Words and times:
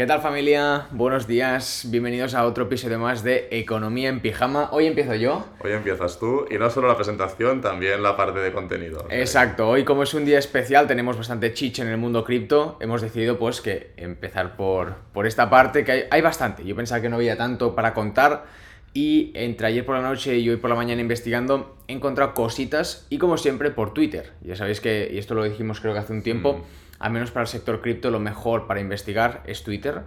¿Qué 0.00 0.06
tal 0.06 0.22
familia? 0.22 0.86
Buenos 0.92 1.26
días, 1.26 1.84
bienvenidos 1.90 2.32
a 2.32 2.46
otro 2.46 2.64
episodio 2.64 2.98
más 2.98 3.22
de 3.22 3.48
Economía 3.50 4.08
en 4.08 4.20
Pijama. 4.20 4.70
Hoy 4.72 4.86
empiezo 4.86 5.14
yo. 5.14 5.44
Hoy 5.62 5.72
empiezas 5.72 6.18
tú 6.18 6.46
y 6.50 6.56
no 6.56 6.70
solo 6.70 6.88
la 6.88 6.96
presentación, 6.96 7.60
también 7.60 8.02
la 8.02 8.16
parte 8.16 8.38
de 8.38 8.50
contenido. 8.50 9.06
Exacto, 9.10 9.68
hoy 9.68 9.84
como 9.84 10.04
es 10.04 10.14
un 10.14 10.24
día 10.24 10.38
especial, 10.38 10.86
tenemos 10.86 11.18
bastante 11.18 11.52
chicha 11.52 11.82
en 11.82 11.90
el 11.90 11.98
mundo 11.98 12.24
cripto, 12.24 12.78
hemos 12.80 13.02
decidido 13.02 13.38
pues 13.38 13.60
que 13.60 13.92
empezar 13.98 14.56
por, 14.56 14.94
por 15.12 15.26
esta 15.26 15.50
parte, 15.50 15.84
que 15.84 15.92
hay, 15.92 16.04
hay 16.10 16.22
bastante. 16.22 16.64
Yo 16.64 16.74
pensaba 16.74 17.02
que 17.02 17.10
no 17.10 17.16
había 17.16 17.36
tanto 17.36 17.74
para 17.74 17.92
contar 17.92 18.46
y 18.94 19.32
entre 19.34 19.66
ayer 19.66 19.84
por 19.84 19.96
la 19.96 20.02
noche 20.02 20.38
y 20.38 20.48
hoy 20.48 20.56
por 20.56 20.70
la 20.70 20.76
mañana 20.76 21.02
investigando 21.02 21.76
he 21.88 21.92
encontrado 21.92 22.32
cositas 22.32 23.06
y 23.10 23.18
como 23.18 23.36
siempre 23.36 23.70
por 23.70 23.92
Twitter. 23.92 24.32
Ya 24.40 24.56
sabéis 24.56 24.80
que, 24.80 25.10
y 25.12 25.18
esto 25.18 25.34
lo 25.34 25.44
dijimos 25.44 25.78
creo 25.78 25.92
que 25.92 25.98
hace 25.98 26.14
un 26.14 26.22
tiempo, 26.22 26.54
Mm. 26.54 26.79
Al 27.00 27.12
menos 27.12 27.30
para 27.30 27.42
el 27.42 27.48
sector 27.48 27.80
cripto 27.80 28.10
lo 28.10 28.20
mejor 28.20 28.66
para 28.66 28.78
investigar 28.78 29.42
es 29.46 29.64
Twitter, 29.64 30.02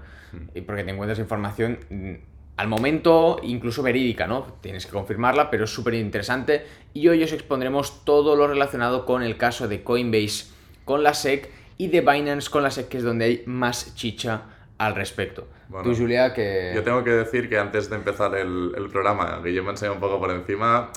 y 0.55 0.61
porque 0.61 0.83
te 0.83 0.91
encuentras 0.91 1.19
información 1.19 1.79
mm, 1.89 2.13
al 2.57 2.67
momento 2.67 3.39
incluso 3.43 3.83
verídica, 3.83 4.27
¿no? 4.27 4.57
Tienes 4.61 4.85
que 4.85 4.91
confirmarla, 4.91 5.49
pero 5.49 5.65
es 5.65 5.71
súper 5.71 5.95
interesante 5.95 6.65
y 6.93 7.07
hoy 7.07 7.23
os 7.23 7.33
expondremos 7.33 8.05
todo 8.05 8.35
lo 8.35 8.47
relacionado 8.47 9.05
con 9.05 9.23
el 9.23 9.37
caso 9.37 9.67
de 9.67 9.83
Coinbase 9.83 10.45
con 10.85 11.03
la 11.03 11.13
SEC 11.13 11.49
y 11.77 11.87
de 11.87 12.01
Binance 12.01 12.49
con 12.49 12.61
la 12.61 12.69
SEC, 12.69 12.87
que 12.89 12.97
es 12.97 13.03
donde 13.03 13.25
hay 13.25 13.43
más 13.47 13.95
chicha 13.95 14.43
al 14.77 14.95
respecto. 14.95 15.47
Bueno, 15.69 15.89
Tú, 15.89 15.95
Julia, 15.95 16.33
que... 16.33 16.73
Yo 16.75 16.83
tengo 16.83 17.03
que 17.03 17.11
decir 17.11 17.49
que 17.49 17.57
antes 17.57 17.89
de 17.89 17.95
empezar 17.95 18.35
el, 18.35 18.73
el 18.75 18.89
programa, 18.89 19.41
que 19.41 19.53
yo 19.53 19.63
me 19.63 19.71
enseñé 19.71 19.91
un 19.91 19.99
poco 19.99 20.19
por 20.19 20.29
encima, 20.29 20.91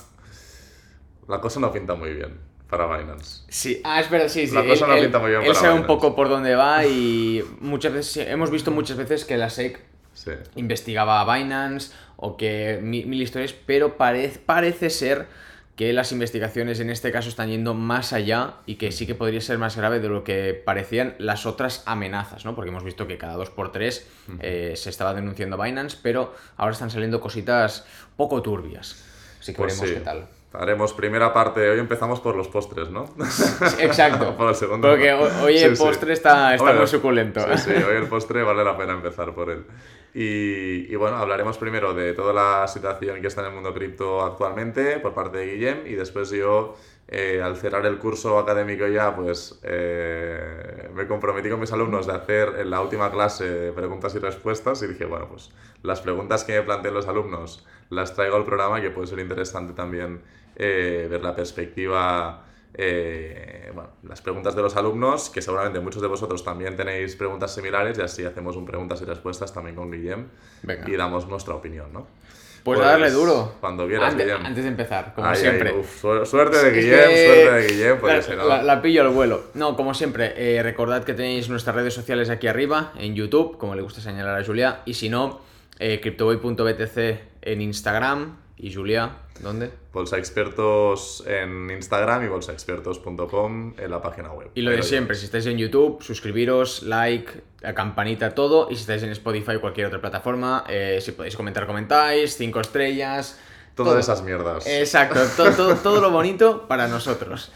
la 1.27 1.41
cosa 1.41 1.59
no 1.59 1.71
pinta 1.71 1.95
muy 1.95 2.13
bien 2.13 2.56
para 2.69 2.85
Binance. 2.97 3.43
Sí, 3.49 3.81
ah, 3.83 3.99
es 4.01 4.09
verdad, 4.09 4.27
sí, 4.29 4.47
sí. 4.47 4.53
La 4.55 4.63
cosa 4.65 4.85
él, 4.85 4.89
no 4.91 4.95
él- 4.97 5.03
pinta 5.03 5.19
muy 5.19 5.29
bien 5.29 5.41
él 5.41 5.47
para 5.47 5.59
sabe 5.59 5.73
un 5.73 5.81
Binance. 5.83 5.93
poco 5.95 6.15
por 6.15 6.29
dónde 6.29 6.55
va 6.55 6.85
y 6.85 7.43
muchas 7.59 7.93
veces 7.93 8.27
hemos 8.27 8.51
visto 8.51 8.71
muchas 8.71 8.97
veces 8.97 9.25
que 9.25 9.37
la 9.37 9.49
SEC 9.49 9.79
Sí. 10.13 10.31
investigaba 10.55 11.21
a 11.21 11.37
Binance 11.37 11.91
o 12.15 12.37
que 12.37 12.79
mil, 12.81 13.05
mil 13.05 13.21
historias, 13.21 13.53
pero 13.53 13.97
parece, 13.97 14.39
parece 14.39 14.89
ser 14.89 15.27
que 15.75 15.93
las 15.93 16.11
investigaciones 16.11 16.79
en 16.79 16.89
este 16.89 17.11
caso 17.11 17.29
están 17.29 17.49
yendo 17.49 17.75
más 17.75 18.11
allá 18.11 18.55
y 18.65 18.75
que 18.77 18.91
sí 18.91 19.05
que 19.05 19.13
podría 19.13 19.39
ser 19.41 19.59
más 19.59 19.77
grave 19.77 19.99
de 19.99 20.09
lo 20.09 20.23
que 20.23 20.55
parecían 20.55 21.13
las 21.19 21.45
otras 21.45 21.83
amenazas, 21.85 22.45
¿no? 22.45 22.55
Porque 22.55 22.69
hemos 22.71 22.83
visto 22.83 23.05
que 23.05 23.19
cada 23.19 23.35
dos 23.35 23.51
por 23.51 23.71
tres 23.71 24.07
eh, 24.39 24.73
se 24.75 24.89
estaba 24.89 25.13
denunciando 25.13 25.55
Binance, 25.61 25.99
pero 26.01 26.33
ahora 26.55 26.73
están 26.73 26.89
saliendo 26.89 27.21
cositas 27.21 27.85
poco 28.15 28.41
turbias. 28.41 29.05
Así 29.39 29.51
que 29.53 29.57
Pues 29.59 29.73
veremos 29.79 29.89
sí. 29.89 29.93
qué 29.93 30.01
tal. 30.01 30.27
Haremos 30.53 30.93
primera 30.93 31.33
parte. 31.33 31.69
Hoy 31.69 31.77
empezamos 31.79 32.19
por 32.21 32.35
los 32.35 32.47
postres, 32.47 32.89
¿no? 32.89 33.05
Exacto. 33.79 34.35
por 34.37 34.49
el 34.49 34.55
segundo. 34.55 34.87
Porque 34.89 35.11
ho- 35.13 35.43
hoy 35.43 35.57
Sí, 35.57 35.65
el 35.65 35.75
sí. 35.77 35.83
postre 35.83 36.13
está, 36.13 36.53
está 36.53 36.63
Bueno, 36.63 36.79
muy 36.79 36.87
suculento. 36.87 37.41
Sí, 37.57 37.71
sí, 37.75 37.83
hoy 37.83 37.97
el 37.97 38.07
postre 38.07 38.43
vale 38.43 38.63
la 38.63 38.77
pena 38.77 38.93
empezar 38.93 39.33
por 39.33 39.49
él. 39.49 39.65
Y, 40.13 40.91
y 40.91 40.95
bueno, 40.95 41.17
hablaremos 41.17 41.57
primero 41.57 41.93
de 41.93 42.13
toda 42.13 42.33
la 42.33 42.67
situación 42.67 43.21
que 43.21 43.27
está 43.27 43.41
en 43.41 43.47
el 43.47 43.53
mundo 43.53 43.73
cripto 43.73 44.23
actualmente 44.23 44.99
por 44.99 45.13
parte 45.13 45.37
de 45.39 45.53
Guillem 45.53 45.85
y 45.85 45.93
después 45.93 46.31
yo, 46.31 46.75
eh, 47.09 47.41
al 47.43 47.55
cerrar 47.57 47.85
el 47.85 47.97
curso 47.99 48.39
académico 48.39 48.87
ya, 48.87 49.15
pues 49.15 49.59
eh, 49.63 50.89
me 50.95 51.05
comprometí 51.07 51.49
con 51.49 51.59
mis 51.59 51.71
alumnos 51.71 52.07
de 52.07 52.13
hacer 52.13 52.53
en 52.57 52.69
la 52.71 52.81
última 52.81 53.11
clase 53.11 53.71
preguntas 53.75 54.15
y 54.15 54.19
respuestas 54.19 54.81
y 54.81 54.87
dije, 54.87 55.05
bueno, 55.05 55.27
pues 55.27 55.51
las 55.83 56.01
preguntas 56.01 56.43
que 56.43 56.53
me 56.53 56.61
planteen 56.63 56.93
los 56.95 57.07
alumnos 57.07 57.67
las 57.89 58.13
traigo 58.13 58.35
al 58.35 58.43
programa 58.45 58.81
que 58.81 58.89
puede 58.91 59.07
ser 59.07 59.19
interesante 59.19 59.73
también 59.73 60.21
eh, 60.55 61.07
ver 61.09 61.21
la 61.23 61.35
perspectiva 61.35 62.43
eh, 62.73 63.71
bueno, 63.73 63.89
las 64.03 64.21
preguntas 64.21 64.55
de 64.55 64.61
los 64.61 64.75
alumnos, 64.75 65.29
que 65.29 65.41
seguramente 65.41 65.79
muchos 65.79 66.01
de 66.01 66.07
vosotros 66.07 66.43
también 66.43 66.75
tenéis 66.75 67.15
preguntas 67.15 67.53
similares 67.53 67.97
y 67.97 68.01
así 68.01 68.23
hacemos 68.25 68.55
un 68.55 68.65
preguntas 68.65 69.01
y 69.01 69.05
respuestas 69.05 69.53
también 69.53 69.75
con 69.75 69.89
Guillem 69.91 70.27
Venga. 70.63 70.87
y 70.89 70.95
damos 70.95 71.27
nuestra 71.27 71.55
opinión, 71.55 71.91
¿no? 71.91 72.05
Pues, 72.63 72.79
a 72.81 72.83
darle 72.83 73.09
duro. 73.11 73.53
Cuando 73.61 73.87
quieras, 73.87 74.11
antes, 74.11 74.25
Guillem. 74.27 74.45
antes 74.45 74.63
de 74.63 74.69
empezar, 74.69 75.13
como 75.15 75.25
Ay, 75.27 75.35
ay, 75.35 75.41
siempre. 75.41 75.73
uf, 75.73 76.01
suerte 76.25 76.57
de 76.65 76.71
Guillem, 76.81 76.99
suerte 76.99 77.51
de 77.51 77.67
Guillem, 77.67 77.97
porque 77.99 78.15
la, 78.17 78.21
si 78.21 78.31
no... 78.35 78.45
la- 78.47 78.61
la 78.61 78.81
pillo 78.81 79.01
al 79.03 79.09
vuelo. 79.09 79.43
No, 79.53 79.75
como 79.77 79.93
siempre, 79.93 80.33
eh, 80.35 80.61
recordad 80.61 81.03
que 81.05 81.13
tenéis 81.13 81.47
nuestras 81.49 81.75
redes 81.77 81.93
sociales 81.93 82.29
aquí 82.29 82.45
arriba, 82.47 82.91
en 82.99 83.15
YouTube, 83.15 83.57
como 83.57 83.73
le 83.73 83.81
gusta 83.81 84.01
señalar 84.01 84.39
a 84.41 84.43
Julia, 84.45 84.81
y 84.85 84.95
si 84.95 85.09
no, 85.09 85.39
eh, 85.79 86.01
CryptoBoy.btc 86.01 87.19
en 87.47 87.61
Instagram, 87.61 88.37
y 88.59 88.73
Julia, 88.73 89.17
¿dónde? 89.39 89.69
Bolsa 89.93 90.17
Expertos 90.17 91.23
en 91.27 91.69
Instagram 91.69 92.25
y 92.25 92.27
bolsaexpertos.com 92.27 93.75
en 93.77 93.91
la 93.91 94.01
página 94.01 94.31
web. 94.31 94.49
Y 94.55 94.61
lo 94.61 94.71
de 94.71 94.81
siempre, 94.81 95.15
si 95.15 95.25
estáis 95.25 95.45
en 95.45 95.59
YouTube, 95.59 96.01
suscribiros, 96.01 96.81
like, 96.81 97.43
la 97.61 97.75
campanita, 97.75 98.33
todo. 98.33 98.67
Y 98.71 98.75
si 98.75 98.81
estáis 98.81 99.03
en 99.03 99.09
Spotify 99.11 99.55
o 99.55 99.61
cualquier 99.61 99.87
otra 99.87 100.01
plataforma, 100.01 100.63
eh, 100.67 100.97
si 101.01 101.11
podéis 101.11 101.35
comentar, 101.35 101.67
comentáis, 101.67 102.35
cinco 102.35 102.59
estrellas. 102.59 103.39
Todas 103.75 103.99
esas 103.99 104.23
mierdas. 104.23 104.65
Exacto, 104.65 105.19
todo, 105.37 105.51
todo, 105.51 105.75
todo 105.83 106.01
lo 106.01 106.09
bonito 106.09 106.67
para 106.67 106.87
nosotros. 106.87 107.51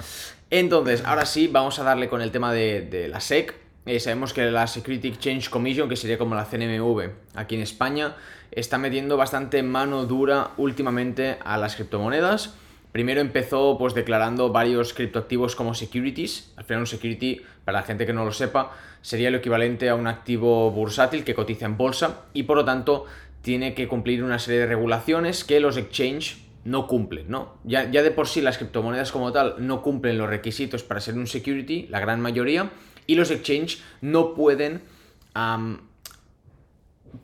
Entonces, 0.51 1.03
ahora 1.03 1.25
sí, 1.25 1.47
vamos 1.47 1.79
a 1.79 1.83
darle 1.83 2.09
con 2.09 2.21
el 2.21 2.29
tema 2.29 2.53
de, 2.53 2.81
de 2.81 3.07
la 3.07 3.21
SEC. 3.21 3.55
Eh, 3.87 3.99
sabemos 3.99 4.33
que 4.33 4.51
la 4.51 4.67
Security 4.67 5.07
Exchange 5.07 5.49
Commission, 5.49 5.89
que 5.89 5.95
sería 5.95 6.19
como 6.19 6.35
la 6.35 6.45
CNMV 6.45 7.09
aquí 7.33 7.55
en 7.55 7.61
España, 7.61 8.15
está 8.51 8.77
metiendo 8.77 9.17
bastante 9.17 9.63
mano 9.63 10.05
dura 10.05 10.51
últimamente 10.57 11.37
a 11.43 11.57
las 11.57 11.75
criptomonedas. 11.75 12.55
Primero 12.91 13.21
empezó 13.21 13.77
pues 13.77 13.93
declarando 13.93 14.51
varios 14.51 14.93
criptoactivos 14.93 15.55
como 15.55 15.73
securities. 15.73 16.51
Al 16.57 16.65
final 16.65 16.81
un 16.81 16.87
security, 16.87 17.41
para 17.63 17.79
la 17.79 17.85
gente 17.85 18.05
que 18.05 18.13
no 18.13 18.25
lo 18.25 18.33
sepa, 18.33 18.71
sería 19.01 19.31
lo 19.31 19.37
equivalente 19.37 19.89
a 19.89 19.95
un 19.95 20.07
activo 20.07 20.69
bursátil 20.71 21.23
que 21.23 21.33
cotiza 21.33 21.65
en 21.65 21.77
bolsa 21.77 22.25
y 22.33 22.43
por 22.43 22.57
lo 22.57 22.65
tanto 22.65 23.05
tiene 23.41 23.73
que 23.73 23.87
cumplir 23.87 24.23
una 24.23 24.39
serie 24.39 24.59
de 24.59 24.65
regulaciones 24.67 25.43
que 25.43 25.59
los 25.59 25.77
exchange 25.77 26.37
no 26.63 26.85
cumplen, 26.85 27.29
¿no? 27.29 27.55
Ya, 27.63 27.89
ya 27.89 28.03
de 28.03 28.11
por 28.11 28.27
sí 28.27 28.41
las 28.41 28.57
criptomonedas 28.57 29.11
como 29.11 29.31
tal 29.31 29.55
no 29.59 29.81
cumplen 29.81 30.17
los 30.17 30.29
requisitos 30.29 30.83
para 30.83 30.99
ser 30.99 31.15
un 31.15 31.25
security, 31.25 31.87
la 31.89 31.99
gran 31.99 32.21
mayoría, 32.21 32.69
y 33.07 33.15
los 33.15 33.31
exchange 33.31 33.81
no 34.01 34.35
pueden 34.35 34.81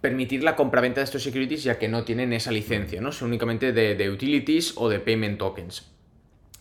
permitir 0.02 0.44
la 0.44 0.56
compraventa 0.56 1.02
de 1.02 1.06
estos 1.06 1.24
securities 1.24 1.64
ya 1.64 1.78
que 1.78 1.88
no 1.88 2.04
tienen 2.04 2.34
esa 2.34 2.52
licencia, 2.52 3.02
¿no? 3.02 3.12
Son 3.12 3.30
únicamente 3.30 3.72
de, 3.72 3.96
de 3.96 4.10
utilities 4.10 4.74
o 4.76 4.90
de 4.90 5.00
payment 5.00 5.38
tokens. 5.38 5.92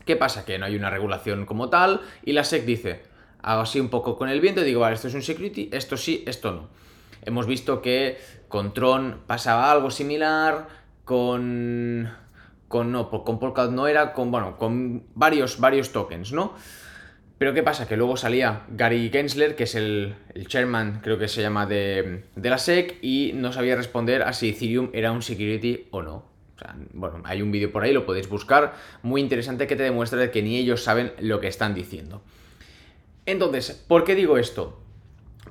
¿Qué 0.05 0.17
pasa? 0.17 0.45
Que 0.45 0.59
no 0.59 0.67
hay 0.67 0.77
una 0.77 0.91
regulación 0.91 1.47
como 1.47 1.69
tal 1.69 2.01
y 2.25 2.33
la 2.33 2.45
SEC 2.45 2.65
dice, 2.65 3.03
hago 3.43 3.63
así 3.63 3.81
un 3.81 3.89
poco 3.89 4.17
con 4.17 4.29
el 4.29 4.41
viento 4.41 4.63
y 4.63 4.65
digo, 4.65 4.81
vale, 4.81 4.95
esto 4.95 5.09
es 5.09 5.15
un 5.15 5.23
security, 5.23 5.69
esto 5.73 5.97
sí, 5.97 6.23
esto 6.27 6.53
no. 6.53 6.69
Hemos 7.23 7.47
visto 7.47 7.83
que 7.83 8.19
con 8.49 8.73
Tron 8.73 9.23
pasaba 9.27 9.73
algo 9.73 9.91
similar, 9.91 10.69
con... 11.05 12.09
con 12.69 12.93
no, 12.93 13.11
con 13.11 13.39
Polkadot 13.41 13.73
no 13.73 13.89
era, 13.89 14.13
con, 14.13 14.31
bueno, 14.31 14.57
con 14.57 15.05
varios, 15.15 15.59
varios 15.59 15.91
tokens, 15.91 16.33
¿no? 16.33 16.55
Pero 17.39 17.53
¿qué 17.53 17.63
pasa? 17.63 17.87
Que 17.87 17.97
luego 17.97 18.17
salía 18.17 18.63
Gary 18.69 19.11
Gensler, 19.11 19.57
que 19.57 19.65
es 19.65 19.75
el, 19.75 20.15
el 20.35 20.49
chairman, 20.49 21.01
creo 21.03 21.19
que 21.19 21.29
se 21.29 21.43
llama, 21.43 21.67
de, 21.67 22.25
de 22.35 22.51
la 22.51 22.57
SEC, 22.57 22.99
y 23.03 23.33
no 23.35 23.53
sabía 23.53 23.77
responder 23.77 24.23
a 24.23 24.33
si 24.33 24.51
Ethereum 24.51 24.89
era 24.95 25.13
un 25.13 25.21
security 25.21 25.87
o 25.91 26.03
no. 26.03 26.15
O 26.57 26.59
sea, 26.59 26.75
bueno, 26.95 27.21
hay 27.25 27.43
un 27.43 27.53
vídeo 27.53 27.71
por 27.71 27.85
ahí, 27.85 27.93
lo 27.93 28.07
podéis 28.07 28.31
buscar, 28.31 28.75
muy 29.03 29.21
interesante 29.21 29.67
que 29.67 29.77
te 29.77 29.83
demuestra 29.83 30.31
que 30.31 30.41
ni 30.41 30.57
ellos 30.57 30.83
saben 30.83 31.13
lo 31.21 31.39
que 31.41 31.49
están 31.49 31.75
diciendo. 31.75 32.23
Entonces, 33.27 33.85
¿por 33.87 34.05
qué 34.05 34.15
digo 34.15 34.39
esto? 34.39 34.81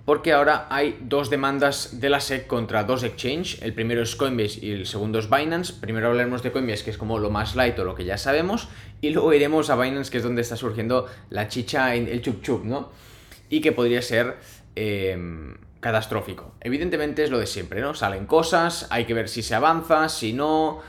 Porque 0.06 0.34
ahora 0.34 0.68
hay 0.70 1.00
dos 1.02 1.32
demandas 1.32 2.00
de 2.00 2.10
la 2.10 2.20
SEC 2.20 2.46
contra 2.46 2.84
dos 2.84 3.04
exchange. 3.04 3.60
El 3.64 3.74
primero 3.74 4.04
es 4.04 4.16
Coinbase 4.16 4.64
y 4.64 4.72
el 4.72 4.86
segundo 4.86 5.18
es 5.18 5.30
Binance. 5.30 5.74
Primero 5.82 6.08
hablaremos 6.08 6.44
de 6.44 6.52
Coinbase, 6.52 6.84
que 6.84 6.92
es 6.92 6.98
como 6.98 7.18
lo 7.18 7.32
más 7.32 7.56
light 7.56 7.78
o 7.80 7.84
lo 7.84 7.96
que 7.96 8.06
ya 8.06 8.20
sabemos. 8.20 8.70
Y 9.02 9.10
luego 9.10 9.34
iremos 9.34 9.72
a 9.72 9.76
Binance, 9.76 10.12
que 10.12 10.18
es 10.18 10.24
donde 10.24 10.44
está 10.44 10.56
surgiendo 10.56 11.08
la 11.32 11.48
chicha, 11.48 11.96
el 11.96 12.22
chup 12.22 12.44
chup, 12.44 12.64
¿no? 12.66 12.92
Y 13.50 13.62
que 13.62 13.72
podría 13.72 14.04
ser 14.04 14.38
eh, 14.76 15.18
catastrófico. 15.80 16.54
Evidentemente 16.62 17.24
es 17.24 17.30
lo 17.30 17.38
de 17.40 17.48
siempre, 17.48 17.82
¿no? 17.82 17.94
Salen 17.94 18.26
cosas, 18.26 18.88
hay 18.90 19.06
que 19.06 19.14
ver 19.14 19.30
si 19.30 19.42
se 19.44 19.56
avanza, 19.56 20.10
si 20.10 20.34
no, 20.34 20.82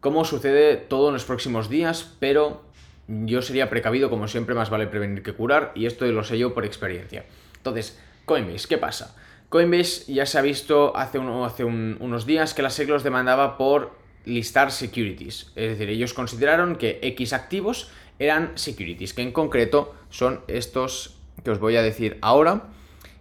cómo 0.00 0.24
sucede 0.24 0.76
todo 0.76 1.08
en 1.08 1.14
los 1.14 1.24
próximos 1.24 1.68
días, 1.68 2.14
pero 2.18 2.64
yo 3.06 3.42
sería 3.42 3.70
precavido, 3.70 4.10
como 4.10 4.28
siempre, 4.28 4.54
más 4.54 4.70
vale 4.70 4.86
prevenir 4.86 5.22
que 5.22 5.34
curar, 5.34 5.72
y 5.74 5.86
esto 5.86 6.04
lo 6.06 6.24
sé 6.24 6.36
yo 6.36 6.52
por 6.52 6.64
experiencia. 6.64 7.24
Entonces, 7.58 7.98
Coinbase, 8.24 8.68
¿qué 8.68 8.78
pasa? 8.78 9.16
Coinbase 9.48 10.12
ya 10.12 10.26
se 10.26 10.38
ha 10.38 10.42
visto 10.42 10.96
hace, 10.96 11.18
uno- 11.18 11.44
hace 11.44 11.64
un- 11.64 11.96
unos 12.00 12.26
días 12.26 12.54
que 12.54 12.62
la 12.62 12.70
SEC 12.70 12.88
los 12.88 13.02
demandaba 13.02 13.56
por 13.58 13.98
listar 14.24 14.70
securities. 14.70 15.50
Es 15.56 15.70
decir, 15.70 15.88
ellos 15.88 16.14
consideraron 16.14 16.76
que 16.76 16.98
X 17.02 17.32
activos 17.32 17.90
eran 18.18 18.52
securities, 18.56 19.14
que 19.14 19.22
en 19.22 19.32
concreto 19.32 19.94
son 20.10 20.40
estos 20.46 21.16
que 21.42 21.50
os 21.50 21.58
voy 21.58 21.76
a 21.76 21.82
decir 21.82 22.18
ahora, 22.20 22.64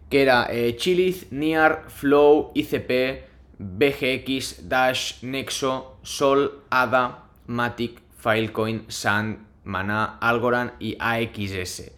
que 0.10 0.22
era 0.22 0.48
eh, 0.52 0.76
Chiliz, 0.76 1.32
Niar, 1.32 1.86
Flow, 1.88 2.52
ICP, 2.54 3.24
BGX, 3.60 4.68
Dash, 4.70 5.22
Nexo, 5.24 5.98
Sol, 6.04 6.64
ADA, 6.70 7.24
Matic, 7.48 8.02
Filecoin, 8.18 8.86
Sand, 8.90 9.46
Mana, 9.64 10.18
Algorand 10.20 10.72
y 10.80 10.98
AXS. 11.00 11.92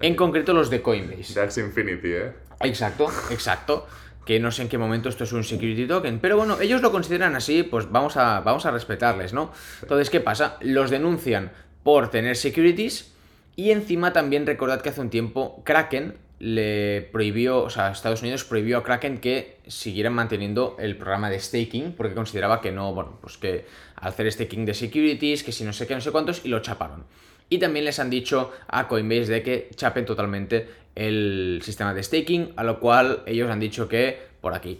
En 0.00 0.14
concreto 0.14 0.54
los 0.54 0.70
de 0.70 0.80
Coinbase. 0.80 1.38
Axie 1.40 1.62
Infinity, 1.62 2.08
¿eh? 2.08 2.32
Exacto, 2.60 3.08
exacto. 3.30 3.86
que 4.24 4.38
no 4.38 4.50
sé 4.50 4.62
en 4.62 4.68
qué 4.68 4.78
momento 4.78 5.08
esto 5.08 5.24
es 5.24 5.32
un 5.32 5.44
security 5.44 5.86
token, 5.86 6.20
pero 6.20 6.36
bueno, 6.36 6.60
ellos 6.60 6.82
lo 6.82 6.92
consideran 6.92 7.34
así, 7.34 7.62
pues 7.62 7.90
vamos 7.90 8.16
a, 8.16 8.40
vamos 8.40 8.64
a 8.66 8.70
respetarles, 8.70 9.32
¿no? 9.32 9.52
Entonces, 9.82 10.10
¿qué 10.10 10.20
pasa? 10.20 10.56
Los 10.60 10.90
denuncian 10.90 11.50
por 11.82 12.10
tener 12.10 12.36
securities 12.36 13.12
y 13.56 13.70
encima 13.70 14.12
también 14.12 14.46
recordad 14.46 14.82
que 14.82 14.90
hace 14.90 15.00
un 15.00 15.10
tiempo 15.10 15.62
Kraken 15.64 16.14
le 16.38 17.08
prohibió, 17.12 17.62
o 17.62 17.70
sea, 17.70 17.90
Estados 17.90 18.22
Unidos 18.22 18.44
prohibió 18.44 18.78
a 18.78 18.82
Kraken 18.82 19.18
que 19.18 19.58
siguieran 19.66 20.14
manteniendo 20.14 20.76
el 20.78 20.96
programa 20.96 21.28
de 21.28 21.38
staking 21.38 21.92
porque 21.92 22.14
consideraba 22.14 22.60
que 22.60 22.72
no, 22.72 22.94
bueno, 22.94 23.18
pues 23.20 23.36
que 23.36 23.66
hacer 23.96 24.30
staking 24.30 24.64
de 24.64 24.74
securities, 24.74 25.42
que 25.42 25.52
si 25.52 25.64
no 25.64 25.72
sé 25.72 25.86
qué, 25.86 25.94
no 25.94 26.00
sé 26.00 26.10
cuántos, 26.10 26.44
y 26.44 26.48
lo 26.48 26.60
chaparon. 26.60 27.04
Y 27.50 27.58
también 27.58 27.84
les 27.84 27.98
han 27.98 28.08
dicho 28.08 28.52
a 28.68 28.88
Coinbase 28.88 29.30
de 29.30 29.42
que 29.42 29.70
chapen 29.74 30.06
totalmente 30.06 30.68
el 30.94 31.60
sistema 31.62 31.92
de 31.92 32.02
staking, 32.02 32.52
a 32.56 32.64
lo 32.64 32.80
cual 32.80 33.22
ellos 33.26 33.50
han 33.50 33.60
dicho 33.60 33.88
que 33.88 34.18
por 34.40 34.54
aquí. 34.54 34.78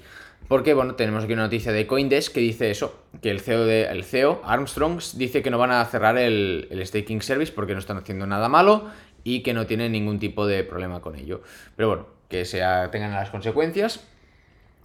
Porque, 0.49 0.75
bueno, 0.75 0.95
tenemos 0.95 1.25
aquí 1.25 1.33
una 1.33 1.43
noticia 1.43 1.71
de 1.71 1.87
Coindesk 1.87 2.33
que 2.33 2.41
dice 2.41 2.71
eso, 2.71 3.05
que 3.23 3.31
el 3.31 3.41
CEO, 3.41 3.67
de, 3.67 3.85
el 3.85 4.05
CEO 4.05 4.41
Armstrong, 4.45 5.01
dice 5.15 5.43
que 5.43 5.51
no 5.51 5.59
van 5.59 5.71
a 5.71 5.85
cerrar 5.85 6.17
el, 6.17 6.67
el 6.71 6.85
staking 6.85 7.23
service 7.23 7.53
porque 7.53 7.73
no 7.73 7.79
están 7.79 7.99
haciendo 7.99 8.27
nada 8.27 8.49
malo 8.49 8.91
y 9.23 9.43
que 9.43 9.53
no 9.53 9.67
tienen 9.67 9.93
ningún 9.93 10.19
tipo 10.19 10.47
de 10.47 10.65
problema 10.65 11.01
con 11.01 11.17
ello. 11.17 11.43
Pero 11.77 11.89
bueno, 11.89 12.07
que 12.29 12.45
sea, 12.45 12.91
tengan 12.91 13.13
las 13.13 13.31
consecuencias. 13.31 14.01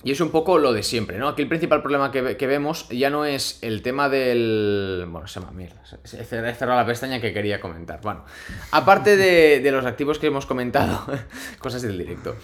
Y 0.06 0.12
es 0.12 0.22
un 0.22 0.30
poco 0.30 0.60
lo 0.60 0.72
de 0.72 0.84
siempre, 0.84 1.18
¿no? 1.18 1.30
Aquí 1.30 1.42
el 1.42 1.48
principal 1.48 1.82
problema 1.82 2.12
que, 2.12 2.22
vemos 2.46 2.88
ya 2.90 3.10
no 3.10 3.26
es 3.26 3.58
el 3.64 3.82
tema 3.82 4.08
del... 4.08 5.08
Bueno, 5.10 5.26
se 5.26 5.40
me 5.40 5.50
mierda. 5.50 5.82
He 6.04 6.24
cerrado 6.24 6.80
la 6.80 6.86
pestaña 6.86 7.20
que 7.20 7.34
quería 7.34 7.60
comentar. 7.60 8.02
Bueno, 8.02 8.24
aparte 8.70 9.18
de, 9.18 9.72
los 9.72 9.84
activos 9.84 10.20
que 10.20 10.28
hemos 10.28 10.46
comentado, 10.46 11.04
cosas 11.58 11.82
del 11.82 11.98
directo. 11.98 12.36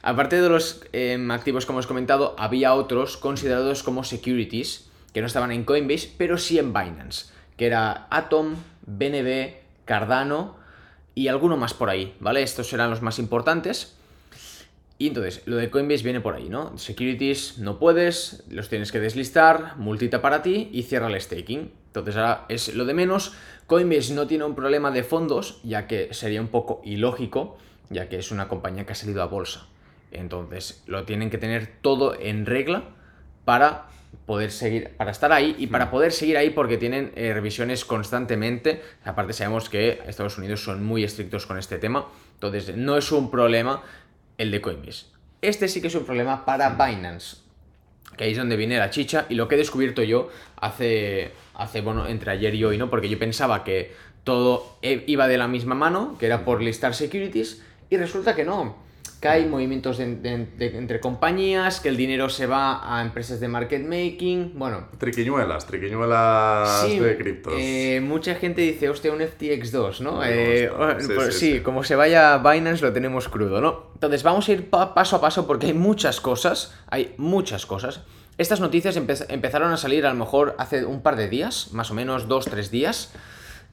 Aparte 0.00 0.40
de 0.40 0.48
los 0.48 0.84
em, 0.92 1.28
activos 1.32 1.66
que 1.66 1.72
hemos 1.72 1.88
comentado, 1.88 2.36
había 2.38 2.72
otros 2.74 3.16
considerados 3.16 3.82
como 3.82 4.04
securities 4.04 4.88
que 5.12 5.20
no 5.20 5.26
estaban 5.26 5.50
en 5.50 5.64
Coinbase, 5.64 6.12
pero 6.16 6.38
sí 6.38 6.60
en 6.60 6.72
Binance, 6.72 7.32
que 7.56 7.66
era 7.66 8.06
Atom, 8.10 8.54
BNB, 8.86 9.54
Cardano 9.86 10.54
y 11.16 11.26
alguno 11.26 11.56
más 11.56 11.74
por 11.74 11.90
ahí, 11.90 12.14
¿vale? 12.20 12.44
Estos 12.44 12.68
serán 12.68 12.90
los 12.90 13.02
más 13.02 13.18
importantes. 13.18 13.97
Y 15.00 15.08
entonces, 15.08 15.42
lo 15.46 15.56
de 15.56 15.70
Coinbase 15.70 16.02
viene 16.02 16.20
por 16.20 16.34
ahí, 16.34 16.48
¿no? 16.48 16.76
Securities 16.76 17.58
no 17.58 17.78
puedes, 17.78 18.42
los 18.50 18.68
tienes 18.68 18.90
que 18.90 18.98
deslistar, 18.98 19.76
multita 19.76 20.20
para 20.20 20.42
ti 20.42 20.68
y 20.72 20.82
cierra 20.82 21.06
el 21.06 21.20
staking. 21.20 21.70
Entonces 21.86 22.16
ahora 22.16 22.46
es 22.48 22.74
lo 22.74 22.84
de 22.84 22.94
menos. 22.94 23.32
Coinbase 23.66 24.12
no 24.14 24.26
tiene 24.26 24.44
un 24.44 24.56
problema 24.56 24.90
de 24.90 25.04
fondos, 25.04 25.60
ya 25.62 25.86
que 25.86 26.12
sería 26.12 26.40
un 26.40 26.48
poco 26.48 26.82
ilógico, 26.84 27.58
ya 27.90 28.08
que 28.08 28.18
es 28.18 28.32
una 28.32 28.48
compañía 28.48 28.86
que 28.86 28.92
ha 28.92 28.96
salido 28.96 29.22
a 29.22 29.26
bolsa. 29.26 29.66
Entonces, 30.10 30.82
lo 30.86 31.04
tienen 31.04 31.30
que 31.30 31.38
tener 31.38 31.68
todo 31.80 32.18
en 32.18 32.44
regla 32.44 32.84
para 33.44 33.86
poder 34.26 34.50
seguir, 34.50 34.90
para 34.96 35.10
estar 35.10 35.32
ahí 35.32 35.54
y 35.58 35.68
para 35.68 35.86
mm. 35.86 35.90
poder 35.90 36.12
seguir 36.12 36.36
ahí 36.36 36.50
porque 36.50 36.76
tienen 36.76 37.12
eh, 37.14 37.32
revisiones 37.32 37.84
constantemente. 37.84 38.82
Aparte 39.04 39.32
sabemos 39.32 39.68
que 39.68 40.00
Estados 40.06 40.38
Unidos 40.38 40.62
son 40.62 40.84
muy 40.84 41.04
estrictos 41.04 41.46
con 41.46 41.58
este 41.58 41.78
tema, 41.78 42.08
entonces 42.34 42.76
no 42.76 42.96
es 42.96 43.12
un 43.12 43.30
problema 43.30 43.82
el 44.38 44.50
de 44.50 44.60
Coinbase. 44.60 45.06
Este 45.42 45.68
sí 45.68 45.80
que 45.80 45.88
es 45.88 45.94
un 45.94 46.04
problema 46.04 46.44
para. 46.44 46.70
Binance, 46.70 47.36
que 48.16 48.24
ahí 48.24 48.32
es 48.32 48.38
donde 48.38 48.56
viene 48.56 48.78
la 48.78 48.90
chicha 48.90 49.26
y 49.28 49.34
lo 49.34 49.46
que 49.46 49.56
he 49.56 49.58
descubierto 49.58 50.02
yo 50.02 50.30
hace, 50.56 51.32
hace 51.54 51.80
bueno, 51.80 52.06
entre 52.06 52.30
ayer 52.30 52.54
y 52.54 52.64
hoy, 52.64 52.78
¿no? 52.78 52.88
Porque 52.90 53.08
yo 53.08 53.18
pensaba 53.18 53.64
que 53.64 53.92
todo 54.24 54.78
e, 54.82 55.04
iba 55.06 55.28
de 55.28 55.38
la 55.38 55.48
misma 55.48 55.74
mano, 55.74 56.16
que 56.18 56.26
era 56.26 56.44
por 56.44 56.62
listar 56.62 56.94
securities, 56.94 57.62
y 57.90 57.96
resulta 57.96 58.34
que 58.34 58.44
no 58.44 58.87
que 59.20 59.28
hay 59.28 59.46
movimientos 59.46 59.98
entre 59.98 61.00
compañías, 61.00 61.80
que 61.80 61.88
el 61.88 61.96
dinero 61.96 62.28
se 62.28 62.46
va 62.46 62.96
a 62.96 63.02
empresas 63.02 63.40
de 63.40 63.48
market 63.48 63.82
making, 63.82 64.52
bueno. 64.56 64.88
Triquiñuelas, 64.98 65.66
triquiñuelas 65.66 66.88
de 66.88 67.16
criptos. 67.18 67.54
Eh, 67.56 68.00
mucha 68.02 68.36
gente 68.36 68.60
dice, 68.62 68.88
hostia, 68.88 69.12
un 69.12 69.18
FTX2, 69.18 70.00
¿no? 70.00 70.24
Eh, 70.24 70.70
pues 71.14 71.36
sí, 71.36 71.60
como 71.60 71.82
se 71.82 71.96
vaya 71.96 72.34
a 72.34 72.38
Binance 72.38 72.84
lo 72.84 72.92
tenemos 72.92 73.28
crudo, 73.28 73.60
¿no? 73.60 73.88
Entonces 73.94 74.22
vamos 74.22 74.48
a 74.48 74.52
ir 74.52 74.70
paso 74.70 75.16
a 75.16 75.20
paso 75.20 75.46
porque 75.46 75.66
hay 75.66 75.74
muchas 75.74 76.20
cosas, 76.20 76.74
hay 76.88 77.14
muchas 77.16 77.66
cosas. 77.66 78.02
Estas 78.38 78.60
noticias 78.60 78.96
empezaron 78.96 79.72
a 79.72 79.76
salir 79.76 80.06
a 80.06 80.10
lo 80.10 80.14
mejor 80.14 80.54
hace 80.58 80.84
un 80.84 81.02
par 81.02 81.16
de 81.16 81.28
días, 81.28 81.72
más 81.72 81.90
o 81.90 81.94
menos 81.94 82.28
dos, 82.28 82.44
tres 82.44 82.70
días. 82.70 83.12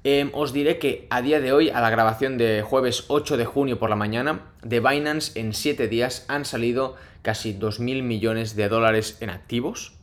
Em, 0.07 0.29
os 0.37 0.53
diré 0.53 0.77
que 0.77 1.07
a 1.09 1.23
día 1.25 1.41
de 1.41 1.51
hoy, 1.51 1.71
a 1.71 1.81
la 1.81 1.89
grabación 1.89 2.37
de 2.37 2.61
jueves 2.61 3.05
8 3.07 3.37
de 3.37 3.45
junio 3.45 3.79
por 3.79 3.89
la 3.89 3.95
mañana, 3.95 4.41
de 4.61 4.79
Binance 4.79 5.33
en 5.33 5.51
7 5.51 5.87
días 5.87 6.25
han 6.27 6.45
salido 6.45 6.95
casi 7.23 7.57
2.000 7.57 8.03
millones 8.03 8.55
de 8.55 8.69
dólares 8.69 9.17
en 9.19 9.31
activos. 9.31 9.95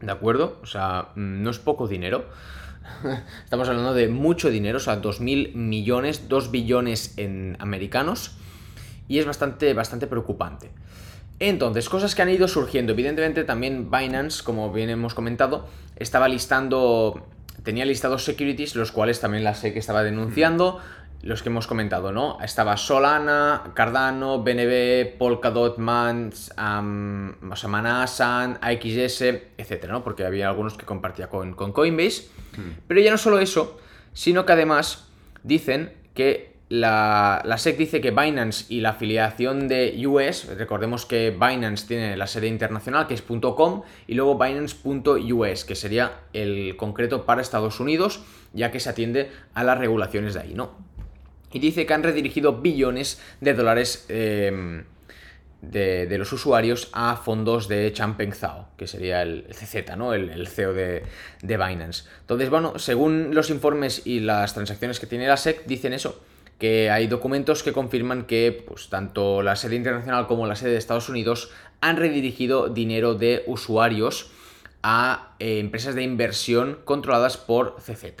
¿De 0.00 0.10
acuerdo? 0.10 0.58
O 0.62 0.66
sea, 0.66 1.10
mm, 1.14 1.42
no 1.42 1.50
es 1.50 1.58
poco 1.58 1.88
dinero. 1.88 2.24
Estamos 3.44 3.68
hablando 3.68 3.92
de 3.92 4.08
mucho 4.08 4.48
dinero, 4.48 4.78
o 4.78 4.80
sea, 4.80 5.02
2.000 5.02 5.52
millones, 5.56 6.30
2 6.30 6.50
billones 6.50 7.12
en 7.18 7.58
americanos. 7.60 8.38
Y 9.08 9.18
es 9.18 9.26
bastante, 9.26 9.74
bastante 9.74 10.06
preocupante. 10.06 10.70
Entonces, 11.38 11.90
cosas 11.90 12.14
que 12.14 12.22
han 12.22 12.30
ido 12.30 12.48
surgiendo. 12.48 12.92
Evidentemente 12.92 13.44
también 13.44 13.90
Binance, 13.90 14.42
como 14.42 14.72
bien 14.72 14.88
hemos 14.88 15.12
comentado, 15.12 15.68
estaba 15.96 16.28
listando 16.28 17.26
tenía 17.62 17.84
listados 17.84 18.24
securities, 18.24 18.74
los 18.74 18.92
cuales 18.92 19.20
también 19.20 19.44
las 19.44 19.60
sé 19.60 19.72
que 19.72 19.78
estaba 19.78 20.02
denunciando, 20.02 20.80
los 21.22 21.42
que 21.42 21.50
hemos 21.50 21.66
comentado, 21.66 22.10
¿no? 22.10 22.38
Estaba 22.42 22.76
Solana, 22.76 23.72
Cardano, 23.74 24.42
BNB, 24.42 25.16
Polkadot, 25.18 25.78
Mans, 25.78 26.52
um, 26.58 27.32
Manasan, 27.40 28.58
AXS, 28.60 29.22
etcétera, 29.56 29.92
¿no? 29.92 30.02
Porque 30.02 30.24
había 30.24 30.48
algunos 30.48 30.76
que 30.76 30.84
compartía 30.84 31.28
con, 31.28 31.54
con 31.54 31.72
Coinbase. 31.72 32.28
Pero 32.88 33.00
ya 33.00 33.12
no 33.12 33.18
solo 33.18 33.38
eso, 33.38 33.78
sino 34.12 34.44
que 34.44 34.52
además 34.52 35.08
dicen 35.42 35.92
que 36.14 36.51
la, 36.72 37.54
SEC 37.58 37.76
dice 37.76 38.00
que 38.00 38.12
Binance 38.12 38.64
y 38.70 38.80
la 38.80 38.90
afiliación 38.90 39.68
de 39.68 40.06
US, 40.06 40.46
recordemos 40.56 41.04
que 41.04 41.30
Binance 41.30 41.86
tiene 41.86 42.16
la 42.16 42.26
sede 42.26 42.46
internacional 42.46 43.06
que 43.06 43.12
es 43.12 43.20
.com 43.22 43.82
y 44.06 44.14
luego 44.14 44.38
Binance.us, 44.38 45.66
que 45.66 45.74
sería 45.74 46.20
el 46.32 46.74
concreto 46.78 47.26
para 47.26 47.42
Estados 47.42 47.78
Unidos, 47.78 48.22
ya 48.54 48.70
que 48.70 48.80
se 48.80 48.88
atiende 48.88 49.30
a 49.52 49.64
las 49.64 49.76
regulaciones 49.76 50.32
de 50.32 50.40
ahí, 50.40 50.54
¿no? 50.54 50.78
Y 51.52 51.58
dice 51.58 51.84
que 51.84 51.92
han 51.92 52.02
redirigido 52.02 52.62
billones 52.62 53.20
de 53.42 53.52
dólares 53.52 54.06
em, 54.08 54.84
de, 55.60 56.16
los 56.16 56.32
usuarios 56.32 56.88
a 56.94 57.16
fondos 57.16 57.68
de 57.68 57.92
Changpeng 57.92 58.32
Zhao, 58.32 58.68
que 58.78 58.86
sería 58.86 59.20
el 59.20 59.44
CZ, 59.50 59.94
¿no? 59.98 60.14
El, 60.14 60.48
CEO 60.48 60.72
de, 60.72 61.02
de 61.42 61.56
Binance. 61.58 62.04
Entonces, 62.22 62.48
bueno, 62.48 62.78
según 62.78 63.34
los 63.34 63.50
informes 63.50 64.06
y 64.06 64.20
las 64.20 64.54
transacciones 64.54 64.98
que 64.98 65.06
tiene 65.06 65.28
la 65.28 65.36
SEC, 65.36 65.66
dicen 65.66 65.92
eso 65.92 66.31
que 66.62 66.92
hay 66.92 67.08
documentos 67.08 67.64
que 67.64 67.72
confirman 67.72 68.24
que 68.24 68.64
pues, 68.68 68.88
tanto 68.88 69.42
la 69.42 69.56
sede 69.56 69.74
internacional 69.74 70.28
como 70.28 70.46
la 70.46 70.54
sede 70.54 70.70
de 70.70 70.76
Estados 70.76 71.08
Unidos 71.08 71.50
han 71.80 71.96
redirigido 71.96 72.68
dinero 72.68 73.16
de 73.16 73.42
usuarios 73.48 74.30
a 74.80 75.34
eh, 75.40 75.58
empresas 75.58 75.96
de 75.96 76.04
inversión 76.04 76.78
controladas 76.84 77.36
por 77.36 77.74
CZ. 77.80 78.14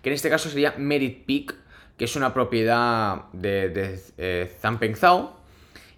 Que 0.00 0.08
en 0.08 0.14
este 0.14 0.30
caso 0.30 0.48
sería 0.48 0.74
Merit 0.78 1.26
Peak, 1.26 1.54
que 1.98 2.06
es 2.06 2.16
una 2.16 2.32
propiedad 2.32 3.26
de, 3.34 3.68
de 3.68 4.00
eh, 4.16 4.50
Zhao. 4.98 5.36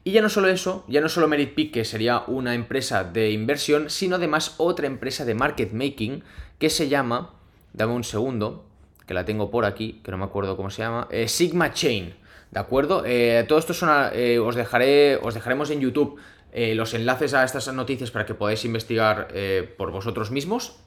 Y 0.02 0.11
ya 0.11 0.20
no 0.20 0.30
solo 0.30 0.49
eso, 0.49 0.85
ya 0.88 1.00
no 1.00 1.08
solo 1.08 1.28
Merit 1.28 1.54
Peak, 1.54 1.70
que 1.70 1.85
sería 1.85 2.25
una 2.26 2.56
empresa 2.56 3.04
de 3.04 3.30
inversión, 3.30 3.88
sino 3.88 4.16
además 4.16 4.56
otra 4.56 4.88
empresa 4.88 5.25
de 5.25 5.37
market 5.37 5.70
making 5.70 6.25
que 6.58 6.70
se 6.70 6.88
llama, 6.88 7.35
dame 7.73 7.92
un 7.92 8.02
segundo, 8.02 8.68
que 9.09 9.15
la 9.15 9.25
tengo 9.25 9.50
por 9.50 9.65
aquí, 9.65 10.00
que 10.05 10.11
no 10.11 10.19
me 10.19 10.25
acuerdo 10.25 10.57
cómo 10.57 10.69
se 10.71 10.83
llama, 10.83 11.09
eh, 11.11 11.27
Sigma 11.29 11.73
Chain, 11.73 12.15
¿de 12.50 12.61
acuerdo? 12.61 13.03
Eh, 13.07 13.45
todo 13.49 13.59
esto 13.59 13.73
eh, 14.12 14.38
os, 14.38 14.55
dejaré, 14.55 15.17
os 15.17 15.35
dejaremos 15.35 15.71
en 15.71 15.81
YouTube 15.81 16.21
los 16.53 16.95
enlaces 16.95 17.35
a 17.35 17.45
estas 17.45 17.73
noticias 17.73 18.11
para 18.11 18.27
que 18.27 18.35
podáis 18.35 18.65
investigar 18.65 19.29
por 19.77 19.93
vosotros 19.93 20.31
mismos. 20.31 20.81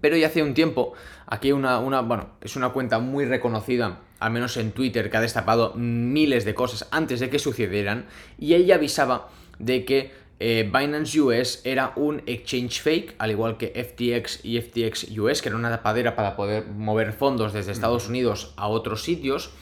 Pero 0.00 0.16
ya 0.16 0.26
hace 0.26 0.42
un 0.42 0.54
tiempo, 0.54 0.92
aquí 1.26 1.50
una, 1.52 1.78
una, 1.78 2.02
bueno, 2.02 2.30
es 2.40 2.56
una 2.56 2.70
cuenta 2.70 2.98
muy 2.98 3.24
reconocida, 3.24 4.00
al 4.18 4.32
menos 4.32 4.56
en 4.56 4.72
Twitter, 4.72 5.08
que 5.08 5.16
ha 5.16 5.20
destapado 5.20 5.72
miles 5.76 6.44
de 6.44 6.54
cosas 6.54 6.88
antes 6.90 7.20
de 7.20 7.30
que 7.30 7.38
sucedieran, 7.38 8.06
y 8.38 8.54
ella 8.54 8.74
avisaba 8.74 9.28
de 9.58 9.84
que 9.84 10.12
eh, 10.40 10.68
Binance 10.72 11.20
US 11.20 11.60
era 11.64 11.92
un 11.96 12.22
exchange 12.26 12.80
fake, 12.80 13.14
al 13.18 13.30
igual 13.30 13.56
que 13.56 13.68
FTX 13.68 14.44
y 14.44 14.60
FTX 14.60 15.16
US, 15.18 15.40
que 15.40 15.48
era 15.48 15.56
una 15.56 15.70
tapadera 15.70 16.16
para 16.16 16.34
poder 16.34 16.66
mover 16.66 17.12
fondos 17.12 17.52
desde 17.52 17.72
Estados 17.72 18.08
Unidos 18.08 18.52
a 18.56 18.68
otros 18.68 19.02
sitios. 19.02 19.52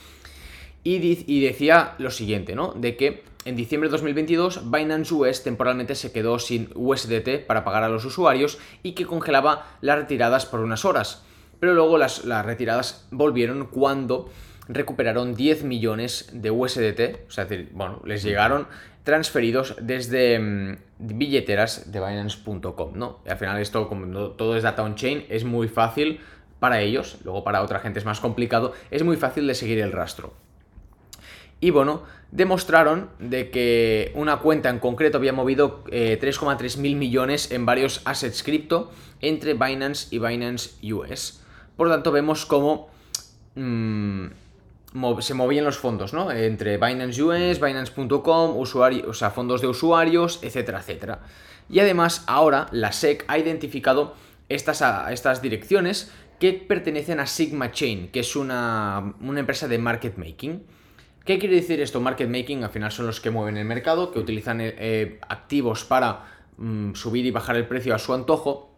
Y, 0.82 0.96
y, 1.26 1.40
decía 1.40 1.94
lo 1.98 2.10
siguiente, 2.10 2.54
¿no? 2.54 2.72
De 2.72 2.96
que 2.96 3.22
en 3.44 3.56
diciembre 3.56 3.88
de 3.88 3.92
2022 3.92 4.70
Binance 4.70 5.12
US 5.12 5.42
temporalmente 5.42 5.94
se 5.94 6.12
quedó 6.12 6.38
sin 6.38 6.70
USDT 6.74 7.46
para 7.46 7.64
pagar 7.64 7.84
a 7.84 7.90
los 7.90 8.06
usuarios 8.06 8.58
y 8.82 8.92
que 8.92 9.04
congelaba 9.04 9.66
las 9.82 9.98
retiradas 9.98 10.46
por 10.46 10.60
unas 10.60 10.86
horas. 10.86 11.22
Pero 11.58 11.74
luego 11.74 11.98
las, 11.98 12.24
las 12.24 12.46
retiradas 12.46 13.06
volvieron 13.10 13.66
cuando 13.66 14.30
recuperaron 14.70 15.34
10 15.34 15.64
millones 15.64 16.30
de 16.32 16.50
USDT, 16.50 17.26
o 17.28 17.30
sea, 17.30 17.46
bueno, 17.72 18.00
les 18.04 18.22
llegaron 18.22 18.68
transferidos 19.04 19.76
desde 19.80 20.38
mm, 20.38 20.78
billeteras 20.98 21.90
de 21.90 22.00
Binance.com, 22.00 22.92
¿no? 22.94 23.20
Al 23.26 23.36
final 23.36 23.60
esto, 23.60 23.88
como 23.88 24.30
todo 24.30 24.56
es 24.56 24.62
data 24.62 24.82
on-chain, 24.82 25.26
es 25.28 25.44
muy 25.44 25.68
fácil 25.68 26.20
para 26.58 26.80
ellos, 26.80 27.18
luego 27.24 27.42
para 27.42 27.62
otra 27.62 27.80
gente 27.80 27.98
es 27.98 28.04
más 28.04 28.20
complicado, 28.20 28.74
es 28.90 29.02
muy 29.02 29.16
fácil 29.16 29.46
de 29.46 29.54
seguir 29.54 29.78
el 29.80 29.92
rastro. 29.92 30.34
Y 31.60 31.70
bueno, 31.70 32.02
demostraron 32.30 33.10
de 33.18 33.50
que 33.50 34.12
una 34.14 34.38
cuenta 34.38 34.70
en 34.70 34.78
concreto 34.78 35.18
había 35.18 35.32
movido 35.32 35.84
3,3 35.84 36.76
eh, 36.76 36.80
mil 36.80 36.96
millones 36.96 37.50
en 37.50 37.66
varios 37.66 38.00
assets 38.04 38.42
cripto 38.42 38.90
entre 39.20 39.54
Binance 39.54 40.08
y 40.10 40.18
Binance 40.18 40.70
US. 40.92 41.42
Por 41.76 41.88
lo 41.88 41.94
tanto, 41.94 42.12
vemos 42.12 42.46
cómo 42.46 42.88
mm, 43.56 44.26
se 45.20 45.34
movían 45.34 45.64
los 45.64 45.78
fondos, 45.78 46.12
¿no? 46.12 46.30
Entre 46.32 46.76
Binance 46.76 47.22
US, 47.22 47.60
Binance.com, 47.60 48.56
o 48.58 49.14
sea, 49.14 49.30
fondos 49.30 49.60
de 49.60 49.68
usuarios, 49.68 50.40
etcétera, 50.42 50.80
etcétera. 50.80 51.20
Y 51.68 51.78
además, 51.78 52.24
ahora 52.26 52.66
la 52.72 52.92
SEC 52.92 53.24
ha 53.28 53.38
identificado 53.38 54.14
estas, 54.48 54.82
estas 55.10 55.40
direcciones 55.40 56.10
que 56.40 56.54
pertenecen 56.54 57.20
a 57.20 57.26
Sigma 57.26 57.70
Chain, 57.70 58.08
que 58.08 58.20
es 58.20 58.34
una, 58.34 59.14
una 59.20 59.40
empresa 59.40 59.68
de 59.68 59.78
market 59.78 60.16
making. 60.16 60.64
¿Qué 61.24 61.38
quiere 61.38 61.54
decir 61.54 61.80
esto? 61.80 62.00
Market 62.00 62.28
making 62.28 62.64
al 62.64 62.70
final 62.70 62.90
son 62.90 63.06
los 63.06 63.20
que 63.20 63.30
mueven 63.30 63.56
el 63.58 63.66
mercado, 63.66 64.10
que 64.10 64.18
utilizan 64.18 64.60
eh, 64.60 64.74
eh, 64.78 65.20
activos 65.28 65.84
para 65.84 66.24
mm, 66.56 66.94
subir 66.94 67.26
y 67.26 67.30
bajar 67.30 67.56
el 67.56 67.68
precio 67.68 67.94
a 67.94 67.98
su 67.98 68.14
antojo. 68.14 68.74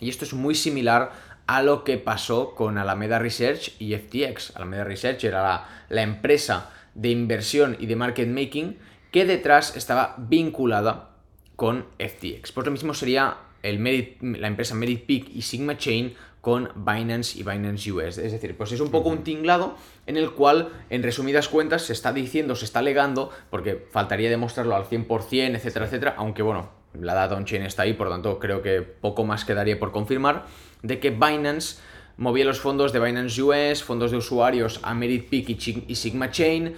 Y 0.00 0.08
esto 0.08 0.24
es 0.24 0.32
muy 0.32 0.54
similar 0.54 1.12
a 1.46 1.62
lo 1.62 1.84
que 1.84 1.98
pasó 1.98 2.54
con 2.54 2.78
Alameda 2.78 3.18
Research 3.18 3.72
y 3.78 3.94
FTX. 3.94 4.56
Alameda 4.56 4.84
Research 4.84 5.24
era 5.24 5.66
la, 5.88 6.02
empresa 6.02 6.70
de 6.94 7.10
inversión 7.10 7.76
y 7.78 7.86
de 7.86 7.96
market 7.96 8.28
making 8.28 8.78
que 9.12 9.24
detrás 9.24 9.76
estaba 9.76 10.16
vinculada 10.18 11.10
con 11.54 11.86
FTX. 11.98 12.52
Pues 12.52 12.66
lo 12.66 12.72
mismo 12.72 12.94
sería 12.94 13.38
el 13.62 13.82
la 14.20 14.48
empresa 14.48 14.74
Merit 14.74 15.06
Peak 15.06 15.30
y 15.34 15.42
Sigma 15.42 15.76
Chain 15.76 16.14
con 16.40 16.70
Binance 16.76 17.38
y 17.38 17.42
Binance 17.42 17.90
US. 17.90 18.18
Es 18.18 18.30
decir, 18.30 18.56
pues 18.56 18.70
es 18.70 18.80
un 18.80 18.90
poco 18.90 19.08
un 19.08 19.24
tinglado 19.24 19.76
en 20.06 20.16
el 20.16 20.30
cual, 20.30 20.68
en 20.90 21.02
resumidas 21.02 21.48
cuentas, 21.48 21.82
se 21.82 21.92
está 21.92 22.12
diciendo, 22.12 22.54
se 22.54 22.64
está 22.64 22.78
alegando, 22.78 23.32
porque 23.50 23.84
faltaría 23.90 24.30
demostrarlo 24.30 24.76
al 24.76 24.84
100%, 24.84 25.56
etcétera, 25.56 25.86
etcétera, 25.86 26.14
aunque 26.16 26.42
bueno, 26.42 26.70
la 26.94 27.14
data 27.14 27.34
on-chain 27.34 27.62
está 27.62 27.82
ahí, 27.82 27.94
por 27.94 28.06
lo 28.06 28.12
tanto 28.12 28.38
creo 28.38 28.62
que 28.62 28.82
poco 28.82 29.24
más 29.24 29.44
quedaría 29.44 29.78
por 29.78 29.90
confirmar, 29.90 30.46
de 30.82 31.00
que 31.00 31.10
Binance 31.10 31.78
movía 32.16 32.44
los 32.44 32.60
fondos 32.60 32.92
de 32.92 33.00
Binance 33.00 33.42
US, 33.42 33.82
fondos 33.82 34.10
de 34.10 34.16
usuarios 34.16 34.80
a 34.82 34.94
Merit 34.94 35.28
Peak 35.28 35.50
y 35.88 35.94
Sigma 35.94 36.30
Chain, 36.30 36.74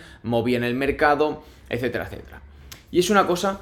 en 0.56 0.64
el 0.64 0.74
mercado, 0.74 1.42
etcétera, 1.68 2.06
etcétera. 2.06 2.42
Y 2.90 2.98
es 2.98 3.10
una 3.10 3.26
cosa 3.26 3.60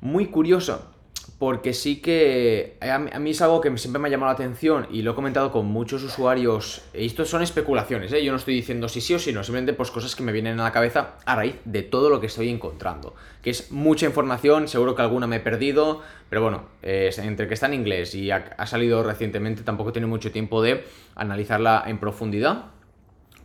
muy 0.00 0.26
curiosa, 0.26 0.92
porque 1.40 1.72
sí 1.72 2.02
que 2.02 2.76
a 2.82 2.98
mí 2.98 3.30
es 3.30 3.40
algo 3.40 3.62
que 3.62 3.74
siempre 3.78 3.98
me 3.98 4.08
ha 4.08 4.10
llamado 4.10 4.30
la 4.30 4.34
atención 4.34 4.86
y 4.90 5.00
lo 5.00 5.12
he 5.12 5.14
comentado 5.14 5.50
con 5.50 5.64
muchos 5.64 6.02
usuarios. 6.02 6.82
Y 6.92 7.06
esto 7.06 7.24
son 7.24 7.40
especulaciones, 7.40 8.12
¿eh? 8.12 8.22
yo 8.22 8.30
no 8.30 8.36
estoy 8.36 8.52
diciendo 8.52 8.90
si 8.90 9.00
sí 9.00 9.14
o 9.14 9.18
si 9.18 9.32
no, 9.32 9.42
simplemente 9.42 9.72
pues 9.72 9.90
cosas 9.90 10.14
que 10.14 10.22
me 10.22 10.32
vienen 10.32 10.60
a 10.60 10.64
la 10.64 10.70
cabeza 10.70 11.14
a 11.24 11.36
raíz 11.36 11.54
de 11.64 11.82
todo 11.82 12.10
lo 12.10 12.20
que 12.20 12.26
estoy 12.26 12.50
encontrando. 12.50 13.14
Que 13.40 13.48
es 13.48 13.72
mucha 13.72 14.04
información, 14.04 14.68
seguro 14.68 14.94
que 14.94 15.00
alguna 15.00 15.26
me 15.26 15.36
he 15.36 15.40
perdido, 15.40 16.02
pero 16.28 16.42
bueno, 16.42 16.64
entre 16.82 17.48
que 17.48 17.54
está 17.54 17.68
en 17.68 17.72
inglés 17.72 18.14
y 18.14 18.30
ha, 18.30 18.54
ha 18.58 18.66
salido 18.66 19.02
recientemente, 19.02 19.62
tampoco 19.62 19.92
tiene 19.92 20.08
mucho 20.08 20.30
tiempo 20.32 20.60
de 20.60 20.84
analizarla 21.14 21.84
en 21.86 21.96
profundidad 21.96 22.66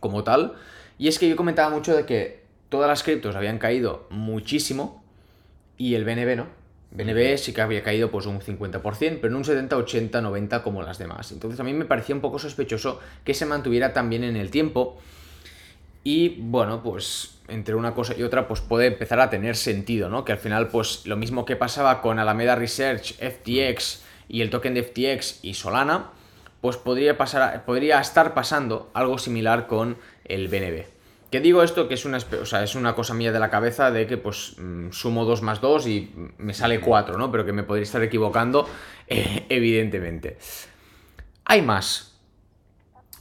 como 0.00 0.22
tal. 0.22 0.52
Y 0.98 1.08
es 1.08 1.18
que 1.18 1.30
yo 1.30 1.36
comentaba 1.36 1.70
mucho 1.70 1.96
de 1.96 2.04
que 2.04 2.42
todas 2.68 2.88
las 2.88 3.02
criptos 3.02 3.36
habían 3.36 3.56
caído 3.56 4.06
muchísimo 4.10 5.02
y 5.78 5.94
el 5.94 6.04
BNB 6.04 6.36
no 6.36 6.65
BNB 6.96 7.36
sí 7.36 7.52
que 7.52 7.60
había 7.60 7.82
caído 7.82 8.10
pues 8.10 8.26
un 8.26 8.40
50%, 8.40 9.18
pero 9.20 9.28
en 9.28 9.36
un 9.36 9.44
70, 9.44 9.76
80, 9.76 10.20
90 10.20 10.62
como 10.62 10.82
las 10.82 10.98
demás. 10.98 11.30
Entonces 11.32 11.60
a 11.60 11.64
mí 11.64 11.72
me 11.72 11.84
parecía 11.84 12.14
un 12.14 12.20
poco 12.20 12.38
sospechoso 12.38 13.00
que 13.24 13.34
se 13.34 13.46
mantuviera 13.46 13.92
también 13.92 14.24
en 14.24 14.36
el 14.36 14.50
tiempo. 14.50 14.98
Y 16.04 16.40
bueno, 16.40 16.82
pues 16.82 17.38
entre 17.48 17.74
una 17.74 17.94
cosa 17.94 18.14
y 18.16 18.22
otra 18.22 18.48
pues 18.48 18.60
puede 18.60 18.86
empezar 18.86 19.20
a 19.20 19.28
tener 19.28 19.56
sentido, 19.56 20.08
¿no? 20.08 20.24
Que 20.24 20.32
al 20.32 20.38
final 20.38 20.68
pues 20.68 21.06
lo 21.06 21.16
mismo 21.16 21.44
que 21.44 21.56
pasaba 21.56 22.00
con 22.00 22.18
Alameda 22.18 22.54
Research, 22.54 23.14
FTX 23.14 24.02
y 24.28 24.40
el 24.40 24.50
token 24.50 24.74
de 24.74 24.82
FTX 24.82 25.40
y 25.42 25.54
Solana, 25.54 26.10
pues 26.60 26.76
podría, 26.76 27.18
pasar, 27.18 27.64
podría 27.64 28.00
estar 28.00 28.34
pasando 28.34 28.90
algo 28.94 29.18
similar 29.18 29.66
con 29.66 29.98
el 30.24 30.48
BNB. 30.48 30.95
¿Qué 31.30 31.40
digo 31.40 31.62
esto? 31.62 31.88
Que 31.88 31.94
es 31.94 32.04
una, 32.04 32.18
o 32.18 32.56
es 32.56 32.74
una 32.74 32.94
cosa 32.94 33.14
mía 33.14 33.32
de 33.32 33.40
la 33.40 33.50
cabeza 33.50 33.90
de 33.90 34.06
que 34.06 34.16
pues 34.16 34.54
mm, 34.58 34.90
sumo 34.90 35.24
2 35.24 35.42
más 35.42 35.60
2 35.60 35.86
y 35.88 36.12
me 36.38 36.54
sale 36.54 36.80
4, 36.80 37.18
¿no? 37.18 37.30
Pero 37.32 37.44
que 37.44 37.52
me 37.52 37.64
podría 37.64 37.82
estar 37.82 38.02
equivocando, 38.02 38.68
eh, 39.08 39.44
evidentemente. 39.48 40.38
Hay 41.44 41.62
más. 41.62 42.12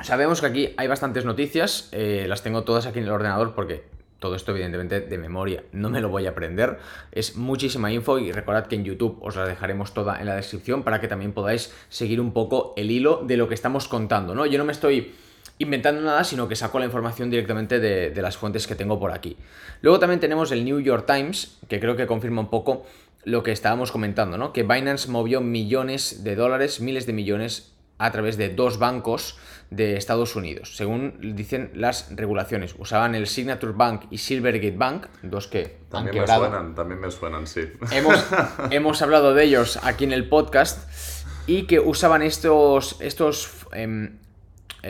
Sabemos 0.02 0.42
que 0.42 0.48
aquí 0.48 0.74
hay 0.78 0.88
bastantes 0.88 1.26
noticias, 1.26 1.90
eh, 1.94 2.26
las 2.28 2.44
tengo 2.44 2.64
todas 2.64 2.86
aquí 2.86 3.00
en 3.00 3.06
el 3.06 3.12
ordenador 3.12 3.56
porque 3.56 3.86
todo 4.20 4.36
esto 4.36 4.52
evidentemente 4.52 5.02
de 5.02 5.18
memoria 5.18 5.64
no 5.72 5.90
me 5.90 6.02
lo 6.02 6.10
voy 6.10 6.28
a 6.28 6.32
aprender. 6.32 6.80
Es 7.12 7.38
muchísima 7.38 7.92
info 7.92 8.20
y 8.20 8.32
recordad 8.32 8.68
que 8.68 8.76
en 8.76 8.84
YouTube 8.84 9.18
os 9.22 9.36
la 9.36 9.46
dejaremos 9.46 9.94
toda 9.94 10.20
en 10.20 10.26
la 10.26 10.36
descripción 10.36 10.84
para 10.84 11.00
que 11.00 11.08
también 11.08 11.32
podáis 11.32 11.74
seguir 11.90 12.20
un 12.20 12.34
poco 12.34 12.74
el 12.78 12.92
hilo 12.92 13.24
de 13.26 13.38
lo 13.38 13.48
que 13.48 13.54
estamos 13.54 13.88
contando, 13.88 14.36
¿no? 14.36 14.46
Yo 14.46 14.58
no 14.58 14.66
me 14.66 14.74
estoy 14.74 15.16
inventando 15.58 16.02
nada, 16.02 16.24
sino 16.24 16.48
que 16.48 16.56
saco 16.56 16.80
la 16.80 16.86
información 16.86 17.30
directamente 17.30 17.80
de, 17.80 18.22
las 18.22 18.38
fuentes 18.38 18.68
que 18.68 18.76
tengo 18.76 19.00
por 19.00 19.12
aquí. 19.12 19.38
Luego 19.82 20.00
también 20.00 20.20
tenemos 20.20 20.52
el 20.52 20.66
New 20.66 20.80
York 20.80 21.06
Times, 21.06 21.58
que 21.68 21.80
creo 21.80 21.96
que 21.96 22.08
confirma 22.08 22.42
un 22.42 22.50
poco 22.50 22.86
lo 23.24 23.42
que 23.44 23.52
estábamos 23.52 23.92
comentando, 23.92 24.38
¿no? 24.38 24.54
Que 24.54 24.64
Binance 24.64 25.10
movió 25.10 25.42
millones 25.42 26.24
de 26.24 26.36
dólares, 26.36 26.80
miles 26.80 27.06
de 27.06 27.14
millones, 27.14 27.72
a 27.98 28.12
través 28.12 28.38
de 28.38 28.50
dos 28.50 28.78
bancos 28.78 29.38
de 29.70 29.96
Estados 29.96 30.36
Unidos, 30.36 30.76
según 30.76 31.36
dicen 31.36 31.72
las 31.74 32.14
regulaciones. 32.16 32.76
Usaban 32.78 33.16
el 33.16 33.26
Signature 33.26 33.72
Bank 33.72 34.04
y 34.12 34.18
Silvergate 34.18 34.76
Bank, 34.76 35.08
dos 35.24 35.48
que 35.48 35.78
también 35.90 36.22
me 36.22 36.28
suenan, 36.28 36.76
también 36.76 37.00
me 37.00 37.10
suenan, 37.10 37.48
sí. 37.48 37.62
Hemos, 38.72 39.02
hablado 39.02 39.34
de 39.34 39.44
ellos 39.46 39.80
aquí 39.84 40.04
en 40.04 40.12
el 40.12 40.28
podcast 40.28 40.90
y 41.48 41.64
que 41.64 41.80
usaban 41.80 42.22
estos, 42.22 42.98
estos 43.00 43.66
em, 43.72 44.18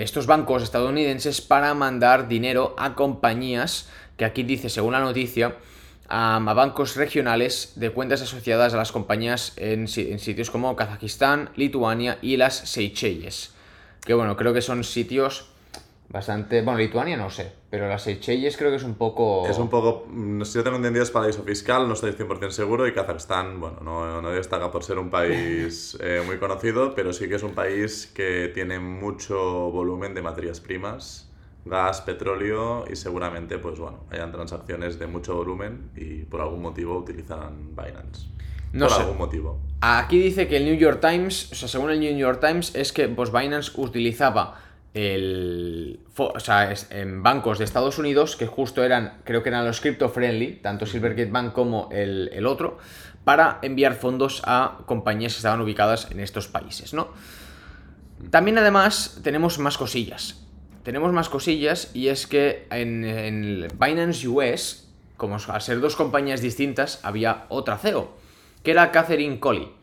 estos 0.02 0.28
bancos 0.28 0.64
estadounidenses 0.64 1.42
para 1.42 1.74
mandar 1.74 2.28
dinero 2.28 2.76
a 2.78 2.96
compañías 2.96 3.90
que 4.18 4.26
aquí 4.26 4.44
dice, 4.44 4.70
según 4.70 4.94
la 4.94 5.00
noticia, 5.00 5.56
a, 6.08 6.40
bancos 6.40 6.96
regionales 6.96 7.74
de 7.76 7.90
cuentas 7.90 8.22
asociadas 8.22 8.74
a 8.74 8.78
las 8.78 8.92
compañías 8.92 9.54
en, 9.58 9.88
sitios 9.88 10.50
como 10.50 10.76
Kazajistán, 10.76 11.50
Lituania 11.56 12.18
y 12.22 12.38
las 12.38 12.56
Seychelles. 12.56 13.54
Que 14.06 14.14
bueno, 14.14 14.38
creo 14.38 14.54
que 14.54 14.62
son 14.62 14.84
sitios 14.84 15.48
bastante... 16.10 16.62
Bueno, 16.62 16.80
Lituania 16.80 17.18
no 17.18 17.30
sé, 17.30 17.52
pero 17.70 17.88
las 17.88 18.04
Seychelles 18.04 18.58
creo 18.58 18.70
que 18.70 18.78
es 18.78 18.84
un 18.84 18.96
poco... 18.96 19.48
Es 19.48 19.58
un 19.58 19.70
poco... 19.70 20.06
Mm, 20.10 20.44
si 20.44 20.58
yo 20.58 20.64
tengo 20.64 20.78
entendido 20.78 21.04
es 21.04 21.12
paraíso 21.12 21.44
fiscal, 21.44 21.88
no 21.88 21.94
estoy 21.94 22.12
100% 22.12 22.50
seguro, 22.52 22.88
y 22.88 22.94
Kazajstán, 22.94 23.60
bueno, 23.60 23.80
no, 23.82 24.22
no 24.22 24.30
destaca 24.32 24.72
por 24.72 24.84
ser 24.84 25.00
un 25.00 25.10
país 25.10 25.98
eh, 26.02 26.22
muy 26.26 26.38
conocido, 26.38 26.96
pero 26.96 27.14
sí 27.14 27.28
que 27.28 27.36
es 27.36 27.44
un 27.44 27.54
país 27.54 28.12
que 28.14 28.52
tiene 28.54 28.80
mucho 28.80 29.72
volumen 29.72 30.14
de 30.14 30.22
materias 30.22 30.60
primas, 30.60 31.30
gas, 31.66 32.02
petróleo, 32.02 32.86
y 32.92 32.96
seguramente, 32.96 33.58
pues 33.58 33.80
bueno, 33.80 34.06
hayan 34.12 34.32
transacciones 34.32 35.00
de 35.00 35.08
mucho 35.08 35.36
volumen 35.36 35.90
y 35.96 36.24
por 36.24 36.42
algún 36.42 36.62
motivo 36.62 36.98
utilizan 36.98 37.76
Binance. 37.76 38.28
No 38.72 38.88
por 38.88 39.02
algún 39.02 39.18
motivo. 39.18 39.60
Aquí 39.82 40.20
dice 40.20 40.48
que 40.48 40.58
el 40.58 40.66
New 40.66 40.76
York 40.76 41.00
Times, 41.00 41.52
o 41.52 41.56
sea, 41.56 41.68
según 41.70 41.92
el 41.92 42.00
New 42.00 42.16
York 42.16 42.40
Times, 42.42 42.76
es 42.76 42.92
que 42.92 43.08
pues, 43.08 43.32
Binance 43.32 43.72
utilizaba 43.76 44.65
el, 44.96 46.00
o 46.16 46.40
sea, 46.40 46.74
en 46.90 47.22
bancos 47.22 47.60
de 47.60 47.66
Estados 47.66 48.00
Unidos, 48.00 48.38
que 48.38 48.48
justo 48.48 48.82
eran, 48.82 49.20
creo 49.26 49.44
que 49.44 49.50
eran 49.50 49.66
los 49.66 49.82
crypto 49.82 50.08
friendly, 50.08 50.54
tanto 50.62 50.86
Silvergate 50.86 51.30
Bank 51.30 51.52
como 51.52 51.90
el, 51.92 52.46
otro, 52.48 52.78
para 53.26 53.60
enviar 53.62 53.96
fondos 53.96 54.42
a 54.46 54.78
compañías 54.86 55.34
que 55.34 55.40
estaban 55.40 55.60
ubicadas 55.60 56.10
en 56.12 56.22
estos 56.22 56.48
países, 56.48 56.94
¿no? 56.94 57.10
También 58.30 58.58
además 58.58 59.20
tenemos 59.22 59.60
más 59.60 59.78
cosillas. 59.78 60.42
Tenemos 60.84 61.12
más 61.12 61.28
cosillas 61.28 61.92
y 61.94 62.08
es 62.08 62.26
que 62.26 62.66
en, 62.72 63.04
en 63.04 63.68
Binance 63.78 64.26
US, 64.30 64.88
como 65.18 65.36
al 65.36 65.62
ser 65.62 65.82
dos 65.82 65.98
compañías 65.98 66.40
distintas, 66.40 67.02
había 67.04 67.48
otra 67.50 67.78
CEO, 67.78 68.16
que 68.64 68.72
era 68.72 68.92
Catherine 68.92 69.42
Colley, 69.42 69.74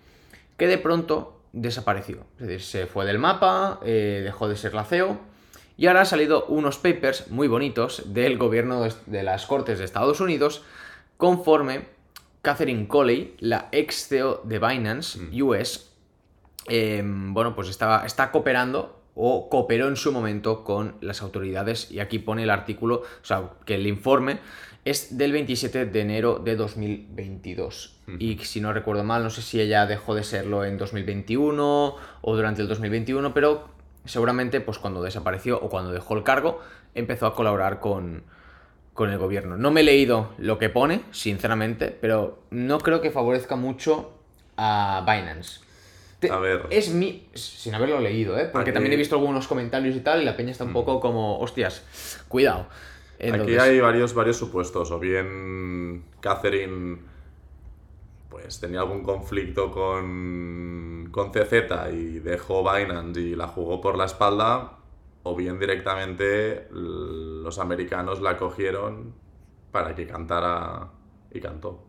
que 0.57 0.69
de 0.69 0.78
pronto 0.78 1.42
desapareció. 1.52 2.25
Es 2.38 2.47
decir, 2.47 2.62
se 2.62 2.87
fue 2.87 3.04
del 3.04 3.18
mapa, 3.18 3.80
eh, 3.85 4.21
dejó 4.25 4.49
de 4.49 4.56
ser 4.56 4.75
la 4.75 4.85
CEO. 4.85 5.18
Y 5.76 5.87
ahora 5.87 6.00
han 6.00 6.06
salido 6.06 6.47
unos 6.47 6.78
papers 6.78 7.30
muy 7.30 7.49
bonitos 7.49 8.12
del 8.12 8.38
gobierno 8.38 8.87
de 9.06 9.23
las 9.23 9.47
Cortes 9.47 9.78
de 9.78 9.85
Estados 9.85 10.21
Unidos, 10.21 10.62
conforme 11.16 11.87
Catherine 12.42 12.88
Coley, 12.88 13.37
la 13.38 13.68
ex 13.73 14.09
CEO 14.09 14.42
de 14.44 14.59
Binance 14.59 15.18
mm. 15.18 15.42
US, 15.42 15.90
em, 16.68 17.32
bueno, 17.32 17.54
pues 17.54 17.68
está, 17.68 18.04
está 18.04 18.30
cooperando 18.30 19.00
o 19.14 19.49
cooperó 19.49 19.88
en 19.88 19.97
su 19.97 20.11
momento 20.11 20.64
con 20.64 20.97
las 21.00 21.23
autoridades 21.23 21.90
y 21.90 22.00
aquí 22.00 22.18
pone 22.18 22.42
el 22.42 22.50
artículo, 22.50 23.02
o 23.02 23.25
sea, 23.25 23.50
que 23.64 23.76
el 23.76 23.87
informe 23.87 24.40
es 24.85 25.17
del 25.17 25.33
27 25.33 25.87
de 25.87 26.01
enero 26.01 26.39
de 26.39 26.57
2022. 26.57 27.99
Y 28.19 28.39
si 28.39 28.61
no 28.61 28.73
recuerdo 28.73 29.05
mal, 29.05 29.23
no 29.23 29.31
sé 29.31 29.43
si 29.43 29.61
ella 29.61 29.87
dejó 29.87 30.15
de 30.15 30.25
serlo 30.25 30.65
en 30.65 30.77
2021 30.79 31.97
o 32.21 32.37
durante 32.37 32.62
el 32.62 32.69
2021, 32.69 33.33
pero 33.33 33.69
seguramente 34.05 34.61
pues 34.61 34.79
cuando 34.79 35.03
desapareció 35.03 35.61
o 35.61 35.69
cuando 35.69 35.93
dejó 35.93 36.15
el 36.17 36.25
cargo, 36.25 36.61
empezó 36.95 37.27
a 37.27 37.35
colaborar 37.35 37.79
con, 37.81 38.25
con 38.93 39.11
el 39.11 39.19
gobierno. 39.19 39.57
No 39.57 39.71
me 39.71 39.81
he 39.83 39.85
leído 39.85 40.31
lo 40.39 40.59
que 40.59 40.69
pone, 40.69 41.03
sinceramente, 41.12 41.97
pero 42.01 42.43
no 42.51 42.79
creo 42.79 43.01
que 43.01 43.11
favorezca 43.11 43.57
mucho 43.57 44.12
a 44.57 45.03
Binance. 45.07 45.61
A 46.31 46.39
ver. 46.39 46.67
Es 46.71 46.91
mi. 46.91 47.27
Sin 47.35 47.75
haberlo 47.75 47.99
leído, 47.99 48.39
¿eh? 48.39 48.45
Porque 48.53 48.71
Aquí- 48.71 48.75
también 48.75 48.93
he 48.93 48.97
visto 48.97 49.17
algunos 49.17 49.49
comentarios 49.49 49.97
y 49.97 50.01
tal, 50.01 50.23
y 50.23 50.25
la 50.25 50.37
peña 50.37 50.53
está 50.53 50.62
un 50.65 50.73
poco 50.73 51.01
como, 51.01 51.39
hostias, 51.41 51.83
cuidado. 52.29 52.67
Aquí 53.31 53.57
hay 53.57 53.81
varios, 53.81 54.14
varios 54.14 54.37
supuestos. 54.37 54.91
O 54.91 54.99
bien 54.99 56.05
Catherine 56.21 56.99
pues 58.29 58.59
tenía 58.59 58.81
algún 58.81 59.02
conflicto 59.02 59.71
con, 59.71 61.09
con 61.12 61.31
CZ 61.31 61.93
y 61.93 62.19
dejó 62.19 62.62
Binance 62.62 63.21
y 63.21 63.37
la 63.37 63.47
jugó 63.47 63.81
por 63.81 63.97
la 63.97 64.07
espalda. 64.07 64.79
O 65.23 65.37
bien 65.37 65.61
directamente 65.61 66.67
los 66.71 67.59
americanos 67.59 68.21
la 68.21 68.37
cogieron 68.38 69.14
para 69.71 69.95
que 69.95 70.07
cantara 70.07 70.88
y 71.31 71.41
cantó. 71.41 71.85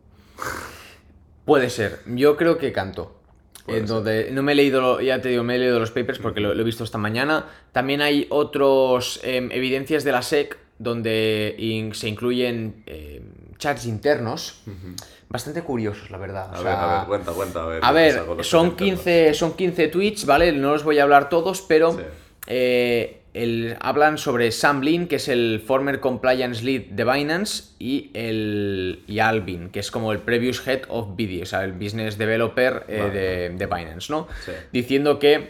Puede 1.45 1.69
ser. 1.69 2.01
Yo 2.05 2.37
creo 2.37 2.57
que 2.57 2.71
cantó. 2.71 3.15
Puede 3.65 3.79
Entonces, 3.79 4.31
no 4.31 4.43
me 4.43 4.51
he 4.51 4.55
leído, 4.55 5.01
ya 5.01 5.21
te 5.21 5.29
digo, 5.29 5.43
me 5.43 5.55
he 5.55 5.59
leído 5.59 5.79
los 5.79 5.91
papers 5.91 6.19
porque 6.19 6.41
lo, 6.41 6.53
lo 6.53 6.61
he 6.61 6.65
visto 6.65 6.83
esta 6.83 6.97
mañana. 6.97 7.47
También 7.71 8.01
hay 8.01 8.27
otros 8.29 9.19
em, 9.23 9.51
evidencias 9.51 10.03
de 10.03 10.11
la 10.11 10.21
SEC 10.21 10.57
donde 10.83 11.55
in- 11.57 11.93
se 11.93 12.07
incluyen 12.09 12.83
em, 12.85 13.23
chats 13.57 13.85
internos. 13.85 14.61
Bastante 15.29 15.61
curiosos, 15.63 16.11
la 16.11 16.17
verdad. 16.17 16.53
A 16.53 16.59
ver, 16.61 16.73
a 16.73 16.97
ver, 16.99 17.07
cuenta, 17.07 17.31
cuenta. 17.31 17.63
A 17.63 17.65
ver, 17.67 17.79
A 17.83 17.87
¿qué 17.89 17.93
ver, 17.95 18.13
pasa 18.13 18.25
con 18.27 18.37
los 18.37 18.47
son 18.47 18.67
internos? 18.67 18.99
15, 18.99 19.33
son 19.33 19.53
15 19.53 19.87
tweets, 19.87 20.25
¿vale? 20.25 20.51
No 20.51 20.73
los 20.73 20.83
voy 20.83 20.99
a 20.99 21.03
hablar 21.03 21.29
todos, 21.29 21.61
pero 21.61 21.93
Sí. 21.93 21.99
eh, 22.47 23.19
el- 23.33 23.75
hablan 23.79 24.19
sobre 24.19 24.51
Sam 24.51 24.81
Lin, 24.81 25.07
que 25.07 25.15
es 25.15 25.27
el 25.27 25.63
former 25.65 25.99
compliance 25.99 26.63
lead 26.63 26.81
de 26.91 27.03
Binance, 27.03 27.63
y, 27.79 28.11
el, 28.13 29.01
y 29.07 29.17
Alvin, 29.19 29.69
que 29.69 29.79
es 29.79 29.89
como 29.89 30.11
el 30.11 30.19
previous 30.19 30.67
head 30.67 30.81
of 30.89 31.15
BD, 31.17 31.41
o 31.41 31.45
sea, 31.47 31.63
el 31.63 31.71
business 31.73 32.19
developer 32.19 32.85
eh, 32.87 32.99
Vale. 32.99 33.11
de, 33.19 33.49
de 33.49 33.65
Binance, 33.65 34.11
¿no? 34.13 34.27
Sí. 34.45 34.51
Diciendo 34.71 35.17
que 35.17 35.49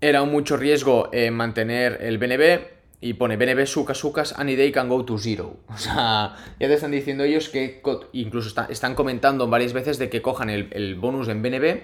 era 0.00 0.22
un 0.22 0.30
mucho 0.30 0.56
riesgo 0.56 1.08
eh, 1.12 1.30
mantener 1.32 1.98
el 2.00 2.18
BNB 2.18 2.60
y 3.00 3.14
pone 3.14 3.36
BNB 3.36 3.66
sucas 3.66 3.98
sucas 3.98 4.34
any 4.38 4.56
day 4.56 4.72
can 4.72 4.88
go 4.88 5.04
to 5.04 5.18
zero. 5.18 5.56
O 5.68 5.76
sea, 5.78 6.34
ya 6.58 6.66
te 6.68 6.74
están 6.74 6.90
diciendo 6.90 7.24
ellos 7.24 7.48
que 7.48 7.82
incluso 8.12 8.48
está- 8.48 8.66
están 8.70 8.94
comentando 8.94 9.48
varias 9.48 9.72
veces 9.72 9.98
de 9.98 10.08
que 10.10 10.22
cojan 10.22 10.50
el, 10.50 10.68
el 10.72 10.94
bonus 10.96 11.28
en 11.28 11.42
BNB 11.42 11.82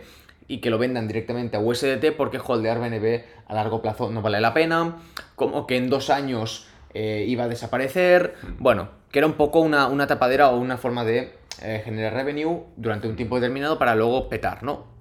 y 0.48 0.58
que 0.58 0.70
lo 0.70 0.78
vendan 0.78 1.06
directamente 1.08 1.56
a 1.56 1.60
USDT 1.60 2.12
porque 2.16 2.40
holdear 2.44 2.78
BNB 2.80 3.22
a 3.46 3.54
largo 3.54 3.80
plazo 3.82 4.10
no 4.10 4.22
vale 4.22 4.40
la 4.40 4.52
pena, 4.52 4.96
como 5.36 5.66
que 5.66 5.76
en 5.76 5.88
dos 5.88 6.10
años 6.10 6.66
eh, 6.94 7.24
iba 7.28 7.44
a 7.44 7.48
desaparecer, 7.48 8.34
bueno, 8.58 8.88
que 9.10 9.18
era 9.20 9.26
un 9.26 9.34
poco 9.34 9.60
una, 9.60 9.86
una 9.86 10.06
tapadera 10.06 10.50
o 10.50 10.58
una 10.58 10.76
forma 10.78 11.04
de 11.04 11.32
eh, 11.62 11.80
generar 11.84 12.14
revenue 12.14 12.64
durante 12.76 13.08
un 13.08 13.16
tiempo 13.16 13.36
determinado 13.36 13.78
para 13.78 13.94
luego 13.94 14.28
petar, 14.28 14.62
¿no? 14.62 14.91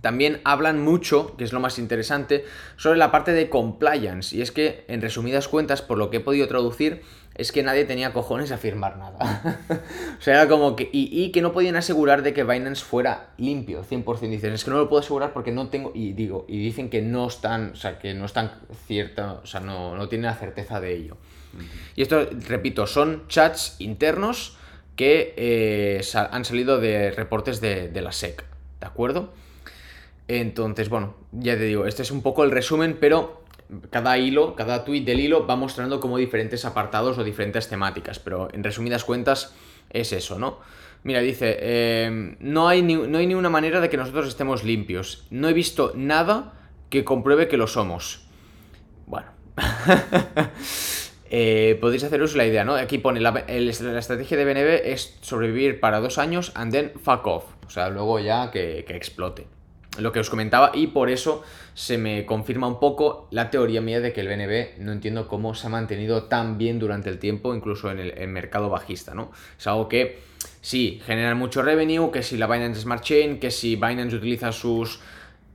También 0.00 0.40
hablan 0.44 0.82
mucho, 0.82 1.36
que 1.36 1.44
es 1.44 1.52
lo 1.52 1.60
más 1.60 1.78
interesante, 1.78 2.44
sobre 2.76 2.98
la 2.98 3.10
parte 3.10 3.32
de 3.32 3.50
compliance. 3.50 4.34
Y 4.34 4.40
es 4.40 4.50
que, 4.50 4.84
en 4.88 5.02
resumidas 5.02 5.48
cuentas, 5.48 5.82
por 5.82 5.98
lo 5.98 6.10
que 6.10 6.18
he 6.18 6.20
podido 6.20 6.48
traducir, 6.48 7.02
es 7.34 7.52
que 7.52 7.62
nadie 7.62 7.84
tenía 7.84 8.12
cojones 8.12 8.50
a 8.50 8.58
firmar 8.58 8.96
nada. 8.96 9.62
o 10.18 10.22
sea, 10.22 10.34
era 10.34 10.48
como 10.48 10.74
que. 10.74 10.88
Y, 10.92 11.22
y 11.22 11.32
que 11.32 11.42
no 11.42 11.52
podían 11.52 11.76
asegurar 11.76 12.22
de 12.22 12.32
que 12.32 12.44
Binance 12.44 12.84
fuera 12.84 13.30
limpio, 13.36 13.84
100%. 13.84 14.28
Dicen, 14.28 14.52
es 14.52 14.64
que 14.64 14.70
no 14.70 14.78
lo 14.78 14.88
puedo 14.88 15.00
asegurar 15.00 15.32
porque 15.32 15.52
no 15.52 15.68
tengo. 15.68 15.92
Y 15.94 16.12
digo, 16.12 16.46
y 16.48 16.58
dicen 16.58 16.88
que 16.88 17.02
no 17.02 17.26
están. 17.26 17.72
O 17.72 17.76
sea, 17.76 17.98
que 17.98 18.14
no 18.14 18.24
están 18.24 18.52
cierta. 18.86 19.34
O 19.42 19.46
sea, 19.46 19.60
no, 19.60 19.96
no 19.96 20.08
tienen 20.08 20.26
la 20.26 20.34
certeza 20.34 20.80
de 20.80 20.96
ello. 20.96 21.16
Y 21.96 22.02
esto, 22.02 22.28
repito, 22.48 22.86
son 22.86 23.26
chats 23.28 23.76
internos 23.80 24.56
que 24.96 25.34
eh, 25.36 26.02
han 26.14 26.44
salido 26.44 26.78
de 26.78 27.10
reportes 27.10 27.60
de, 27.60 27.88
de 27.88 28.02
la 28.02 28.12
SEC. 28.12 28.44
¿De 28.80 28.86
acuerdo? 28.86 29.32
Entonces, 30.32 30.88
bueno, 30.88 31.14
ya 31.32 31.56
te 31.56 31.64
digo, 31.64 31.86
este 31.86 32.02
es 32.02 32.12
un 32.12 32.22
poco 32.22 32.44
el 32.44 32.52
resumen, 32.52 32.98
pero 33.00 33.42
cada 33.90 34.16
hilo, 34.16 34.54
cada 34.54 34.84
tweet 34.84 35.00
del 35.00 35.18
hilo 35.18 35.44
va 35.44 35.56
mostrando 35.56 35.98
como 35.98 36.18
diferentes 36.18 36.64
apartados 36.64 37.18
o 37.18 37.24
diferentes 37.24 37.68
temáticas, 37.68 38.20
pero 38.20 38.48
en 38.52 38.62
resumidas 38.62 39.02
cuentas 39.02 39.52
es 39.90 40.12
eso, 40.12 40.38
¿no? 40.38 40.60
Mira, 41.02 41.18
dice, 41.20 41.56
eh, 41.58 42.36
no, 42.38 42.68
hay 42.68 42.80
ni, 42.82 42.94
no 42.94 43.18
hay 43.18 43.26
ni 43.26 43.34
una 43.34 43.50
manera 43.50 43.80
de 43.80 43.90
que 43.90 43.96
nosotros 43.96 44.28
estemos 44.28 44.62
limpios. 44.62 45.26
No 45.30 45.48
he 45.48 45.52
visto 45.52 45.94
nada 45.96 46.52
que 46.90 47.02
compruebe 47.02 47.48
que 47.48 47.56
lo 47.56 47.66
somos. 47.66 48.26
Bueno. 49.06 49.28
Eh, 51.32 51.78
podéis 51.80 52.02
haceros 52.02 52.34
la 52.34 52.44
idea, 52.44 52.64
¿no? 52.64 52.74
Aquí 52.74 52.98
pone, 52.98 53.20
la, 53.20 53.30
la 53.30 53.70
estrategia 54.00 54.36
de 54.36 54.44
BNB 54.44 54.90
es 54.92 55.16
sobrevivir 55.20 55.78
para 55.78 56.00
dos 56.00 56.18
años 56.18 56.50
and 56.56 56.72
then 56.72 56.90
fuck 57.00 57.24
off. 57.24 57.44
O 57.68 57.70
sea, 57.70 57.88
luego 57.88 58.18
ya 58.18 58.50
que, 58.50 58.84
que 58.84 58.96
explote. 58.96 59.46
Lo 60.00 60.12
que 60.12 60.20
os 60.20 60.30
comentaba 60.30 60.72
y 60.74 60.88
por 60.88 61.10
eso 61.10 61.42
se 61.74 61.98
me 61.98 62.26
confirma 62.26 62.66
un 62.66 62.80
poco 62.80 63.28
la 63.30 63.50
teoría 63.50 63.80
mía 63.80 64.00
de 64.00 64.12
que 64.12 64.20
el 64.20 64.28
BNB 64.28 64.78
no 64.82 64.92
entiendo 64.92 65.28
cómo 65.28 65.54
se 65.54 65.66
ha 65.66 65.70
mantenido 65.70 66.24
tan 66.24 66.58
bien 66.58 66.78
durante 66.78 67.10
el 67.10 67.18
tiempo, 67.18 67.54
incluso 67.54 67.90
en 67.90 67.98
el, 68.00 68.28
mercado 68.28 68.70
bajista, 68.70 69.14
¿no? 69.14 69.32
Es 69.58 69.66
algo 69.66 69.88
que 69.88 70.20
sí, 70.60 71.00
genera 71.04 71.34
mucho 71.34 71.62
revenue, 71.62 72.10
que 72.10 72.22
si 72.22 72.36
la 72.36 72.46
Binance 72.46 72.80
Smart 72.80 73.02
Chain, 73.02 73.38
que 73.38 73.50
si 73.50 73.76
Binance 73.76 74.16
utiliza 74.16 74.52
sus 74.52 75.00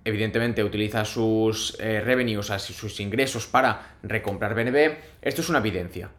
evidentemente 0.06 0.64
utiliza 0.64 1.04
sus 1.04 1.76
eh, 1.80 2.00
revenues, 2.00 2.38
o 2.38 2.44
sea, 2.44 2.60
sus 2.60 3.00
ingresos 3.00 3.48
para 3.48 3.98
recomprar 4.04 4.54
BNB, 4.54 4.98
esto 5.22 5.42
es 5.42 5.50
una 5.50 5.58
evidencia. 5.58 6.12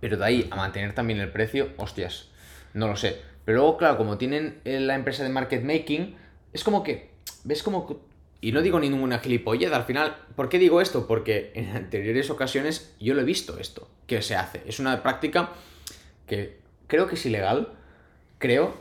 Pero 0.00 0.16
de 0.16 0.24
ahí 0.24 0.48
a 0.50 0.56
mantener 0.56 0.94
también 0.94 1.20
el 1.20 1.30
precio, 1.30 1.68
hostias, 1.76 2.30
no 2.72 2.88
lo 2.88 2.96
sé. 2.96 3.20
Pero 3.44 3.58
luego, 3.58 3.76
claro, 3.76 3.98
como 3.98 4.16
tienen 4.16 4.60
eh, 4.64 4.80
la 4.80 4.94
empresa 4.94 5.22
de 5.22 5.28
market 5.28 5.62
making, 5.62 6.16
es 6.52 6.64
como 6.64 6.82
que, 6.82 7.10
¿ves 7.44 7.62
como... 7.62 7.86
que- 7.86 7.96
Y 8.40 8.52
no 8.52 8.60
digo 8.60 8.78
ninguna 8.78 9.20
gilipollez, 9.20 9.72
al 9.72 9.84
final, 9.84 10.16
¿por 10.36 10.48
qué 10.50 10.58
digo 10.58 10.80
esto? 10.80 11.06
Porque 11.06 11.52
en 11.54 11.74
anteriores 11.76 12.28
ocasiones 12.30 12.94
yo 13.00 13.14
lo 13.14 13.22
he 13.22 13.24
visto 13.24 13.58
esto, 13.58 13.88
que 14.06 14.20
se 14.22 14.34
hace. 14.36 14.62
Es 14.66 14.80
una 14.80 15.02
práctica 15.02 15.50
que 16.26 16.58
creo 16.86 17.06
que 17.06 17.14
es 17.14 17.24
ilegal, 17.26 17.68
creo, 18.38 18.74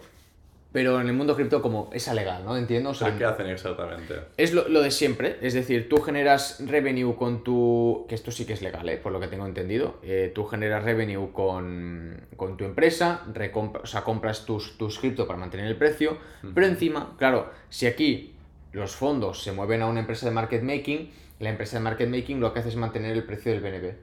pero 0.73 0.99
en 0.99 1.07
el 1.07 1.13
mundo 1.13 1.35
cripto 1.35 1.61
como 1.61 1.89
es 1.93 2.11
legal, 2.13 2.43
¿no? 2.43 2.57
Entiendo, 2.57 2.89
o 2.89 2.93
sea, 2.95 3.07
¿Pero 3.09 3.19
¿Qué 3.19 3.25
hacen 3.25 3.45
exactamente? 3.47 4.15
es 4.37 4.53
lo, 4.53 4.67
lo 4.67 4.81
de 4.81 4.89
siempre, 4.91 5.37
es 5.41 5.53
decir, 5.53 5.87
tú 5.87 5.97
generas 6.01 6.59
revenue 6.65 7.15
con 7.15 7.43
tu... 7.43 8.05
que 8.09 8.15
esto 8.15 8.31
sí 8.31 8.45
que 8.45 8.53
es 8.53 8.61
legal, 8.63 8.89
¿eh? 8.89 8.97
por 8.97 9.11
lo 9.11 9.19
que 9.19 9.27
tengo 9.27 9.45
entendido. 9.45 9.99
Eh, 10.01 10.31
tú 10.33 10.45
generas 10.45 10.83
revenue 10.83 11.31
con, 11.31 12.19
con 12.37 12.57
tu 12.57 12.65
empresa, 12.65 13.21
recompra- 13.33 13.81
o 13.83 13.85
sea, 13.85 14.03
compras 14.03 14.45
tus, 14.45 14.75
tus 14.77 14.97
cripto 14.99 15.27
para 15.27 15.37
mantener 15.39 15.67
el 15.67 15.75
precio, 15.77 16.17
pero 16.55 16.65
encima, 16.65 17.15
claro, 17.19 17.51
si 17.69 17.85
aquí 17.85 18.32
los 18.73 18.95
fondos 18.95 19.41
se 19.43 19.51
mueven 19.51 19.81
a 19.81 19.87
una 19.87 20.01
empresa 20.01 20.25
de 20.25 20.31
market 20.33 20.61
making, 20.63 21.11
la 21.39 21.49
empresa 21.49 21.77
de 21.77 21.83
market 21.83 22.09
making 22.09 22.39
lo 22.39 22.53
que 22.53 22.59
hace 22.59 22.69
es 22.69 22.75
mantener 22.75 23.11
el 23.13 23.23
precio 23.23 23.51
del 23.51 23.61
BNB, 23.61 23.93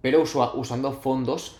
pero 0.00 0.22
usua- 0.22 0.52
usando 0.54 0.92
fondos 0.92 1.56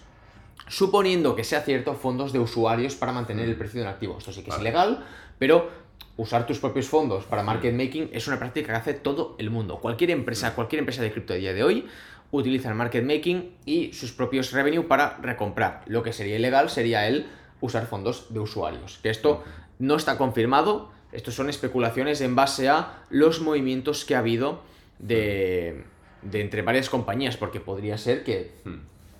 suponiendo 0.69 1.35
que 1.35 1.45
sea 1.45 1.61
cierto, 1.63 1.95
fondos 1.95 2.33
de 2.33 2.39
usuarios 2.39 2.95
para 2.95 3.13
mantener 3.13 3.47
el 3.49 3.57
precio 3.57 3.81
de 3.81 3.87
un 3.87 3.93
activo. 3.93 4.17
Esto 4.19 4.33
sí 4.33 4.43
que 4.43 4.51
es 4.51 4.59
ilegal, 4.59 5.05
pero 5.39 5.71
usar 6.17 6.47
tus 6.47 6.59
propios 6.59 6.87
fondos 6.87 7.25
para 7.25 7.43
market 7.43 7.75
making 7.75 8.11
es 8.13 8.29
una 8.29 8.39
práctica 8.39 8.69
que 8.73 8.79
hace 8.79 8.95
todo 8.95 9.35
el 9.39 9.51
mundo. 9.51 9.79
Cualquier 9.81 10.11
empresa, 10.11 10.55
cualquier 10.55 10.81
empresa 10.81 11.03
de 11.03 11.11
cripto 11.11 11.33
a 11.33 11.37
día 11.37 11.53
de 11.53 11.65
hoy 11.65 11.87
utiliza 12.31 12.69
el 12.69 12.75
market 12.75 13.05
making 13.05 13.57
y 13.67 13.93
sus 13.93 14.13
propios 14.13 14.53
revenue 14.53 14.85
para 14.85 15.19
recomprar. 15.21 15.83
Lo 15.87 16.03
que 16.03 16.13
sería 16.13 16.37
ilegal 16.37 16.71
sería 16.71 17.07
el 17.09 17.27
usar 17.61 17.87
fondos 17.87 18.33
de 18.33 18.41
usuarios. 18.41 18.99
Que 19.03 19.11
esto 19.11 19.43
no 19.79 19.97
está 19.97 20.17
confirmado, 20.17 20.91
esto 21.13 21.31
son 21.31 21.49
especulaciones 21.49 22.21
en 22.21 22.35
base 22.35 22.69
a 22.69 23.05
los 23.11 23.41
movimientos 23.41 24.05
que 24.05 24.15
ha 24.15 24.19
habido 24.21 24.63
de, 24.99 25.85
de 26.23 26.41
entre 26.41 26.63
varias 26.63 26.89
compañías, 26.89 27.37
porque 27.37 27.61
podría 27.61 27.99
ser 27.99 28.25
que 28.25 28.53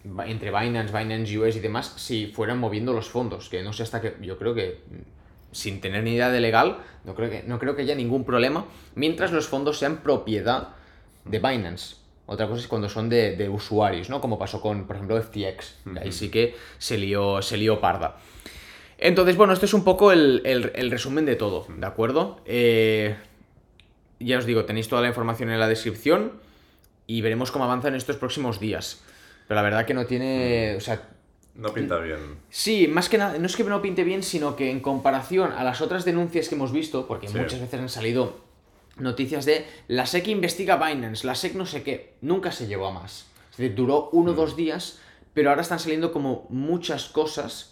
Ba- 0.05 0.27
entre 0.27 0.51
Binance, 0.51 0.97
Binance 0.97 1.39
US 1.39 1.57
y 1.57 1.61
demás, 1.61 1.93
si 1.97 2.27
fueran 2.27 2.59
moviendo 2.59 2.93
los 2.93 3.09
fondos, 3.09 3.49
que 3.49 3.63
no 3.63 3.73
sé 3.73 3.83
hasta 3.85 4.01
que 4.01 4.15
yo 4.21 4.37
creo 4.39 4.55
que 4.55 4.81
mm, 4.91 5.55
sin 5.55 5.81
tener 5.81 6.03
ni 6.03 6.15
idea 6.15 6.31
de 6.31 6.41
legal, 6.41 6.79
no 7.05 7.15
creo 7.15 7.31
que, 7.31 7.43
no 7.47 7.59
creo 7.59 7.77
que 7.77 7.83
haya 7.83 7.95
ningún 7.95 8.25
problema, 8.25 8.65
mientras 8.95 9.31
los 9.33 9.47
fondos 9.47 9.79
sean 9.79 9.99
propiedad 9.99 10.71
de 11.25 11.39
Binance. 11.39 11.97
Otra 12.27 12.47
cosa 12.49 12.61
es 12.63 12.69
cuando 12.69 12.89
son 12.89 13.09
de, 13.09 13.37
de 13.37 13.49
usuarios, 13.49 14.09
¿no? 14.09 14.21
Como 14.21 14.39
pasó 14.39 14.61
con, 14.61 14.87
por 14.87 14.97
ejemplo, 14.97 15.21
FTX. 15.21 15.75
Ahí 16.01 16.13
sí 16.13 16.31
que 16.31 16.55
se 16.79 16.97
lió, 16.97 17.43
se 17.43 17.57
lió 17.57 17.81
parda. 17.81 18.17
Entonces, 19.05 19.37
bueno, 19.37 19.53
este 19.53 19.67
es 19.67 19.75
un 19.75 19.83
poco 19.85 20.13
el, 20.13 20.43
el- 20.45 20.71
el 20.75 20.91
resumen 20.91 21.27
de 21.27 21.35
todo, 21.37 21.67
¿de 21.69 21.87
acuerdo? 21.87 22.41
Eh, 22.47 23.17
ya 24.21 24.39
os 24.39 24.47
digo, 24.47 24.65
tenéis 24.65 24.89
toda 24.89 25.03
la 25.03 25.09
información 25.09 25.51
en 25.51 25.59
la 25.59 25.67
descripción 25.67 26.33
y 27.09 27.21
veremos 27.21 27.51
cómo 27.51 27.65
avanza 27.65 27.89
en 27.89 27.97
estos 27.97 28.17
próximos 28.17 28.61
días. 28.61 29.03
Pero 29.49 29.57
la 29.57 29.63
verdad 29.63 29.85
que 29.87 29.95
no 29.95 30.07
tiene, 30.07 30.77
o 30.77 30.81
sea, 30.81 31.03
No 31.55 31.75
pinta 31.75 31.99
bien. 31.99 32.37
Sí, 32.49 32.87
más 32.89 33.09
que 33.11 33.19
nada, 33.19 33.37
no 33.39 33.45
es 33.47 33.57
que 33.57 33.65
no 33.65 33.83
pinte 33.83 34.05
bien, 34.05 34.23
sino 34.23 34.57
que 34.57 34.71
en 34.71 34.81
comparación 34.81 35.53
a 35.53 35.65
las 35.65 35.81
otras 35.83 36.05
denuncias 36.07 36.49
que 36.49 36.55
hemos 36.55 36.73
visto, 36.73 37.07
porque 37.07 37.29
Sí. 37.29 37.37
muchas 37.37 37.61
veces 37.61 37.79
han 37.81 37.89
salido 37.91 38.41
noticias 38.97 39.45
de 39.45 39.67
la 39.89 40.07
SEC 40.07 40.29
investiga 40.29 40.77
Binance, 40.77 41.27
la 41.27 41.35
SEC 41.35 41.55
no 41.55 41.67
sé 41.67 41.83
qué, 41.83 42.15
nunca 42.23 42.53
se 42.53 42.69
llegó 42.69 42.87
a 42.87 42.93
más. 42.93 43.27
Es 43.51 43.57
decir, 43.59 43.75
duró 43.75 44.09
uno 44.13 44.31
o 44.31 44.35
dos 44.35 44.57
días, 44.57 45.01
pero 45.35 45.51
ahora 45.51 45.61
están 45.63 45.79
saliendo 45.81 46.11
como 46.13 46.47
muchas 46.49 47.07
cosas 47.07 47.72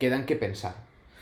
que 0.00 0.10
dan 0.10 0.26
que 0.26 0.34
pensar. 0.34 0.74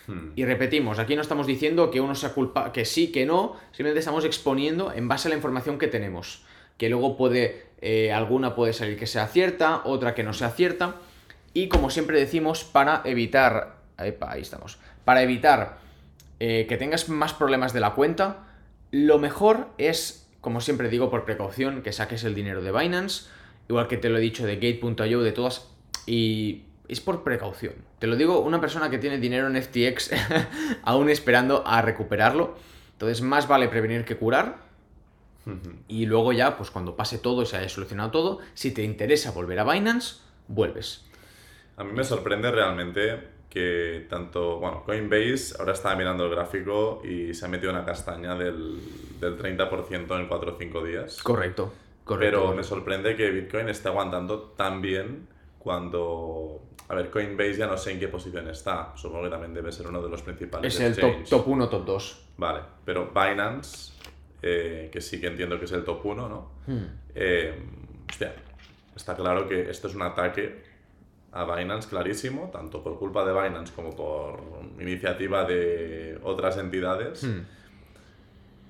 Hmm. 0.07 0.31
Y 0.37 0.47
repetimos, 0.47 0.99
aquí 0.99 1.15
no 1.17 1.21
estamos 1.21 1.47
diciendo 1.47 1.91
que 1.91 2.01
uno 2.01 2.15
sea 2.15 2.33
culpa, 2.33 2.73
que 2.73 2.87
sí, 2.87 3.13
que 3.13 3.27
no, 3.27 3.57
simplemente 3.73 3.99
estamos 3.99 4.25
exponiendo 4.25 4.93
en 4.93 5.09
base 5.09 5.29
a 5.29 5.31
la 5.31 5.37
información 5.37 5.79
que 5.79 5.89
tenemos. 5.89 6.45
Que 6.79 6.89
luego 6.89 7.19
puede, 7.19 7.67
eh, 7.83 8.13
alguna 8.13 8.55
puede 8.55 8.73
salir 8.73 8.99
que 8.99 9.07
sea 9.07 9.27
cierta, 9.27 9.83
otra 9.85 10.15
que 10.15 10.23
no 10.23 10.33
sea 10.33 10.51
cierta. 10.51 10.95
Y 11.53 11.69
como 11.69 11.91
siempre 11.91 12.19
decimos, 12.19 12.65
para 12.65 13.03
evitar, 13.05 13.77
epa, 13.99 14.33
ahí 14.33 14.43
estamos, 14.43 14.79
para 15.05 15.23
evitar 15.23 15.79
eh, 16.41 16.67
que 16.69 16.77
tengas 16.77 17.09
más 17.09 17.35
problemas 17.35 17.73
de 17.73 17.81
la 17.81 17.95
cuenta, 17.95 18.47
lo 18.93 19.19
mejor 19.19 19.69
es, 19.77 20.29
como 20.41 20.61
siempre 20.61 20.89
digo 20.89 21.11
por 21.11 21.25
precaución, 21.25 21.83
que 21.83 21.93
saques 21.93 22.23
el 22.23 22.35
dinero 22.35 22.63
de 22.63 22.71
Binance, 22.71 23.29
igual 23.69 23.89
que 23.89 23.97
te 23.97 24.09
lo 24.09 24.19
he 24.19 24.21
dicho 24.21 24.47
de 24.47 24.55
Gate.io, 24.57 25.21
de 25.21 25.33
todas, 25.33 25.69
y 26.07 26.63
es 26.89 27.01
por 27.01 27.23
precaución. 27.23 27.75
Te 27.99 28.07
lo 28.07 28.17
digo 28.17 28.41
una 28.41 28.61
persona 28.61 28.91
que 28.91 28.99
tiene 28.99 29.19
dinero 29.19 29.47
en 29.47 29.63
FTX 29.63 30.11
aún 30.83 31.11
esperando 31.11 31.63
a 31.67 31.83
recuperarlo. 31.83 32.57
Entonces 32.93 33.23
más 33.23 33.47
vale 33.47 33.69
prevenir 33.69 34.05
que 34.05 34.17
curar. 34.17 34.67
Y 35.87 36.05
luego 36.05 36.33
ya, 36.35 36.59
pues 36.59 36.71
cuando 36.71 36.95
pase 36.95 37.17
todo 37.17 37.41
y 37.41 37.47
se 37.47 37.57
haya 37.57 37.71
solucionado 37.71 38.11
todo, 38.11 38.39
si 38.53 38.71
te 38.71 38.83
interesa 38.83 39.31
volver 39.31 39.59
a 39.61 39.65
Binance, 39.65 40.17
vuelves. 40.47 41.07
A 41.79 41.85
mí 41.85 41.93
me 41.93 42.05
sorprende 42.05 42.51
realmente 42.51 43.19
que 43.49 44.07
tanto, 44.11 44.59
bueno, 44.59 44.83
Coinbase 44.85 45.55
ahora 45.59 45.73
estaba 45.73 45.97
mirando 45.97 46.27
el 46.27 46.31
gráfico 46.31 47.01
y 47.03 47.33
se 47.33 47.47
ha 47.47 47.49
metido 47.49 47.71
una 47.71 47.85
castaña 47.85 48.35
del, 48.35 48.79
del 49.21 49.39
30% 49.39 50.21
en 50.21 50.29
4 50.29 50.53
o 50.53 50.59
5 50.59 50.85
días. 50.85 51.23
Correcto, 51.23 51.73
correcto. 52.05 52.41
Pero 52.41 52.55
me 52.55 52.63
sorprende 52.63 53.17
que 53.17 53.31
Bitcoin 53.31 53.69
esté 53.69 53.89
aguantando 53.89 54.41
tan 54.57 54.83
bien 54.83 55.29
cuando... 55.59 56.63
A 56.89 56.95
ver, 56.95 57.11
Coinbase 57.11 57.57
ya 57.57 57.67
no 57.67 57.77
sé 57.77 57.93
en 57.93 58.01
qué 58.01 58.09
posición 58.09 58.49
está. 58.49 58.93
Supongo 58.97 59.25
que 59.25 59.31
también 59.31 59.53
debe 59.53 59.71
ser 59.71 59.87
uno 59.87 60.01
de 60.01 60.09
los 60.09 60.23
principales. 60.23 60.75
es 60.75 60.81
el 60.81 60.97
top, 60.97 61.29
top 61.29 61.49
1, 61.49 61.69
top 61.69 61.85
2. 61.85 62.25
Vale, 62.39 62.61
pero 62.85 63.11
Binance, 63.15 63.93
eh, 64.41 64.89
que 64.91 65.01
sí 65.01 65.21
que 65.21 65.27
entiendo 65.27 65.59
que 65.59 65.67
es 65.67 65.73
el 65.73 65.85
top 65.85 66.05
1, 66.07 66.29
¿no? 66.29 66.51
Hmm. 66.67 66.87
Eh, 67.15 67.55
hostia, 68.09 68.35
está 68.97 69.15
claro 69.15 69.47
que 69.47 69.69
esto 69.71 69.89
es 69.89 69.95
un 69.95 70.03
ataque 70.03 70.63
a 71.33 71.45
Binance 71.45 71.91
clarísimo, 71.91 72.49
tanto 72.51 72.83
por 72.83 72.99
culpa 72.99 73.23
de 73.25 73.33
Binance 73.33 73.73
como 73.75 73.95
por 73.95 74.41
iniciativa 74.81 75.45
de 75.45 76.19
otras 76.23 76.57
entidades. 76.57 77.23
Hmm. 77.23 77.45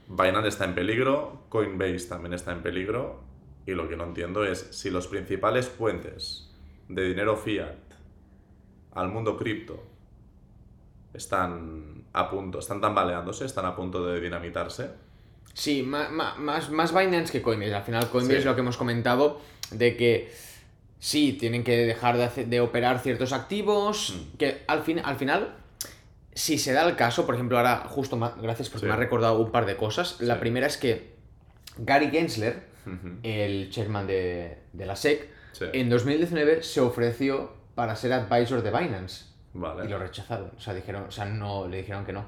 Binance 0.08 0.48
está 0.48 0.64
en 0.64 0.74
peligro, 0.74 1.44
Coinbase 1.50 2.08
también 2.08 2.32
está 2.32 2.50
en 2.50 2.62
peligro, 2.62 3.20
y 3.64 3.72
lo 3.72 3.88
que 3.88 3.96
no 3.96 4.04
entiendo 4.04 4.44
es 4.44 4.58
si 4.72 4.90
los 4.90 5.06
principales 5.06 5.68
puentes 5.68 6.50
de 6.88 7.04
dinero 7.04 7.36
fiat 7.36 7.87
al 8.94 9.08
mundo 9.08 9.36
cripto 9.36 9.82
están 11.14 12.04
a 12.12 12.30
punto, 12.30 12.58
están 12.58 12.80
tambaleándose, 12.80 13.44
están 13.44 13.66
a 13.66 13.74
punto 13.76 14.04
de 14.06 14.20
dinamitarse. 14.20 14.90
Sí, 15.54 15.82
más, 15.82 16.10
más 16.70 16.94
Binance 16.94 17.32
que 17.32 17.42
Coinbase. 17.42 17.74
Al 17.74 17.82
final, 17.82 18.08
Coinbase 18.10 18.34
Sí. 18.34 18.38
es 18.40 18.44
lo 18.44 18.54
que 18.54 18.60
hemos 18.60 18.76
comentado 18.76 19.40
de 19.70 19.96
que 19.96 20.32
sí, 20.98 21.32
tienen 21.32 21.64
que 21.64 21.76
dejar 21.76 22.16
de, 22.16 22.24
hacer- 22.24 22.46
de 22.48 22.60
operar 22.60 23.00
ciertos 23.00 23.32
activos. 23.32 24.14
Mm. 24.16 24.36
Que 24.36 24.62
al, 24.68 24.82
fin, 24.82 25.00
al 25.00 25.16
final, 25.16 25.54
si 26.34 26.58
se 26.58 26.72
da 26.72 26.88
el 26.88 26.94
caso, 26.96 27.26
por 27.26 27.34
ejemplo, 27.34 27.56
ahora, 27.58 27.84
justo, 27.88 28.16
gracias 28.40 28.68
porque 28.68 28.80
Sí. 28.82 28.86
me 28.86 28.92
ha 28.92 28.96
recordado 28.96 29.38
un 29.40 29.50
par 29.50 29.66
de 29.66 29.76
cosas. 29.76 30.20
La 30.20 30.38
primera 30.38 30.66
es 30.66 30.76
que 30.76 31.14
Gary 31.78 32.10
Gensler, 32.10 32.68
el 33.22 33.70
chairman 33.70 34.06
de, 34.06 34.58
de 34.72 34.86
la 34.86 34.96
SEC, 34.96 35.28
en 35.72 35.90
2019 35.90 36.62
se 36.62 36.80
ofreció 36.80 37.52
para 37.78 37.94
ser 37.94 38.12
advisor 38.12 38.60
de 38.60 38.70
Binance. 38.72 39.26
Vale. 39.54 39.84
Y 39.84 39.88
lo 39.88 40.00
rechazaron. 40.00 40.50
O 40.56 40.60
sea, 40.60 40.74
dijeron, 40.74 41.04
o 41.06 41.12
sea, 41.12 41.26
no, 41.26 41.68
le 41.68 41.76
dijeron 41.76 42.04
que 42.04 42.12
no. 42.12 42.24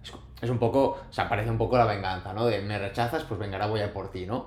Es, 0.00 0.12
es 0.40 0.48
un 0.48 0.58
poco, 0.58 1.00
o 1.10 1.12
sea, 1.12 1.28
parece 1.28 1.50
un 1.50 1.58
poco 1.58 1.76
la 1.76 1.86
venganza, 1.86 2.32
¿no? 2.32 2.46
De 2.46 2.60
me 2.60 2.78
rechazas, 2.78 3.24
pues 3.24 3.40
venga, 3.40 3.56
ahora 3.56 3.66
voy 3.66 3.80
a 3.80 3.92
por 3.92 4.12
ti, 4.12 4.26
¿no? 4.26 4.46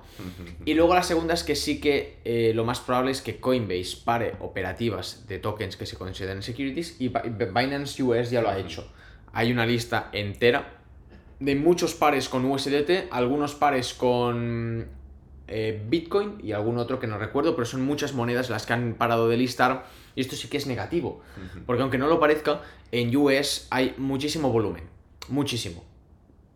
Y 0.64 0.72
luego 0.72 0.94
la 0.94 1.02
segunda 1.02 1.34
es 1.34 1.44
que 1.44 1.56
sí 1.56 1.78
que 1.78 2.20
eh, 2.24 2.52
lo 2.54 2.64
más 2.64 2.80
probable 2.80 3.10
es 3.10 3.20
que 3.20 3.38
Coinbase 3.38 3.98
pare 4.02 4.34
operativas 4.40 5.26
de 5.28 5.38
tokens 5.38 5.76
que 5.76 5.84
se 5.84 5.98
consideran 5.98 6.42
securities 6.42 6.98
y 7.02 7.08
Bi- 7.08 7.20
Binance 7.54 8.02
US 8.02 8.30
ya 8.30 8.40
lo 8.40 8.48
ha 8.48 8.56
hecho. 8.58 8.90
Hay 9.34 9.52
una 9.52 9.66
lista 9.66 10.08
entera 10.12 10.72
de 11.38 11.54
muchos 11.54 11.94
pares 11.94 12.30
con 12.30 12.46
USDT, 12.46 13.08
algunos 13.10 13.54
pares 13.54 13.92
con 13.92 14.88
eh, 15.48 15.84
Bitcoin 15.86 16.38
y 16.42 16.52
algún 16.52 16.78
otro 16.78 16.98
que 16.98 17.06
no 17.06 17.18
recuerdo, 17.18 17.54
pero 17.54 17.66
son 17.66 17.82
muchas 17.82 18.14
monedas 18.14 18.48
las 18.48 18.64
que 18.64 18.72
han 18.72 18.94
parado 18.94 19.28
de 19.28 19.36
listar 19.36 19.84
y 20.16 20.20
esto 20.22 20.34
sí 20.34 20.48
que 20.48 20.56
es 20.56 20.66
negativo, 20.66 21.20
porque 21.66 21.82
aunque 21.82 21.98
no 21.98 22.08
lo 22.08 22.18
parezca, 22.18 22.62
en 22.90 23.14
US 23.16 23.68
hay 23.70 23.94
muchísimo 23.98 24.50
volumen, 24.50 24.84
muchísimo. 25.28 25.84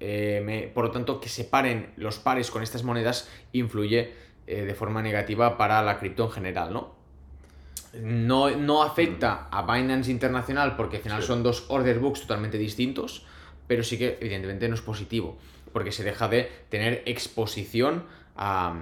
Eh, 0.01 0.42
me- 0.44 0.62
por 0.68 0.85
lo 0.87 0.90
tanto, 0.90 1.20
que 1.20 1.29
se 1.29 1.44
paren 1.44 1.92
los 1.96 2.18
pares 2.18 2.51
con 2.51 2.62
estas 2.62 2.83
monedas 2.83 3.29
influye 3.53 4.12
eh, 4.46 4.62
de 4.62 4.75
forma 4.75 5.03
negativa 5.03 5.57
para 5.59 5.81
la 5.83 5.99
cripto 6.01 6.25
en 6.25 6.31
general, 6.31 6.73
¿no? 6.73 6.94
No, 8.03 8.51
no 8.51 8.83
afecta 8.83 9.49
a 9.51 9.62
Binance 9.62 10.11
Internacional 10.11 10.77
porque 10.77 10.96
al 10.99 11.03
final 11.03 11.20
Sí. 11.23 11.27
son 11.29 11.42
dos 11.42 11.66
order 11.68 11.99
books 11.99 12.23
totalmente 12.23 12.57
distintos, 12.57 13.27
pero 13.66 13.83
sí 13.85 13.99
que 13.99 14.16
evidentemente 14.20 14.68
no 14.68 14.75
es 14.75 14.81
positivo, 14.81 15.37
porque 15.73 15.92
se 15.92 16.03
deja 16.05 16.29
de 16.29 16.51
tener 16.68 17.03
exposición 17.07 18.05
a, 18.37 18.75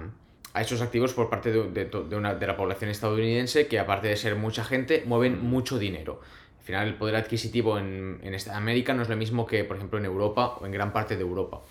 a 0.53 0.61
esos 0.61 0.81
activos 0.81 1.13
por 1.13 1.29
parte 1.29 1.51
de, 1.51 1.85
de 1.85 2.15
una, 2.15 2.35
de 2.35 2.47
la 2.47 2.57
población 2.57 2.89
estadounidense 2.89 3.67
que 3.67 3.79
aparte 3.79 4.07
de 4.07 4.17
ser 4.17 4.35
mucha 4.35 4.63
gente, 4.63 5.03
mueven 5.05 5.43
mucho 5.43 5.77
dinero. 5.77 6.21
Al 6.59 6.65
final 6.65 6.87
el 6.87 6.95
poder 6.95 7.15
adquisitivo 7.15 7.77
en, 7.77 8.19
en 8.23 8.33
esta 8.33 8.55
América 8.55 8.93
no 8.93 9.01
es 9.01 9.09
lo 9.09 9.15
mismo 9.15 9.45
que, 9.45 9.63
por 9.63 9.77
ejemplo, 9.77 9.99
en 9.99 10.05
Europa 10.05 10.57
o 10.59 10.65
en 10.65 10.71
gran 10.71 10.93
parte 10.93 11.15
de 11.15 11.21
Europa. 11.21 11.61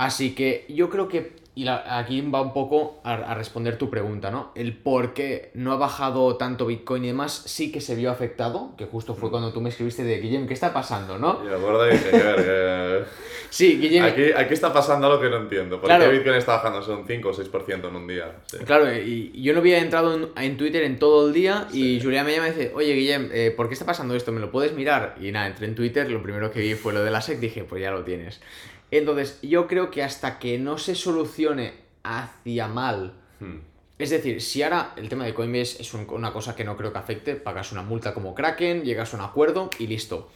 Así 0.00 0.34
que 0.34 0.64
yo 0.70 0.88
creo 0.88 1.08
que, 1.08 1.32
y 1.54 1.64
la- 1.64 1.98
aquí 1.98 2.22
va 2.22 2.40
un 2.40 2.54
poco 2.54 3.00
a, 3.04 3.12
a 3.16 3.34
responder 3.34 3.76
tu 3.76 3.90
pregunta, 3.90 4.30
¿no? 4.30 4.50
El 4.54 4.74
por 4.74 5.12
qué 5.12 5.50
no 5.52 5.72
ha 5.72 5.76
bajado 5.76 6.36
tanto 6.38 6.64
Bitcoin 6.64 7.04
y 7.04 7.08
demás 7.08 7.42
sí 7.44 7.70
que 7.70 7.82
se 7.82 7.94
vio 7.96 8.10
afectado, 8.10 8.74
que 8.78 8.86
justo 8.86 9.14
fue 9.14 9.28
cuando 9.30 9.52
tú 9.52 9.60
me 9.60 9.68
escribiste 9.68 10.02
de 10.04 10.18
Guillem, 10.20 10.46
¿qué 10.46 10.54
está 10.54 10.72
pasando, 10.72 11.18
no? 11.18 11.40
Me 11.40 11.54
acuerdo 11.54 11.86
y 11.86 11.92
dije, 11.92 12.10
que- 12.12 13.04
Sí, 13.50 13.78
Guillem, 13.78 14.04
aquí, 14.04 14.30
aquí 14.34 14.54
está 14.54 14.72
pasando 14.72 15.08
algo 15.08 15.20
que 15.20 15.28
no 15.28 15.36
entiendo. 15.38 15.80
¿Por 15.80 15.88
Claro. 15.88 16.04
qué 16.04 16.12
Bitcoin 16.12 16.36
está 16.36 16.52
bajando? 16.52 16.80
Son 16.82 17.04
5 17.06 17.28
o 17.28 17.32
6% 17.34 17.88
en 17.88 17.96
un 17.96 18.06
día. 18.06 18.36
Sí. 18.46 18.58
Claro, 18.64 18.90
y 18.96 19.32
yo 19.42 19.52
no 19.52 19.58
había 19.58 19.80
entrado 19.80 20.14
en, 20.14 20.28
en 20.42 20.56
Twitter 20.56 20.84
en 20.84 20.98
todo 20.98 21.26
el 21.26 21.34
día 21.34 21.66
y 21.74 22.00
Julia 22.00 22.24
me 22.24 22.32
llama 22.32 22.48
y 22.48 22.52
dice, 22.52 22.72
oye 22.74 22.94
Guillem, 22.94 23.28
eh, 23.34 23.52
¿por 23.54 23.66
qué 23.68 23.74
está 23.74 23.84
pasando 23.84 24.14
esto? 24.14 24.30
¿Me 24.32 24.40
lo 24.40 24.50
puedes 24.52 24.72
mirar? 24.72 25.16
Y 25.20 25.30
nada, 25.32 25.48
entré 25.48 25.66
en 25.66 25.74
Twitter, 25.74 26.08
lo 26.10 26.22
primero 26.22 26.50
que 26.52 26.60
vi 26.60 26.74
fue 26.74 26.92
lo 26.94 27.02
de 27.02 27.10
la 27.10 27.20
SEC, 27.20 27.38
dije, 27.40 27.64
pues 27.64 27.82
ya 27.82 27.90
lo 27.90 28.02
tienes. 28.04 28.40
Entonces, 28.90 29.38
yo 29.42 29.66
creo 29.66 29.90
que 29.90 30.02
hasta 30.02 30.38
que 30.38 30.58
no 30.58 30.78
se 30.78 30.94
solucione 30.94 31.74
hacia 32.02 32.66
mal, 32.68 33.14
Hmm. 33.38 33.58
es 33.98 34.10
decir, 34.10 34.40
si 34.42 34.62
ahora 34.62 34.92
el 34.96 35.08
tema 35.08 35.24
de 35.24 35.32
Coinbase 35.34 35.80
es 35.80 35.94
un- 35.94 36.06
una 36.10 36.32
cosa 36.32 36.54
que 36.56 36.64
no 36.64 36.76
creo 36.76 36.92
que 36.92 36.98
afecte, 36.98 37.36
pagas 37.36 37.72
una 37.72 37.82
multa 37.82 38.12
como 38.14 38.34
Kraken, 38.34 38.82
llegas 38.84 39.12
a 39.14 39.16
un 39.18 39.22
acuerdo 39.22 39.70
y 39.78 39.86
listo. 39.86 40.30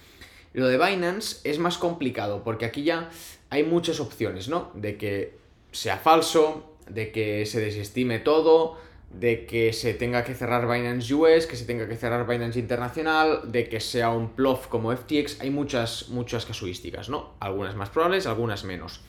Lo 0.53 0.69
de 0.69 0.79
Binance 0.79 1.41
es 1.49 1.59
más 1.59 1.79
complicado 1.79 2.45
porque 2.45 2.65
aquí 2.65 2.85
ya 2.85 3.11
hay 3.51 3.65
muchas 3.65 3.99
opciones, 4.01 4.49
¿no? 4.49 4.71
De 4.75 4.97
que 4.97 5.37
sea 5.73 5.97
falso, 5.99 6.77
de 6.89 7.11
que 7.11 7.45
se 7.47 7.61
desestime 7.61 8.19
todo, 8.21 8.79
de 9.19 9.47
que 9.47 9.73
se 9.73 9.95
tenga 9.95 10.25
que 10.25 10.35
cerrar 10.35 10.69
Binance 10.69 11.15
US, 11.15 11.47
que 11.47 11.57
se 11.57 11.65
tenga 11.65 11.89
que 11.89 11.97
cerrar 11.97 12.27
Binance 12.27 12.59
Internacional, 12.59 13.53
de 13.53 13.69
que 13.69 13.81
sea 13.81 14.11
un 14.11 14.31
plof 14.31 14.67
como 14.67 14.95
FTX. 14.95 15.41
Hay 15.41 15.51
muchas, 15.51 16.09
muchas 16.09 16.45
casuísticas, 16.47 17.09
¿no? 17.09 17.35
Algunas 17.41 17.77
más 17.77 17.91
probables, 17.91 18.27
algunas 18.27 18.65
menos. 18.65 19.03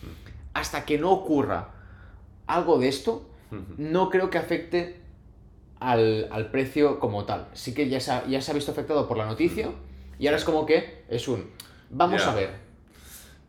Hasta 0.53 0.85
que 0.85 0.97
no 0.97 1.11
ocurra 1.11 1.71
algo 2.47 2.77
de 2.77 2.87
esto, 2.87 3.27
no 3.77 4.09
creo 4.09 4.29
que 4.29 4.37
afecte 4.37 5.01
al, 5.79 6.27
al 6.31 6.51
precio 6.51 6.99
como 6.99 7.25
tal. 7.25 7.47
Sí 7.53 7.73
que 7.73 7.89
ya 7.89 7.99
se, 7.99 8.11
ha, 8.11 8.25
ya 8.27 8.41
se 8.41 8.51
ha 8.51 8.53
visto 8.53 8.71
afectado 8.71 9.07
por 9.07 9.17
la 9.17 9.25
noticia 9.25 9.71
y 10.19 10.27
ahora 10.27 10.37
es 10.37 10.45
como 10.45 10.65
que 10.65 11.03
es 11.09 11.27
un... 11.27 11.49
Vamos 11.89 12.25
a 12.25 12.35
ver. 12.35 12.49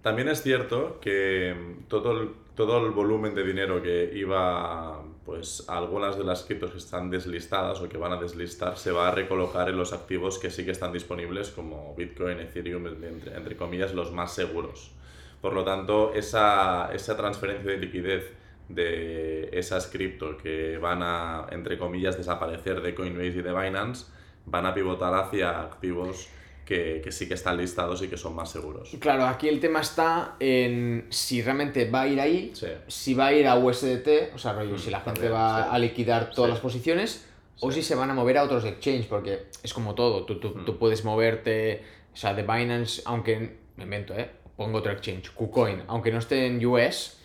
También 0.03 0.29
es 0.29 0.42
cierto 0.42 1.01
que 1.01 1.55
todo 1.88 2.12
el, 2.12 2.31
todo 2.55 2.87
el 2.87 2.92
volumen 2.92 3.35
de 3.35 3.45
dinero 3.45 3.83
que 3.83 4.12
iba 4.14 5.03
pues, 5.26 5.68
algunas 5.68 6.16
de 6.16 6.24
las 6.24 6.44
criptos 6.44 6.70
que 6.70 6.78
están 6.78 7.10
deslistadas 7.10 7.80
o 7.80 7.88
que 7.88 7.98
van 7.98 8.12
a 8.12 8.16
deslistar 8.16 8.78
se 8.78 8.92
va 8.92 9.08
a 9.08 9.10
recolocar 9.10 9.68
en 9.68 9.76
los 9.76 9.92
activos 9.92 10.38
que 10.38 10.50
sí 10.50 10.64
que 10.64 10.70
están 10.70 10.92
disponibles 10.92 11.50
como 11.50 11.94
Bitcoin, 11.96 12.38
Ethereum, 12.38 12.86
entre, 12.86 13.36
entre 13.36 13.56
comillas, 13.56 13.92
los 13.92 14.12
más 14.12 14.32
seguros. 14.32 14.92
Por 15.40 15.52
lo 15.52 15.64
tanto, 15.64 16.14
esa, 16.14 16.90
esa 16.94 17.16
transferencia 17.16 17.72
de 17.72 17.78
liquidez 17.78 18.32
de 18.68 19.50
esas 19.52 19.86
cripto 19.88 20.36
que 20.36 20.78
van 20.78 21.02
a, 21.02 21.46
entre 21.50 21.76
comillas, 21.76 22.16
desaparecer 22.16 22.80
de 22.80 22.94
Coinbase 22.94 23.38
y 23.38 23.42
de 23.42 23.52
Binance, 23.52 24.06
van 24.46 24.64
a 24.66 24.74
pivotar 24.74 25.14
hacia 25.14 25.60
activos 25.60 26.28
que, 26.66 27.00
que, 27.02 27.12
sí 27.12 27.26
que 27.29 27.35
están 27.35 27.57
listados 27.57 28.02
y 28.02 28.09
que 28.09 28.16
son 28.18 28.35
más 28.35 28.50
seguros. 28.50 28.90
Claro, 29.00 29.24
aquí 29.26 29.48
el 29.48 29.61
tema 29.61 29.81
está 29.81 30.35
en 30.40 31.07
si 31.11 31.40
realmente 31.40 31.88
va 31.88 32.02
a 32.02 32.09
ir 32.09 32.20
ahí, 32.20 32.50
Sí. 32.55 32.66
si 32.88 33.14
va 33.14 33.26
a 33.29 33.33
ir 33.33 33.46
a 33.46 33.57
USDT, 33.57 34.35
o 34.35 34.38
sea, 34.38 34.52
rollo, 34.52 34.76
si 34.76 34.90
la 34.90 34.98
gente 35.00 35.20
también, 35.20 35.35
va 35.35 35.62
sí. 35.62 35.68
a 35.72 35.79
liquidar 35.79 36.31
todas 36.33 36.48
Sí. 36.48 36.52
las 36.55 36.61
posiciones, 36.61 37.26
o 37.61 37.70
si 37.72 37.83
se 37.83 37.94
van 37.94 38.11
a 38.11 38.14
mover 38.14 38.37
a 38.37 38.42
otros 38.42 38.64
exchange, 38.64 39.07
porque 39.07 39.46
es 39.62 39.72
como 39.72 39.94
todo, 39.94 40.24
tú, 40.26 40.40
tú, 40.40 40.50
tú 40.64 40.76
puedes 40.79 41.05
moverte, 41.05 41.83
o 42.12 42.16
sea, 42.16 42.35
de 42.35 42.42
Binance, 42.42 43.00
aunque, 43.07 43.57
me 43.76 43.85
invento, 43.85 44.12
¿eh? 44.14 44.29
Pongo 44.57 44.79
otro 44.79 44.90
exchange, 44.92 45.31
KuCoin, 45.33 45.83
aunque 45.87 46.11
no 46.11 46.18
esté 46.18 46.46
en 46.46 46.64
US, 46.66 47.18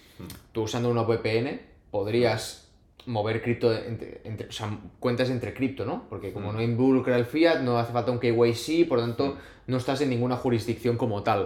tú 0.52 0.62
usando 0.64 0.90
una 0.90 1.02
VPN 1.02 1.60
podrías 1.90 2.71
mover 3.06 3.42
cripto 3.42 3.74
entre, 3.74 4.22
entre- 4.24 4.48
o 4.48 4.52
sea, 4.52 4.78
cuentas 5.00 5.30
entre 5.30 5.54
cripto, 5.54 5.86
¿no? 5.86 6.08
Porque 6.10 6.32
como 6.34 6.52
no 6.54 6.62
involucra 6.62 7.18
el 7.18 7.26
fiat, 7.26 7.62
no 7.62 7.78
hace 7.78 7.94
falta 7.94 8.12
un 8.12 8.20
KYC, 8.20 8.88
por 8.88 9.00
lo 9.00 9.06
tanto, 9.06 9.38
no 9.68 9.78
estás 9.78 10.02
en 10.02 10.10
ninguna 10.10 10.36
jurisdicción 10.38 10.98
como 10.98 11.24
tal. 11.24 11.46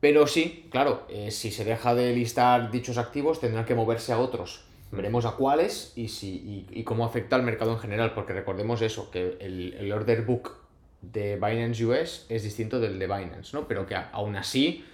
Pero 0.00 0.26
sí, 0.26 0.66
claro, 0.70 1.06
eh, 1.10 1.30
si 1.30 1.50
se 1.50 1.64
deja 1.64 1.94
de 1.94 2.14
listar 2.14 2.70
dichos 2.70 2.96
activos, 2.96 3.40
tendrán 3.40 3.66
que 3.66 3.74
moverse 3.74 4.12
a 4.12 4.18
otros. 4.18 4.64
Veremos 4.92 5.24
a 5.24 5.32
cuáles 5.32 5.92
y, 5.94 6.08
si, 6.08 6.36
y, 6.36 6.66
y 6.80 6.82
cómo 6.84 7.04
afecta 7.04 7.36
al 7.36 7.42
mercado 7.44 7.72
en 7.72 7.78
general, 7.78 8.12
porque 8.14 8.32
recordemos 8.32 8.82
eso, 8.82 9.10
que 9.10 9.36
el, 9.40 9.74
el 9.78 9.92
order 9.92 10.22
book 10.22 10.56
de 11.02 11.36
Binance 11.36 11.84
US 11.84 12.26
es 12.28 12.42
distinto 12.42 12.80
del 12.80 12.98
de 12.98 13.06
Binance, 13.06 13.56
¿no? 13.56 13.68
Pero 13.68 13.86
que 13.86 13.94
a- 13.94 14.10
aún 14.12 14.34
así 14.36 14.84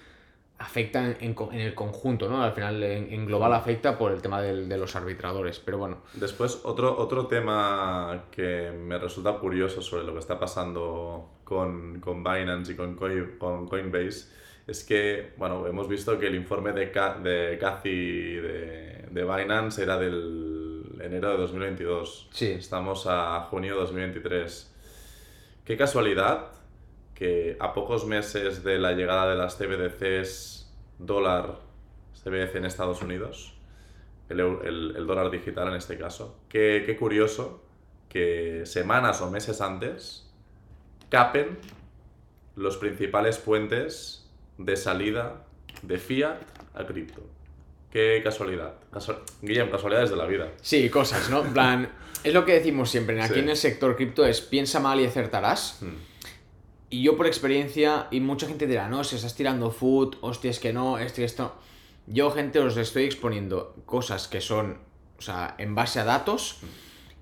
afecta 0.59 1.05
en, 1.05 1.17
en 1.21 1.37
en 1.53 1.61
el 1.61 1.75
conjunto, 1.75 2.29
¿no? 2.29 2.43
Al 2.43 2.53
final 2.53 2.83
en, 2.83 3.13
en 3.13 3.27
global 3.27 3.53
afecta 3.53 3.99
por 3.99 4.13
el 4.13 4.23
tema 4.23 4.41
del- 4.41 4.69
de 4.69 4.79
los 4.79 4.97
arbitradores, 4.97 5.59
pero 5.61 5.77
bueno. 5.79 5.99
Después, 6.15 6.61
otro, 6.65 6.97
otro 6.99 7.27
tema 7.27 8.25
que 8.31 8.71
me 8.73 8.99
resulta 8.99 9.35
curioso 9.39 9.83
sobre 9.83 10.05
lo 10.05 10.15
que 10.15 10.21
está 10.21 10.39
pasando 10.39 11.41
con, 11.45 12.01
con 12.01 12.25
Binance 12.25 12.73
y 12.73 12.75
con, 12.77 12.97
Coi- 12.97 13.37
con 13.39 13.67
Coinbase 13.69 14.35
es 14.67 14.83
que, 14.83 15.33
bueno, 15.37 15.67
hemos 15.67 15.87
visto 15.89 16.19
que 16.19 16.27
el 16.27 16.35
informe 16.35 16.73
de, 16.73 16.91
Ca- 16.91 17.19
de 17.23 17.57
Cathy 17.61 18.35
de, 18.37 19.05
de 19.11 19.25
Binance 19.25 19.83
era 19.83 19.99
del 19.99 20.99
enero 21.01 21.31
de 21.33 21.37
2022. 21.37 22.29
Sí. 22.33 22.53
Estamos 22.53 23.07
a 23.07 23.43
junio 23.51 23.75
de 23.75 23.81
2023. 23.83 24.73
Qué 25.65 25.77
casualidad 25.77 26.47
que 27.17 27.57
a 27.59 27.73
pocos 27.75 28.07
meses 28.07 28.63
de 28.63 28.79
la 28.79 28.93
llegada 28.93 29.29
de 29.31 29.35
las 29.37 29.57
CBDCs 29.57 30.73
dólar, 30.99 31.59
CBDC 32.23 32.55
en 32.57 32.65
Estados 32.67 33.03
Unidos, 33.03 33.55
el, 34.29 34.39
el- 34.41 34.95
el 34.97 35.07
dólar 35.07 35.31
digital 35.31 35.69
en 35.69 35.75
este 35.75 35.97
caso. 35.99 36.39
Qué, 36.49 36.85
qué 36.87 36.97
curioso 36.97 37.65
que 38.09 38.63
semanas 38.67 39.21
o 39.23 39.31
meses 39.31 39.61
antes 39.61 40.31
capen 41.09 41.59
los 42.55 42.77
principales 42.77 43.39
puentes 43.39 44.31
de 44.59 44.77
salida 44.77 45.45
de 45.83 45.99
fiat 45.99 46.39
a 46.75 46.87
cripto. 46.87 47.23
Qué 47.91 48.21
casualidad. 48.23 48.75
Casu- 48.93 49.19
Guillem, 49.43 49.71
casualidades 49.71 50.11
de 50.11 50.17
la 50.17 50.27
vida. 50.27 50.53
Sí, 50.61 50.91
cosas, 50.91 51.31
¿no? 51.31 51.45
En 51.45 51.53
plan, 51.53 51.89
es 52.25 52.35
lo 52.35 52.45
que 52.45 52.53
decimos 52.55 52.91
siempre, 52.91 53.21
aquí 53.23 53.35
Sí. 53.35 53.41
en 53.41 53.49
el 53.51 53.57
sector 53.57 53.97
cripto 53.97 54.25
es 54.27 54.41
piensa 54.41 54.81
mal 54.81 55.01
y 55.01 55.07
acertarás. 55.07 55.81
Y 56.89 57.03
yo 57.03 57.17
por 57.17 57.27
experiencia, 57.27 58.07
y 58.11 58.21
mucha 58.21 58.47
gente 58.47 58.67
dirá, 58.67 58.89
no, 58.89 59.03
si 59.03 59.17
estás 59.17 59.35
tirando 59.35 59.71
food, 59.71 60.17
hostia, 60.21 60.51
es 60.51 60.61
que 60.61 60.73
no, 60.73 60.99
esto 60.99 61.21
y 61.21 61.25
esto. 61.25 61.55
Yo, 62.07 62.31
gente, 62.31 62.61
os 62.61 62.77
estoy 62.77 63.05
exponiendo 63.05 63.75
cosas 63.87 64.29
que 64.29 64.41
son, 64.41 64.79
o 65.19 65.23
sea, 65.23 65.57
en 65.59 65.75
base 65.75 65.99
a 65.99 66.05
datos. 66.05 66.61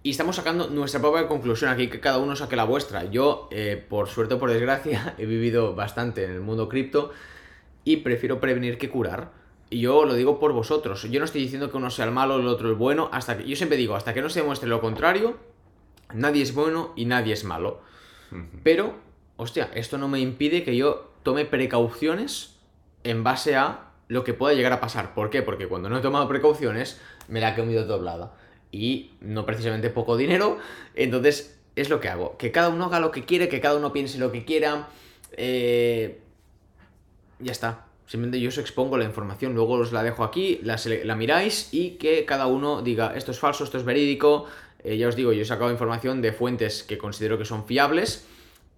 Y 0.02 0.10
estamos 0.10 0.36
sacando 0.36 0.68
nuestra 0.68 1.00
propia 1.00 1.26
conclusión 1.26 1.70
aquí, 1.70 1.88
que 1.88 1.98
cada 1.98 2.18
uno 2.18 2.36
saque 2.36 2.56
la 2.56 2.64
vuestra. 2.64 3.04
Yo, 3.04 3.48
eh, 3.50 3.82
por 3.88 4.08
suerte 4.08 4.34
o 4.34 4.38
por 4.38 4.50
desgracia, 4.50 5.14
he 5.18 5.24
vivido 5.24 5.74
bastante 5.74 6.24
en 6.24 6.32
el 6.32 6.40
mundo 6.40 6.68
cripto 6.68 7.12
y 7.84 7.98
prefiero 7.98 8.40
prevenir 8.40 8.76
que 8.76 8.90
curar. 8.90 9.32
Y 9.70 9.80
yo 9.80 10.04
lo 10.04 10.12
digo 10.12 10.38
por 10.38 10.52
vosotros. 10.52 11.04
Yo 11.10 11.18
no 11.20 11.24
estoy 11.24 11.40
diciendo 11.40 11.70
que 11.70 11.78
uno 11.78 11.88
sea 11.88 12.04
el 12.04 12.10
malo, 12.10 12.38
el 12.38 12.46
otro 12.48 12.68
el 12.68 12.74
bueno. 12.74 13.08
Hasta 13.12 13.38
que, 13.38 13.48
yo 13.48 13.56
siempre 13.56 13.78
digo, 13.78 13.96
hasta 13.96 14.12
que 14.12 14.20
no 14.20 14.28
se 14.28 14.40
demuestre 14.40 14.68
lo 14.68 14.82
contrario, 14.82 15.38
nadie 16.12 16.42
es 16.42 16.54
bueno 16.54 16.92
y 16.96 17.06
nadie 17.06 17.32
es 17.32 17.44
malo. 17.44 17.80
Pero, 18.62 18.94
hostia, 19.36 19.70
esto 19.74 19.98
no 19.98 20.08
me 20.08 20.20
impide 20.20 20.64
que 20.64 20.76
yo 20.76 21.12
tome 21.22 21.44
precauciones 21.44 22.56
en 23.02 23.24
base 23.24 23.56
a 23.56 23.90
lo 24.08 24.24
que 24.24 24.34
pueda 24.34 24.54
llegar 24.54 24.72
a 24.72 24.80
pasar. 24.80 25.14
¿Por 25.14 25.30
qué? 25.30 25.42
Porque 25.42 25.66
cuando 25.66 25.88
no 25.88 25.98
he 25.98 26.02
tomado 26.02 26.28
precauciones, 26.28 27.00
me 27.28 27.40
la 27.40 27.50
he 27.50 27.56
comido 27.56 27.84
doblada. 27.84 28.34
Y 28.70 29.12
no 29.20 29.46
precisamente 29.46 29.90
poco 29.90 30.16
dinero. 30.16 30.58
Entonces, 30.94 31.58
es 31.76 31.88
lo 31.88 32.00
que 32.00 32.08
hago. 32.08 32.36
Que 32.36 32.52
cada 32.52 32.68
uno 32.68 32.86
haga 32.86 33.00
lo 33.00 33.10
que 33.10 33.24
quiere, 33.24 33.48
que 33.48 33.60
cada 33.60 33.76
uno 33.76 33.92
piense 33.92 34.18
lo 34.18 34.32
que 34.32 34.44
quiera. 34.44 34.88
Eh, 35.32 36.20
ya 37.38 37.52
está. 37.52 37.86
Simplemente 38.06 38.40
yo 38.40 38.48
os 38.50 38.58
expongo 38.58 38.98
la 38.98 39.04
información, 39.04 39.54
luego 39.54 39.74
os 39.74 39.90
la 39.90 40.02
dejo 40.02 40.24
aquí, 40.24 40.60
la, 40.62 41.16
miráis 41.16 41.72
y 41.72 41.92
que 41.92 42.26
cada 42.26 42.46
uno 42.46 42.82
diga 42.82 43.14
esto 43.16 43.30
es 43.30 43.38
falso, 43.38 43.64
esto 43.64 43.78
es 43.78 43.84
verídico. 43.84 44.44
Eh, 44.82 44.98
ya 44.98 45.08
os 45.08 45.16
digo, 45.16 45.32
yo 45.32 45.40
he 45.40 45.46
sacado 45.46 45.70
información 45.70 46.20
de 46.20 46.32
fuentes 46.32 46.82
que 46.82 46.98
considero 46.98 47.38
que 47.38 47.46
son 47.46 47.64
fiables 47.64 48.26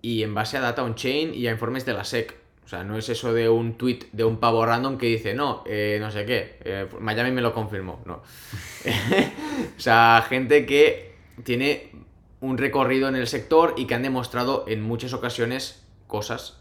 y 0.02 0.22
en 0.22 0.34
base 0.34 0.56
a 0.56 0.60
data 0.60 0.82
on-chain 0.82 1.34
y 1.34 1.46
a 1.46 1.52
informes 1.52 1.84
de 1.84 1.92
la 1.92 2.04
SEC. 2.04 2.34
O 2.64 2.68
sea, 2.68 2.82
no 2.82 2.98
es 2.98 3.08
eso 3.08 3.32
de 3.32 3.48
un 3.48 3.74
tweet 3.74 4.00
de 4.12 4.24
un 4.24 4.38
pavo 4.38 4.66
random 4.66 4.98
que 4.98 5.06
dice, 5.06 5.34
no, 5.34 5.62
eh, 5.66 5.98
no 6.00 6.10
sé 6.10 6.26
qué, 6.26 6.58
eh, 6.64 6.88
Miami 6.98 7.30
me 7.30 7.40
lo 7.40 7.54
confirmó. 7.54 8.02
No. 8.04 8.14
o 9.76 9.80
sea, 9.80 10.24
gente 10.28 10.66
que 10.66 11.14
tiene 11.44 11.92
un 12.40 12.58
recorrido 12.58 13.08
en 13.08 13.16
el 13.16 13.28
sector 13.28 13.74
y 13.76 13.86
que 13.86 13.94
han 13.94 14.02
demostrado 14.02 14.64
en 14.66 14.82
muchas 14.82 15.12
ocasiones 15.12 15.84
cosas 16.08 16.58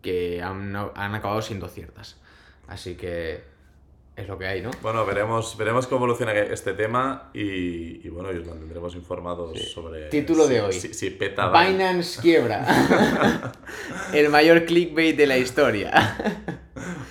que 0.00 0.42
han, 0.42 0.76
han 0.76 1.14
acabado 1.14 1.42
siendo 1.42 1.68
ciertas. 1.68 2.16
Así 2.68 2.94
que 2.94 3.51
es 4.14 4.28
lo 4.28 4.38
que 4.38 4.46
hay, 4.46 4.60
¿no? 4.60 4.70
Bueno, 4.82 5.06
veremos, 5.06 5.56
veremos 5.56 5.86
cómo 5.86 6.04
evoluciona 6.04 6.32
este 6.34 6.74
tema 6.74 7.30
y, 7.32 8.06
y 8.06 8.08
bueno, 8.10 8.32
y 8.32 8.36
os 8.36 8.46
mantendremos 8.46 8.94
informados 8.94 9.58
sobre... 9.72 10.08
Título 10.08 10.46
de 10.46 10.56
si- 10.56 10.60
hoy. 10.60 10.72
Si, 10.72 10.94
si 10.94 11.10
peta 11.10 11.48
Binance. 11.48 12.20
Quiebra. 12.20 12.66
el 14.12 14.28
mayor 14.28 14.64
clickbait 14.66 15.16
de 15.16 15.26
la 15.26 15.38
historia. 15.38 16.16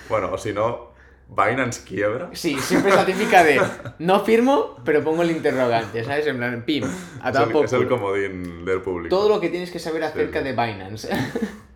Bueno, 0.08 0.30
o 0.32 0.38
si 0.38 0.52
no, 0.52 0.92
Binance 1.28 1.82
quiebra. 1.84 2.30
Sí, 2.34 2.56
siempre 2.60 2.90
es 2.90 2.96
la 2.96 3.06
típica 3.06 3.42
de 3.42 3.60
no 3.98 4.20
firmo, 4.24 4.76
pero 4.84 5.02
pongo 5.02 5.22
el 5.22 5.30
interrogante, 5.30 6.04
¿sabes? 6.04 6.26
En 6.26 6.36
plan, 6.36 6.62
pim, 6.64 6.84
a 7.20 7.30
Es 7.30 7.36
el, 7.36 7.64
es 7.64 7.72
el 7.72 7.88
comodín 7.88 8.64
del 8.64 8.80
público. 8.82 9.16
Todo 9.16 9.28
lo 9.28 9.40
que 9.40 9.48
tienes 9.48 9.70
que 9.70 9.78
saber 9.78 10.04
acerca 10.04 10.40
sí. 10.40 10.44
de 10.44 10.52
Binance. 10.52 11.08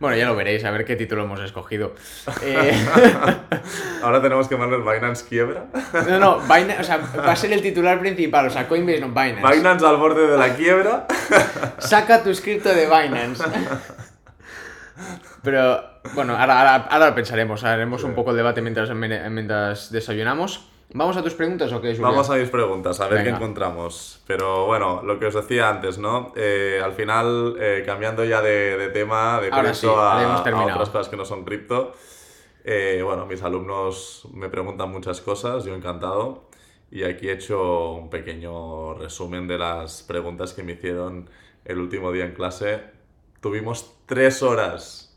bueno, 0.00 0.16
ya 0.16 0.26
lo 0.26 0.34
veréis, 0.34 0.64
a 0.64 0.70
ver 0.70 0.86
qué 0.86 0.96
título 0.96 1.24
hemos 1.24 1.40
escogido. 1.40 1.94
Eh, 2.42 2.72
Ahora 4.02 4.22
tenemos 4.22 4.48
que 4.48 4.56
poner 4.56 4.80
Binance 4.80 5.26
quiebra. 5.28 5.66
no, 6.08 6.18
no, 6.18 6.40
Binance, 6.40 6.80
o 6.80 6.84
sea, 6.84 6.96
va 6.96 7.32
a 7.32 7.36
ser 7.36 7.52
el 7.52 7.60
titular 7.60 8.00
principal, 8.00 8.46
o 8.46 8.50
sea, 8.50 8.66
Coinbase 8.66 9.00
no 9.00 9.08
Binance. 9.08 9.56
Binance 9.56 9.86
al 9.86 9.96
borde 9.98 10.26
de 10.26 10.38
la 10.38 10.56
quiebra. 10.56 11.06
Saca 11.78 12.22
tu 12.22 12.30
escrito 12.30 12.70
de 12.70 12.86
Binance. 12.86 13.44
Pero, 15.42 15.82
bueno, 16.14 16.36
ahora, 16.36 16.76
ahora, 16.76 17.14
pensaremos, 17.14 17.62
haremos 17.64 18.02
un 18.04 18.14
poco 18.14 18.30
el 18.30 18.38
debate 18.38 18.62
mientras, 18.62 18.90
mientras 18.94 19.92
desayunamos. 19.92 20.69
¿Vamos 20.92 21.16
a 21.16 21.22
tus 21.22 21.34
preguntas 21.34 21.72
o 21.72 21.80
qué, 21.80 21.92
Julián? 21.92 22.10
Vamos 22.10 22.30
a 22.30 22.36
mis 22.36 22.50
preguntas, 22.50 23.00
a 23.00 23.06
ver 23.06 23.18
qué 23.18 23.24
Venga. 23.26 23.36
encontramos. 23.36 24.22
Pero 24.26 24.66
bueno, 24.66 25.02
lo 25.04 25.18
que 25.18 25.26
os 25.26 25.34
decía 25.34 25.68
antes, 25.68 25.98
¿no? 25.98 26.32
Eh, 26.36 26.80
al 26.82 26.92
final, 26.92 27.56
eh, 27.60 27.82
cambiando 27.86 28.24
ya 28.24 28.42
de, 28.42 28.76
de 28.76 28.88
tema, 28.88 29.40
de 29.40 29.50
cripto 29.50 29.74
sí, 29.74 29.86
a, 29.86 30.36
a 30.36 30.66
otras 30.66 30.90
cosas 30.90 31.08
que 31.08 31.16
no 31.16 31.24
son 31.24 31.44
cripto, 31.44 31.92
eh, 32.64 33.00
bueno, 33.04 33.24
mis 33.26 33.42
alumnos 33.42 34.26
me 34.34 34.48
preguntan 34.48 34.90
muchas 34.90 35.20
cosas, 35.20 35.64
yo 35.64 35.74
encantado. 35.74 36.48
Y 36.90 37.04
aquí 37.04 37.28
he 37.28 37.32
hecho 37.34 37.92
un 37.92 38.10
pequeño 38.10 38.94
resumen 38.94 39.46
de 39.46 39.58
las 39.58 40.02
preguntas 40.02 40.52
que 40.52 40.64
me 40.64 40.72
hicieron 40.72 41.30
el 41.64 41.78
último 41.78 42.10
día 42.10 42.24
en 42.24 42.34
clase. 42.34 42.82
Tuvimos 43.40 43.94
tres 44.06 44.42
horas, 44.42 45.16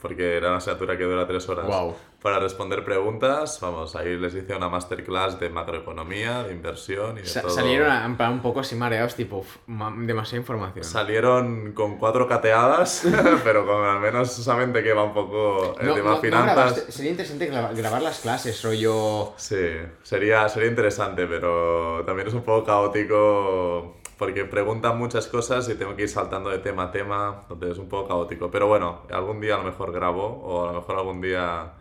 porque 0.00 0.38
era 0.38 0.48
una 0.48 0.56
asignatura 0.56 0.96
que 0.96 1.04
dura 1.04 1.26
tres 1.26 1.46
horas, 1.50 1.66
Guau. 1.66 1.94
Para 2.22 2.38
responder 2.38 2.84
preguntas. 2.84 3.58
Vamos, 3.62 3.96
ahí 3.96 4.16
les 4.16 4.34
hice 4.34 4.54
una 4.54 4.68
masterclass 4.68 5.40
de 5.40 5.48
macroeconomía, 5.48 6.42
de 6.44 6.52
inversión 6.52 7.16
y 7.18 7.22
de 7.22 7.26
Sa- 7.26 7.42
todo. 7.42 7.50
Salieron 7.50 7.90
a- 7.90 8.30
un 8.30 8.40
poco 8.42 8.60
así 8.60 8.74
mareados, 8.76 9.14
tipo, 9.14 9.44
demasiada 9.66 10.38
información. 10.40 10.84
Salieron 10.84 11.72
con 11.72 11.96
cuatro 11.96 12.28
cateadas, 12.28 13.04
pero 13.44 13.66
con 13.66 13.84
al 13.84 14.00
menos 14.00 14.30
saben 14.32 14.72
de 14.72 14.82
qué 14.82 14.92
va 14.92 15.04
un 15.04 15.14
poco 15.14 15.74
el 15.80 15.86
No, 15.88 15.94
tema 15.94 16.10
no- 16.10 16.16
no 16.16 16.20
finanzas. 16.20 16.54
grabaste- 16.56 16.92
sería 16.92 17.10
interesante 17.12 17.50
gra- 17.50 17.74
grabar 17.74 18.02
las 18.02 18.20
clases, 18.20 18.62
rollo... 18.62 19.32
Sí, 19.36 19.56
sería, 20.02 20.48
sería 20.48 20.68
interesante, 20.68 21.26
pero 21.26 22.02
también 22.04 22.28
es 22.28 22.34
un 22.34 22.42
poco 22.42 22.64
caótico 22.66 23.96
porque 24.18 24.44
preguntan 24.44 24.98
muchas 24.98 25.26
cosas 25.28 25.66
y 25.70 25.74
tengo 25.76 25.96
que 25.96 26.02
ir 26.02 26.08
saltando 26.10 26.50
de 26.50 26.58
tema 26.58 26.84
a 26.84 26.90
tema, 26.92 27.40
entonces 27.48 27.70
es 27.70 27.78
un 27.78 27.88
poco 27.88 28.08
caótico. 28.08 28.50
Pero 28.50 28.66
bueno, 28.66 29.00
algún 29.10 29.40
día 29.40 29.54
a 29.54 29.58
lo 29.58 29.64
mejor 29.64 29.92
grabo 29.92 30.26
o 30.44 30.64
a 30.68 30.72
lo 30.72 30.80
mejor 30.80 30.96
algún 30.98 31.22
día 31.22 31.72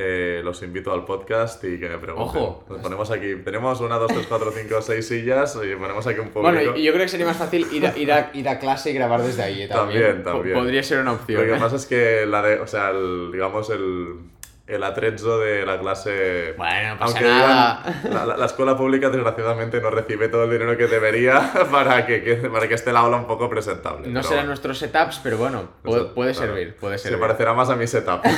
eh, 0.00 0.42
los 0.44 0.62
invito 0.62 0.92
al 0.92 1.04
podcast 1.04 1.62
y 1.64 1.78
que 1.80 1.88
me 1.88 1.98
pregunten. 1.98 2.40
Ojo. 2.40 2.64
Nos 2.68 2.78
ponemos 2.78 3.10
aquí, 3.10 3.34
tenemos 3.44 3.80
una, 3.80 3.96
dos, 3.96 4.12
tres, 4.12 4.26
cuatro, 4.28 4.52
cinco, 4.52 4.80
seis 4.80 5.08
sillas 5.08 5.58
y 5.60 5.74
ponemos 5.74 6.06
aquí 6.06 6.20
un 6.20 6.28
público. 6.28 6.54
Bueno, 6.54 6.76
y 6.76 6.84
yo 6.84 6.92
creo 6.92 7.04
que 7.04 7.08
sería 7.08 7.26
más 7.26 7.36
fácil 7.36 7.66
ir 7.72 7.84
a, 7.84 7.98
ir 7.98 8.12
a, 8.12 8.30
ir 8.32 8.48
a 8.48 8.60
clase 8.60 8.92
y 8.92 8.94
grabar 8.94 9.22
desde 9.22 9.42
ahí 9.42 9.62
eh, 9.62 9.68
también. 9.68 10.02
También, 10.02 10.24
también. 10.24 10.54
Podría 10.56 10.84
ser 10.84 11.00
una 11.00 11.14
opción. 11.14 11.40
Lo 11.40 11.48
que 11.48 11.56
¿eh? 11.56 11.60
pasa 11.60 11.74
es 11.74 11.86
que 11.86 12.26
la 12.26 12.42
de, 12.42 12.60
o 12.60 12.66
sea, 12.68 12.90
el, 12.90 13.32
digamos 13.32 13.70
el, 13.70 14.20
el 14.68 14.84
atrezzo 14.84 15.38
de 15.40 15.64
la 15.66 15.78
clase. 15.80 16.54
Bueno, 16.56 16.90
no 16.94 16.98
pasa 16.98 17.04
aunque 17.18 17.24
nada. 17.30 17.82
digan, 18.02 18.14
la, 18.14 18.26
la- 18.26 18.36
la 18.36 18.46
escuela 18.46 18.76
pública 18.76 19.08
desgraciadamente 19.10 19.80
no 19.80 19.90
recibe 19.90 20.28
todo 20.28 20.44
el 20.44 20.50
dinero 20.50 20.76
que 20.76 20.86
debería 20.86 21.50
para 21.72 22.06
que, 22.06 22.22
que- 22.22 22.36
para 22.36 22.68
que 22.68 22.74
esté 22.74 22.92
la 22.92 23.00
aula 23.00 23.16
un 23.16 23.26
poco 23.26 23.48
presentable. 23.48 24.08
No 24.08 24.22
serán 24.22 24.38
bueno. 24.38 24.48
nuestros 24.48 24.78
setups, 24.78 25.20
pero 25.22 25.38
bueno, 25.38 25.68
puede, 25.82 26.02
Eso, 26.02 26.14
puede 26.14 26.32
claro. 26.34 26.46
servir, 26.54 26.76
puede 26.76 26.98
Se 26.98 27.04
servir. 27.08 27.20
parecerá 27.20 27.54
más 27.54 27.70
a 27.70 27.76
mi 27.76 27.86
setup. 27.86 28.20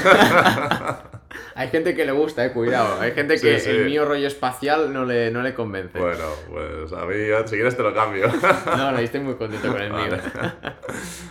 Hay 1.54 1.68
gente 1.68 1.94
que 1.94 2.04
le 2.04 2.12
gusta, 2.12 2.44
eh, 2.44 2.52
cuidado. 2.52 3.00
Hay 3.00 3.12
gente 3.12 3.36
Sí, 3.38 3.46
que 3.46 3.60
sí. 3.60 3.70
el 3.70 3.84
mío 3.86 4.04
rollo 4.04 4.26
espacial 4.26 4.92
no 4.92 5.04
le, 5.04 5.30
no 5.30 5.42
le 5.42 5.54
convence. 5.54 5.98
bueno, 5.98 6.24
pues 6.50 6.92
a 6.92 7.04
mí, 7.06 7.26
yo, 7.28 7.46
si 7.46 7.54
quieres, 7.56 7.76
te 7.76 7.82
lo 7.82 7.94
cambio. 7.94 8.28
No, 8.76 8.92
no, 8.92 8.98
estoy 8.98 9.20
muy 9.20 9.34
contento 9.34 9.70
con 9.70 9.80
el 9.80 9.92
mío. 9.92 10.16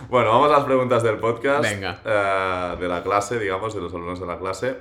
Bueno, 0.08 0.30
vamos 0.30 0.50
a 0.50 0.56
las 0.56 0.64
preguntas 0.64 1.02
del 1.02 1.16
podcast. 1.18 1.62
Venga. 1.62 1.98
eh, 2.04 2.76
de 2.80 2.88
la 2.88 3.02
clase, 3.02 3.38
digamos, 3.38 3.74
de 3.74 3.80
los 3.80 3.92
alumnos 3.92 4.20
de 4.20 4.26
la 4.26 4.38
clase. 4.38 4.76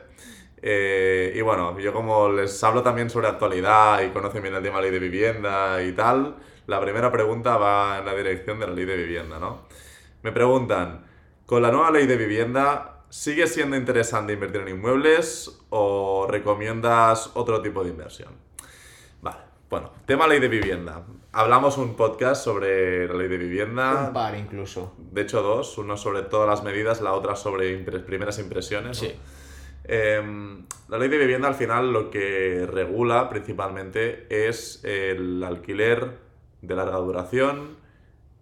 Eh, 0.61 1.33
y 1.35 1.41
bueno, 1.41 1.77
yo 1.79 1.93
como 1.93 2.29
les 2.29 2.61
hablo 2.63 2.81
también 2.83 3.09
sobre 3.09 3.27
actualidad 3.27 4.01
y 4.01 4.09
conocen 4.09 4.41
bien 4.41 4.55
el 4.55 4.63
tema 4.63 4.77
de 4.77 4.83
ley 4.83 4.91
de 4.91 4.99
vivienda 4.99 5.81
y 5.83 5.93
tal, 5.93 6.35
la 6.67 6.81
primera 6.81 7.11
pregunta 7.11 7.57
va 7.57 7.99
en 7.99 8.05
la 8.05 8.13
dirección 8.13 8.59
de 8.59 8.67
la 8.67 8.73
ley 8.73 8.85
de 8.85 8.97
vivienda, 8.97 9.39
¿no? 9.39 9.61
Me 10.21 10.31
preguntan, 10.31 11.05
¿con 11.45 11.61
la 11.61 11.71
nueva 11.71 11.91
ley 11.91 12.05
de 12.07 12.17
vivienda 12.17 13.03
sigue 13.09 13.47
siendo 13.47 13.75
interesante 13.77 14.33
invertir 14.33 14.61
en 14.61 14.67
inmuebles 14.69 15.61
o 15.69 16.27
recomiendas 16.29 17.31
otro 17.35 17.61
tipo 17.61 17.83
de 17.83 17.89
inversión? 17.91 18.33
Vale, 19.21 19.37
bueno, 19.69 19.91
tema 20.05 20.27
ley 20.27 20.39
de 20.39 20.47
vivienda. 20.49 21.03
Hablamos 21.31 21.77
un 21.77 21.95
podcast 21.95 22.43
sobre 22.43 23.07
la 23.07 23.13
ley 23.13 23.27
de 23.29 23.37
vivienda, 23.37 24.07
Un 24.07 24.13
par 24.13 24.35
incluso. 24.35 24.93
de 24.97 25.21
hecho 25.21 25.41
dos, 25.41 25.77
uno 25.77 25.95
sobre 25.95 26.23
todas 26.23 26.49
las 26.49 26.63
medidas, 26.63 27.01
la 27.01 27.13
otra 27.13 27.35
sobre 27.35 27.79
impre- 27.79 28.03
primeras 28.03 28.39
impresiones. 28.39 29.01
¿no? 29.01 29.07
Em, 29.91 30.65
la 30.87 30.99
ley 30.99 31.09
de 31.09 31.17
vivienda 31.17 31.47
al 31.47 31.55
final 31.55 31.91
lo 31.91 32.11
que 32.11 32.67
regula 32.71 33.27
principalmente 33.27 34.27
es 34.29 34.83
el 34.83 35.43
alquiler 35.43 36.19
de 36.61 36.75
larga 36.75 36.97
duración 36.97 37.75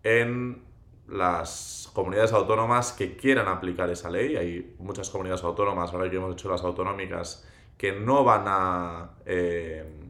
en 0.03 0.61
las 1.07 1.89
comunidades 1.93 2.33
autónomas 2.33 2.91
que 2.91 3.15
quieran 3.15 3.47
aplicar 3.47 3.89
esa 3.89 4.09
ley. 4.09 4.35
Hay 4.35 4.75
muchas 4.79 5.09
comunidades 5.09 5.41
autónomas, 5.45 5.93
ahora 5.93 6.09
que 6.09 6.17
hemos 6.17 6.33
hecho 6.33 6.49
las 6.49 6.63
autonómicas, 6.63 7.47
que 7.77 7.93
no 7.93 8.25
van 8.25 8.43
a... 8.47 9.11
em, 9.25 10.07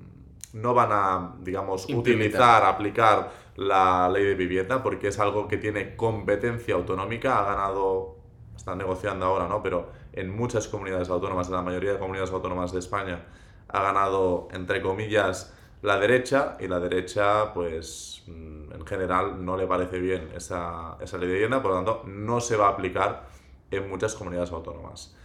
no 0.54 0.74
van 0.74 0.90
a, 0.92 1.36
digamos, 1.42 1.88
utilizar, 1.90 2.64
aplicar 2.64 3.32
la 3.58 4.10
ley 4.10 4.24
de 4.24 4.34
vivienda 4.34 4.82
porque 4.82 5.10
es 5.10 5.20
algo 5.20 5.48
que 5.48 5.58
tiene 5.58 5.96
competencia 5.96 6.74
autonómica, 6.74 7.40
ha 7.40 7.44
ganado, 7.44 8.17
están 8.58 8.78
negociando 8.78 9.26
ahora, 9.26 9.48
¿no? 9.48 9.64
Pero 9.64 9.92
en 10.14 10.36
muchas 10.36 10.68
comunidades 10.68 11.10
autónomas, 11.10 11.48
en 11.48 11.54
la 11.54 11.62
mayoría 11.62 11.94
de 11.94 12.00
comunidades 12.00 12.32
autónomas 12.32 12.74
de 12.74 12.80
España, 12.80 13.24
ha 13.70 13.82
ganado, 13.82 14.48
entre 14.52 14.82
comillas, 14.82 15.54
la 15.82 15.98
derecha 15.98 16.58
y 16.60 16.68
la 16.68 16.80
derecha, 16.80 17.54
pues, 17.54 18.24
mm, 18.28 18.74
en 18.74 18.86
general 18.86 19.46
no 19.46 19.56
le 19.58 19.68
parece 19.68 20.00
bien 20.00 20.30
esa, 20.36 20.98
esa 21.00 21.18
ley 21.18 21.28
de 21.28 21.34
vivienda, 21.36 21.62
por 21.62 21.72
lo 21.72 21.78
tanto, 21.78 22.04
no 22.06 22.42
se 22.42 22.58
va 22.58 22.68
a 22.68 22.70
aplicar 22.72 23.28
en 23.72 23.90
muchas 23.90 24.16
comunidades 24.16 24.52
autónomas. 24.52 25.16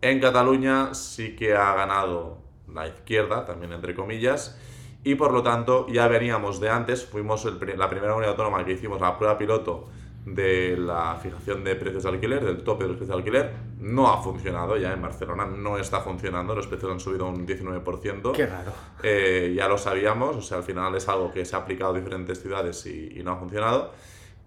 En 0.00 0.20
Cataluña 0.20 0.94
sí 0.94 1.34
que 1.34 1.54
ha 1.54 1.74
ganado 1.74 2.38
la 2.72 2.86
izquierda, 2.86 3.44
también 3.44 3.72
entre 3.72 3.94
comillas, 3.94 4.58
y 5.02 5.14
por 5.14 5.32
lo 5.32 5.42
tanto 5.42 5.86
ya 5.88 6.08
veníamos 6.08 6.60
de 6.60 6.68
antes, 6.68 7.04
fuimos 7.04 7.44
la 7.44 7.88
primera 7.88 8.12
comunidad 8.12 8.32
autónoma 8.32 8.64
que 8.64 8.72
hicimos 8.72 9.00
la 9.00 9.16
prueba 9.16 9.38
piloto 9.38 9.88
de 10.26 10.76
la 10.76 11.16
fijación 11.22 11.62
de 11.62 11.76
precios 11.76 12.02
de 12.02 12.08
alquiler, 12.08 12.44
del 12.44 12.64
tope 12.64 12.84
de 12.84 12.88
los 12.88 12.96
precios 12.96 13.16
de 13.16 13.22
alquiler, 13.22 13.52
no 13.78 14.08
ha 14.12 14.20
funcionado 14.20 14.76
ya 14.76 14.92
en 14.92 15.00
Barcelona, 15.00 15.46
no 15.46 15.78
está 15.78 16.00
funcionando, 16.00 16.54
los 16.54 16.66
precios 16.66 16.90
han 16.90 16.98
subido 16.98 17.28
un 17.28 17.46
19%. 17.46 18.32
Qué 18.32 18.46
raro. 18.46 18.72
Eh, 19.04 19.54
ya 19.56 19.68
lo 19.68 19.78
sabíamos, 19.78 20.36
o 20.36 20.42
sea, 20.42 20.58
al 20.58 20.64
final 20.64 20.94
es 20.96 21.08
algo 21.08 21.32
que 21.32 21.44
se 21.44 21.54
ha 21.54 21.60
aplicado 21.60 21.94
en 21.94 22.02
diferentes 22.02 22.42
ciudades 22.42 22.84
y, 22.86 23.12
y 23.16 23.22
no 23.22 23.32
ha 23.32 23.36
funcionado. 23.36 23.92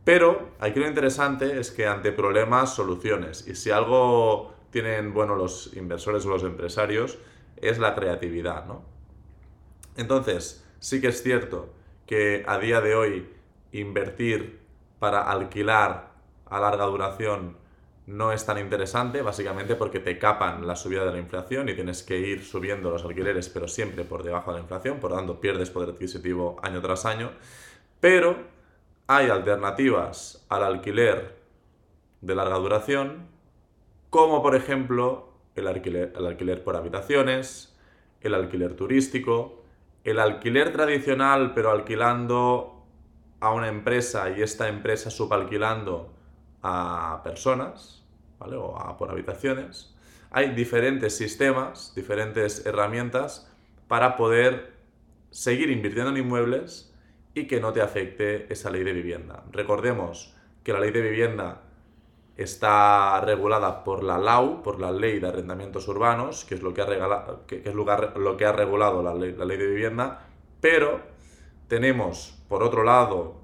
Pero 0.03 0.49
aquí 0.59 0.81
lo 0.81 0.87
interesante 0.87 1.59
es 1.59 1.71
que 1.71 1.87
ante 1.87 2.11
problemas, 2.11 2.75
soluciones. 2.75 3.47
Y 3.47 3.55
si 3.55 3.71
algo 3.71 4.53
tienen 4.71 5.13
bueno 5.13 5.35
los 5.35 5.73
inversores 5.75 6.25
o 6.25 6.29
los 6.29 6.43
empresarios, 6.43 7.17
es 7.55 7.79
la 7.79 7.95
creatividad, 7.95 8.65
¿no? 8.65 8.83
Entonces, 9.95 10.65
sí 10.79 10.99
que 10.99 11.07
es 11.07 11.23
cierto 11.23 11.73
que 12.05 12.43
a 12.47 12.57
día 12.57 12.81
de 12.81 12.95
hoy 12.95 13.29
invertir 13.71 14.58
para 14.99 15.21
alquilar 15.21 16.11
a 16.45 16.59
larga 16.59 16.85
duración 16.85 17.57
no 18.09 18.31
es 18.31 18.43
tan 18.43 18.57
interesante, 18.57 19.21
básicamente 19.21 19.75
porque 19.75 19.99
te 19.99 20.17
capan 20.17 20.65
la 20.65 20.75
subida 20.75 21.05
de 21.05 21.11
la 21.11 21.19
inflación 21.19 21.69
y 21.69 21.75
tienes 21.75 22.01
que 22.01 22.17
ir 22.17 22.43
subiendo 22.43 22.89
los 22.89 23.05
alquileres, 23.05 23.49
pero 23.49 23.67
siempre 23.67 24.03
por 24.03 24.23
debajo 24.23 24.51
de 24.51 24.57
la 24.57 24.63
inflación, 24.63 24.99
por 24.99 25.11
lo 25.11 25.17
tanto 25.17 25.39
pierdes 25.39 25.69
poder 25.69 25.89
adquisitivo 25.89 26.57
año 26.63 26.81
tras 26.81 27.05
año. 27.05 27.31
Pero 27.99 28.35
hay 29.05 29.29
alternativas 29.29 30.43
al 30.49 30.63
alquiler 30.63 31.35
de 32.21 32.33
larga 32.33 32.57
duración, 32.57 33.27
como 34.09 34.41
por 34.41 34.55
ejemplo 34.55 35.29
el 35.53 35.67
alquiler, 35.67 36.11
el 36.17 36.25
alquiler 36.25 36.63
por 36.63 36.75
habitaciones, 36.75 37.77
el 38.21 38.33
alquiler 38.33 38.73
turístico, 38.73 39.61
el 40.03 40.19
alquiler 40.19 40.73
tradicional, 40.73 41.53
pero 41.53 41.69
alquilando 41.69 42.78
a 43.39 43.51
una 43.53 43.67
empresa 43.67 44.29
y 44.29 44.41
esta 44.41 44.67
empresa 44.67 45.09
subalquilando 45.09 46.11
a 46.61 47.21
personas, 47.23 48.03
¿vale? 48.39 48.55
O 48.57 48.77
a, 48.77 48.97
por 48.97 49.09
habitaciones. 49.11 49.95
Hay 50.31 50.53
diferentes 50.53 51.15
sistemas, 51.17 51.93
diferentes 51.95 52.65
herramientas 52.65 53.49
para 53.87 54.15
poder 54.15 54.73
seguir 55.31 55.69
invirtiendo 55.69 56.11
en 56.11 56.17
inmuebles 56.17 56.93
y 57.33 57.47
que 57.47 57.59
no 57.59 57.71
te 57.73 57.81
afecte 57.81 58.51
esa 58.51 58.69
ley 58.69 58.83
de 58.83 58.93
vivienda. 58.93 59.43
Recordemos 59.51 60.35
que 60.63 60.73
la 60.73 60.79
ley 60.79 60.91
de 60.91 61.01
vivienda 61.01 61.61
está 62.37 63.19
regulada 63.21 63.83
por 63.83 64.03
la 64.03 64.17
LAU, 64.17 64.63
por 64.63 64.79
la 64.79 64.91
Ley 64.91 65.19
de 65.19 65.27
Arrendamientos 65.27 65.87
Urbanos, 65.89 66.45
que 66.45 66.55
es 66.55 66.61
lo 66.61 66.73
que 66.73 66.81
ha, 66.81 66.85
regala- 66.85 67.39
que, 67.47 67.61
es 67.65 67.73
lugar- 67.75 68.17
lo 68.17 68.37
que 68.37 68.45
ha 68.45 68.53
regulado 68.53 69.03
la 69.03 69.13
ley 69.13 69.33
de 69.57 69.67
vivienda, 69.67 70.25
pero 70.61 71.01
tenemos, 71.67 72.38
por 72.49 72.63
otro 72.63 72.83
lado, 72.83 73.35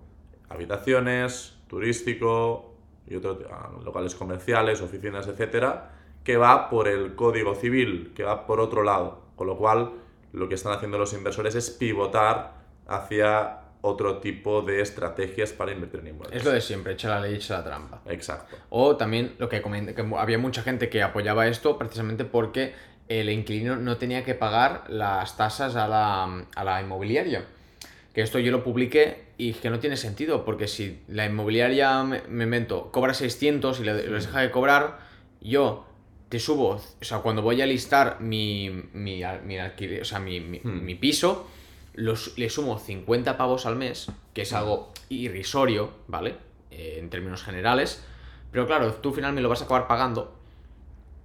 habitaciones, 0.49 1.57
turístico 1.67 2.75
y 3.07 3.15
otros 3.15 3.37
locales 3.83 4.15
comerciales, 4.15 4.81
oficinas, 4.81 5.27
etcétera, 5.27 5.91
que 6.23 6.37
va 6.37 6.69
por 6.69 6.87
el 6.87 7.15
Código 7.15 7.55
Civil, 7.55 8.11
que 8.15 8.23
va 8.23 8.45
por 8.47 8.59
otro 8.59 8.83
lado. 8.83 9.21
Con 9.35 9.47
lo 9.47 9.57
cual, 9.57 9.91
lo 10.33 10.49
que 10.49 10.55
están 10.55 10.73
haciendo 10.73 10.97
los 10.97 11.13
inversores 11.13 11.55
es 11.55 11.69
pivotar 11.69 12.55
hacia 12.87 13.61
otro 13.81 14.17
tipo 14.17 14.63
de 14.63 14.81
estrategias 14.81 15.53
para 15.53 15.71
invertir 15.71 15.99
en 15.99 16.07
inmuebles. 16.07 16.35
Es 16.35 16.43
lo 16.43 16.51
de 16.51 16.61
siempre, 16.61 16.93
echa 16.93 17.09
la 17.09 17.19
ley, 17.19 17.35
echa 17.35 17.59
la 17.59 17.63
trampa. 17.63 18.01
Exacto. 18.07 18.57
O 18.71 18.97
también 18.97 19.35
lo 19.37 19.47
que 19.47 19.61
comenté, 19.61 19.93
que 19.93 20.01
había 20.17 20.39
mucha 20.39 20.63
gente 20.63 20.89
que 20.89 21.03
apoyaba 21.03 21.47
esto 21.47 21.77
precisamente 21.77 22.25
porque 22.25 22.73
el 23.07 23.29
inquilino 23.29 23.75
no 23.75 23.97
tenía 23.97 24.23
que 24.23 24.33
pagar 24.33 24.85
las 24.87 25.37
tasas 25.37 25.75
a 25.75 25.87
la, 25.87 26.47
a 26.55 26.63
la 26.63 26.81
inmobiliaria. 26.81 27.45
Que 28.15 28.21
esto 28.21 28.39
yo 28.39 28.51
lo 28.51 28.63
publiqué 28.63 29.25
y 29.37 29.51
que 29.53 29.69
no 29.69 29.79
tiene 29.79 29.97
sentido, 29.97 30.45
porque 30.45 30.67
si 30.69 31.01
la 31.09 31.25
inmobiliaria, 31.25 32.01
me, 32.03 32.21
me 32.29 32.45
invento, 32.45 32.89
cobra 32.91 33.13
600 33.13 33.81
y 33.81 33.83
le- 33.83 34.07
les 34.09 34.25
deja 34.27 34.39
de 34.39 34.49
cobrar, 34.51 34.99
yo 35.41 35.85
te 36.29 36.39
subo, 36.39 36.69
o 36.69 37.03
sea, 37.05 37.19
cuando 37.19 37.41
voy 37.41 37.61
a 37.61 37.65
listar 37.65 38.21
mi, 38.21 38.69
mi, 38.93 39.21
mi 39.43 39.59
alquiler, 39.59 40.01
o 40.01 40.05
sea, 40.05 40.19
mi, 40.19 40.39
mi- 40.39 40.59
Hmm. 40.63 40.85
mi 40.85 40.95
piso, 40.95 41.47
los, 41.93 42.37
le 42.37 42.49
sumo 42.49 42.79
50 42.79 43.37
pavos 43.37 43.65
al 43.65 43.75
mes, 43.75 44.07
que 44.33 44.43
es 44.43 44.53
algo 44.53 44.93
irrisorio, 45.09 45.91
¿vale? 46.07 46.35
Eh, 46.71 46.97
en 46.99 47.09
términos 47.09 47.43
generales. 47.43 48.01
Pero 48.51 48.65
claro, 48.65 48.93
tú 48.95 49.09
al 49.09 49.15
final 49.15 49.33
me 49.33 49.41
lo 49.41 49.49
vas 49.49 49.61
a 49.61 49.65
acabar 49.65 49.87
pagando. 49.87 50.33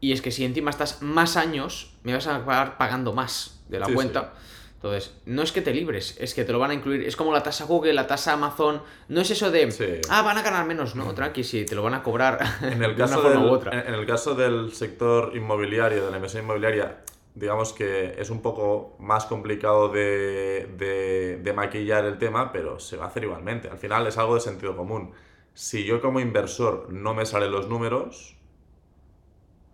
Y 0.00 0.12
es 0.12 0.22
que 0.22 0.30
si 0.32 0.44
encima 0.44 0.70
estás 0.70 1.02
más 1.02 1.36
años, 1.36 1.92
me 2.02 2.14
vas 2.14 2.26
a 2.26 2.36
acabar 2.36 2.78
pagando 2.78 3.12
más 3.12 3.62
de 3.68 3.78
la 3.78 3.86
Sí, 3.86 3.92
cuenta. 3.94 4.34
Entonces, 4.82 5.14
no 5.26 5.42
es 5.42 5.52
que 5.52 5.60
te 5.60 5.74
libres, 5.74 6.16
es 6.18 6.32
que 6.32 6.42
te 6.42 6.52
lo 6.52 6.58
van 6.58 6.70
a 6.70 6.74
incluir. 6.74 7.02
Es 7.06 7.14
como 7.14 7.34
la 7.34 7.42
tasa 7.42 7.66
Google, 7.66 7.92
la 7.92 8.06
tasa 8.06 8.32
Amazon. 8.32 8.80
No 9.08 9.20
es 9.20 9.30
eso 9.30 9.50
de, 9.50 9.70
Sí. 9.70 10.00
ah, 10.08 10.22
van 10.22 10.38
a 10.38 10.42
ganar 10.42 10.64
menos. 10.66 10.94
No, 10.96 11.12
tranqui, 11.14 11.44
sí, 11.44 11.66
te 11.66 11.74
lo 11.74 11.82
van 11.82 11.92
a 11.92 12.02
cobrar 12.02 12.38
En 12.62 12.82
el, 12.82 12.96
de 12.96 13.02
una 13.02 13.12
caso 13.16 13.20
forma 13.20 13.40
del, 13.40 13.50
u 13.50 13.52
otra. 13.52 13.78
en 13.86 13.92
el 13.94 14.06
caso 14.06 14.34
del 14.34 14.72
sector 14.72 15.32
inmobiliario, 15.36 16.02
de 16.06 16.10
la 16.10 16.16
inversión 16.16 16.44
inmobiliaria, 16.44 17.02
digamos 17.34 17.74
que 17.74 18.14
es 18.18 18.30
un 18.30 18.40
poco 18.40 18.96
más 18.98 19.26
complicado 19.26 19.88
de, 19.90 20.66
de- 20.78 21.36
de 21.42 21.52
maquillar 21.52 22.06
el 22.06 22.16
tema, 22.16 22.50
pero 22.50 22.78
se 22.80 22.96
va 22.96 23.04
a 23.04 23.08
hacer 23.08 23.24
igualmente. 23.24 23.68
Al 23.68 23.76
final 23.78 24.06
es 24.06 24.16
algo 24.16 24.34
de 24.34 24.40
sentido 24.40 24.74
común. 24.78 25.12
Si 25.52 25.84
yo 25.84 26.00
como 26.00 26.20
inversor 26.20 26.86
no 26.90 27.12
me 27.12 27.26
salen 27.26 27.52
los 27.52 27.68
números, 27.68 28.36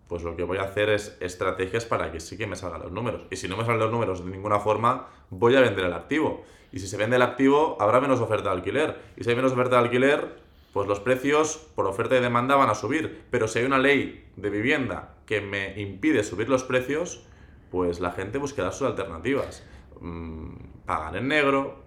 pues 0.07 0.23
lo 0.23 0.35
que 0.35 0.43
voy 0.43 0.57
a 0.57 0.63
hacer 0.63 0.89
es 0.89 1.17
estrategias 1.19 1.85
para 1.85 2.11
que 2.11 2.19
sí 2.19 2.37
que 2.37 2.47
me 2.47 2.55
salgan 2.55 2.81
los 2.81 2.91
números. 2.91 3.23
Y 3.29 3.35
si 3.35 3.47
no 3.47 3.57
me 3.57 3.65
salen 3.65 3.79
los 3.79 3.91
números 3.91 4.23
de 4.23 4.31
ninguna 4.31 4.59
forma, 4.59 5.07
voy 5.29 5.55
a 5.55 5.61
vender 5.61 5.85
el 5.85 5.93
activo. 5.93 6.43
Y 6.71 6.79
si 6.79 6.87
se 6.87 6.97
vende 6.97 7.17
el 7.17 7.21
activo, 7.21 7.77
habrá 7.79 7.99
menos 7.99 8.21
oferta 8.21 8.49
de 8.49 8.55
alquiler. 8.55 8.97
Y 9.17 9.23
si 9.23 9.29
hay 9.29 9.35
menos 9.35 9.51
oferta 9.51 9.77
de 9.77 9.83
alquiler, 9.83 10.39
pues 10.73 10.87
los 10.87 10.99
precios 10.99 11.57
por 11.75 11.87
oferta 11.87 12.15
y 12.15 12.21
demanda 12.21 12.55
van 12.55 12.69
a 12.69 12.75
subir. 12.75 13.25
Pero 13.31 13.47
si 13.47 13.59
hay 13.59 13.65
una 13.65 13.79
ley 13.79 14.29
de 14.35 14.49
vivienda 14.49 15.15
que 15.25 15.41
me 15.41 15.79
impide 15.79 16.23
subir 16.23 16.47
los 16.47 16.63
precios, 16.63 17.25
pues 17.69 17.99
la 17.99 18.11
gente 18.11 18.37
buscará 18.37 18.71
sus 18.71 18.87
alternativas. 18.87 19.63
Mm, 19.99 20.55
pagan 20.85 21.15
en 21.15 21.27
negro, 21.27 21.83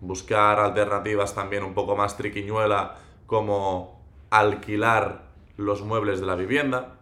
buscar 0.00 0.60
alternativas 0.60 1.34
también 1.34 1.62
un 1.64 1.74
poco 1.74 1.96
más 1.96 2.16
triquiñuela 2.16 2.98
como 3.26 4.02
alquilar 4.30 5.33
los 5.56 5.82
muebles 5.82 6.20
de 6.20 6.26
la 6.26 6.34
vivienda. 6.34 6.96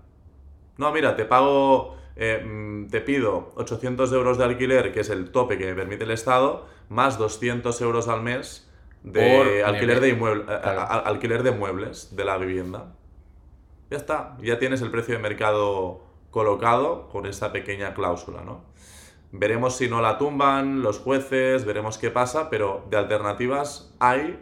No, 0.78 0.92
mira, 0.92 1.16
te 1.16 1.24
pago, 1.24 1.96
eh, 2.16 2.42
mm, 2.44 2.88
te 2.88 3.00
pido 3.00 3.53
800 3.57 4.12
euros 4.12 4.38
de 4.38 4.44
alquiler, 4.44 4.92
que 4.92 5.00
es 5.00 5.11
el 5.11 5.30
tope 5.30 5.59
que 5.59 5.66
me 5.66 5.74
permite 5.74 6.05
el 6.05 6.11
Estado, 6.11 6.66
más 6.88 7.18
200 7.18 7.80
euros 7.80 8.09
al 8.09 8.22
mes 8.22 8.68
de 9.03 9.64
alquiler 9.64 10.00
de, 10.00 10.12
alquiler 11.05 11.42
de 11.42 11.53
muebles 11.53 12.14
de 12.14 12.24
la 12.24 12.38
vivienda. 12.38 12.94
Ya 13.90 13.96
está, 13.96 14.36
ya 14.40 14.59
tienes 14.59 14.80
el 14.80 14.90
precio 14.90 15.14
de 15.14 15.20
mercado 15.20 16.03
colocado 16.30 17.09
con 17.09 17.26
esta 17.26 17.53
pequeña 17.53 17.94
cláusula, 17.94 18.42
¿no? 18.42 18.64
Veremos 19.32 19.76
si 19.76 19.88
no 19.88 20.00
la 20.03 20.18
tumban 20.18 20.82
los 20.82 20.98
jueces, 20.98 21.64
veremos 21.64 21.98
qué 21.98 22.11
pasa, 22.11 22.50
pero 22.50 22.84
de 22.90 22.98
alternativas 22.98 23.94
hay 23.98 24.38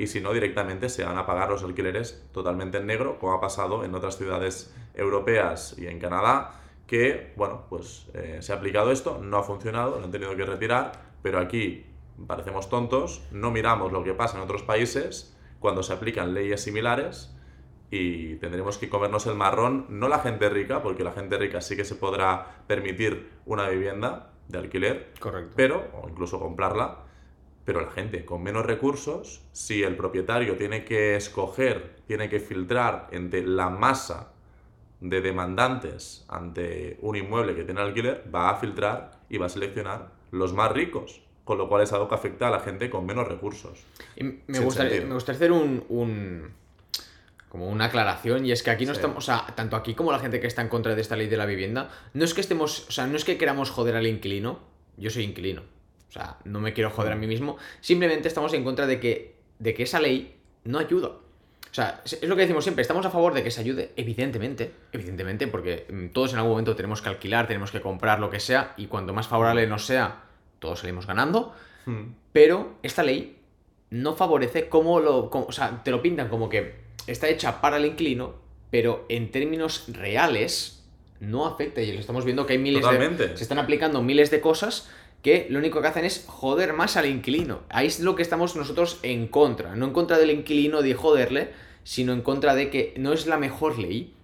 y 0.00 0.06
si 0.06 0.22
no 0.22 0.32
directamente 0.32 0.88
se 0.88 1.04
van 1.04 1.18
a 1.18 1.26
pagar 1.26 1.50
los 1.50 1.62
alquileres 1.62 2.26
totalmente 2.32 2.78
en 2.78 2.86
negro, 2.86 3.18
como 3.18 3.34
ha 3.34 3.40
pasado 3.40 3.84
en 3.84 3.94
otras 3.94 4.16
ciudades 4.16 4.74
europeas 4.94 5.76
y 5.76 5.88
en 5.88 5.98
Canadá, 5.98 6.52
que, 6.86 7.34
bueno, 7.36 7.66
pues 7.68 8.06
eh, 8.14 8.38
se 8.40 8.54
ha 8.54 8.56
aplicado 8.56 8.92
esto, 8.92 9.18
no 9.22 9.36
ha 9.36 9.42
funcionado, 9.42 9.98
lo 9.98 10.06
han 10.06 10.10
tenido 10.10 10.34
que 10.34 10.46
retirar, 10.46 10.92
pero 11.20 11.38
aquí 11.38 11.84
parecemos 12.26 12.70
tontos, 12.70 13.20
no 13.30 13.50
miramos 13.50 13.92
lo 13.92 14.02
que 14.02 14.14
pasa 14.14 14.38
en 14.38 14.44
otros 14.44 14.62
países 14.62 15.36
cuando 15.58 15.82
se 15.82 15.92
aplican 15.92 16.32
leyes 16.32 16.62
similares 16.62 17.36
y 17.90 18.36
tendremos 18.36 18.78
que 18.78 18.88
comernos 18.88 19.26
el 19.26 19.34
marrón, 19.34 19.84
no 19.90 20.08
la 20.08 20.20
gente 20.20 20.48
rica, 20.48 20.82
porque 20.82 21.04
la 21.04 21.12
gente 21.12 21.36
rica 21.36 21.60
sí 21.60 21.76
que 21.76 21.84
se 21.84 21.94
podrá 21.94 22.62
permitir 22.66 23.32
una 23.44 23.68
vivienda 23.68 24.32
de 24.48 24.56
alquiler, 24.60 25.12
Correcto. 25.20 25.52
pero, 25.56 25.90
o 25.92 26.08
incluso 26.08 26.40
comprarla, 26.40 27.09
pero 27.70 27.82
la 27.82 27.92
gente 27.92 28.24
con 28.24 28.42
menos 28.42 28.66
recursos, 28.66 29.42
si 29.52 29.84
el 29.84 29.94
propietario 29.94 30.56
tiene 30.56 30.84
que 30.84 31.14
escoger, 31.14 31.98
tiene 32.08 32.28
que 32.28 32.40
filtrar 32.40 33.06
entre 33.12 33.46
la 33.46 33.70
masa 33.70 34.32
de 35.00 35.20
demandantes 35.20 36.24
ante 36.26 36.98
un 37.00 37.14
inmueble 37.14 37.54
que 37.54 37.62
tiene 37.62 37.80
alquiler, 37.80 38.24
va 38.34 38.50
a 38.50 38.56
filtrar 38.56 39.12
y 39.28 39.38
va 39.38 39.46
a 39.46 39.48
seleccionar 39.48 40.08
los 40.32 40.52
más 40.52 40.72
ricos, 40.72 41.22
con 41.44 41.58
lo 41.58 41.68
cual 41.68 41.84
es 41.84 41.92
algo 41.92 42.08
que 42.08 42.16
afecta 42.16 42.48
a 42.48 42.50
la 42.50 42.58
gente 42.58 42.90
con 42.90 43.06
menos 43.06 43.28
recursos. 43.28 43.86
me, 44.16 44.58
gustaría, 44.58 45.02
me 45.02 45.14
gustaría 45.14 45.36
hacer 45.36 45.52
un, 45.52 46.52
como 47.48 47.68
una 47.68 47.84
aclaración 47.84 48.46
y 48.46 48.50
es 48.50 48.64
que 48.64 48.70
aquí 48.70 48.84
no 48.84 48.90
estamos, 48.90 49.18
o 49.18 49.20
sea, 49.20 49.46
tanto 49.54 49.76
aquí 49.76 49.94
como 49.94 50.10
la 50.10 50.18
gente 50.18 50.40
que 50.40 50.48
está 50.48 50.60
en 50.60 50.68
contra 50.68 50.96
de 50.96 51.02
esta 51.02 51.14
ley 51.14 51.28
de 51.28 51.36
la 51.36 51.46
vivienda, 51.46 51.88
no 52.14 52.24
es 52.24 52.34
que 52.34 52.40
estemos, 52.40 52.88
o 52.88 52.90
sea, 52.90 53.06
no 53.06 53.14
es 53.14 53.24
que 53.24 53.38
queramos 53.38 53.70
joder 53.70 53.94
al 53.94 54.08
inquilino, 54.08 54.58
yo 54.96 55.10
soy 55.10 55.22
inquilino, 55.22 55.62
o 56.10 56.12
sea, 56.12 56.38
no 56.44 56.58
me 56.58 56.72
quiero 56.72 56.90
joder 56.90 57.12
a 57.12 57.16
mí 57.16 57.28
mismo. 57.28 57.56
Simplemente 57.80 58.26
estamos 58.26 58.52
en 58.52 58.64
contra 58.64 58.88
de 58.88 58.98
que, 58.98 59.36
de 59.60 59.74
que 59.74 59.84
esa 59.84 60.00
ley 60.00 60.34
no 60.64 60.80
ayuda. 60.80 61.08
O 61.08 61.74
sea, 61.74 62.02
es 62.04 62.24
lo 62.24 62.34
que 62.34 62.42
decimos 62.42 62.64
siempre, 62.64 62.82
estamos 62.82 63.06
a 63.06 63.10
favor 63.10 63.32
de 63.32 63.44
que 63.44 63.52
se 63.52 63.60
ayude, 63.60 63.92
evidentemente, 63.94 64.72
evidentemente, 64.90 65.46
porque 65.46 65.86
mm, 65.88 66.08
todos 66.08 66.32
en 66.32 66.38
algún 66.38 66.50
momento 66.50 66.74
tenemos 66.74 67.00
que 67.00 67.10
alquilar, 67.10 67.46
tenemos 67.46 67.70
que 67.70 67.80
comprar 67.80 68.18
lo 68.18 68.28
que 68.28 68.40
sea, 68.40 68.74
y 68.76 68.86
cuanto 68.86 69.14
más 69.14 69.28
favorable 69.28 69.64
nos 69.68 69.86
sea, 69.86 70.24
todos 70.58 70.80
salimos 70.80 71.06
ganando. 71.06 71.54
Hmm. 71.86 72.14
Pero 72.32 72.74
esta 72.82 73.04
ley 73.04 73.38
no 73.90 74.16
favorece 74.16 74.68
cómo 74.68 74.98
lo. 74.98 75.30
o 75.30 75.52
sea, 75.52 75.84
te 75.84 75.92
lo 75.92 76.02
pintan 76.02 76.28
como 76.28 76.48
que 76.48 76.74
está 77.06 77.28
hecha 77.28 77.60
para 77.60 77.76
el 77.76 77.86
inclino, 77.86 78.34
pero 78.72 79.06
en 79.08 79.30
términos 79.30 79.84
reales 79.92 80.84
no 81.20 81.46
afecta. 81.46 81.80
Y 81.82 81.92
lo 81.92 82.00
estamos 82.00 82.24
viendo 82.24 82.46
que 82.46 82.54
hay 82.54 82.58
miles 82.58 82.84
de. 82.84 83.36
Se 83.36 83.44
están 83.44 83.60
aplicando 83.60 84.02
miles 84.02 84.32
de 84.32 84.40
cosas 84.40 84.90
que 85.22 85.46
lo 85.50 85.58
único 85.58 85.82
que 85.82 85.88
hacen 85.88 86.04
es 86.04 86.24
joder 86.26 86.72
más 86.72 86.96
al 86.96 87.06
inquilino. 87.06 87.60
Ahí 87.68 87.86
es 87.86 88.00
lo 88.00 88.16
que 88.16 88.22
estamos 88.22 88.56
nosotros 88.56 88.98
en 89.02 89.28
contra. 89.28 89.76
No 89.76 89.86
en 89.86 89.92
contra 89.92 90.18
del 90.18 90.30
inquilino 90.30 90.82
de 90.82 90.94
joderle, 90.94 91.52
sino 91.84 92.12
en 92.12 92.22
contra 92.22 92.54
de 92.54 92.70
que 92.70 92.94
no 92.96 93.12
es 93.12 93.26
la 93.26 93.36
mejor 93.36 93.78
ley, 93.78 94.14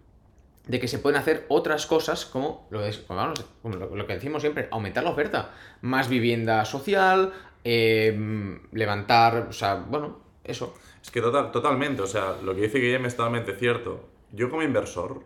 de 0.67 0.81
que 0.81 0.89
se 0.89 0.99
pueden 0.99 1.19
hacer 1.21 1.45
otras 1.49 1.87
cosas 1.87 2.25
como 2.25 2.67
lo, 2.71 2.85
es, 2.85 3.05
lo, 3.09 4.07
que 4.07 4.15
decimos 4.15 4.43
siempre, 4.43 4.69
aumentar 4.71 5.05
la 5.05 5.11
oferta. 5.11 5.55
Más 5.83 6.09
vivienda 6.09 6.65
social, 6.65 7.33
em, 7.63 8.61
levantar, 8.73 9.47
o 9.49 9.53
sea, 9.53 9.75
bueno, 9.75 10.21
eso. 10.45 10.75
Es 11.03 11.11
que 11.11 11.21
total, 11.21 11.53
totalmente, 11.53 12.03
o 12.03 12.07
sea, 12.07 12.37
lo 12.43 12.55
que 12.55 12.63
dice 12.63 12.79
Guillem 12.79 13.07
es 13.07 13.17
totalmente 13.17 13.55
cierto. 13.55 14.09
Yo 14.33 14.51
como 14.51 14.63
inversor, 14.63 15.23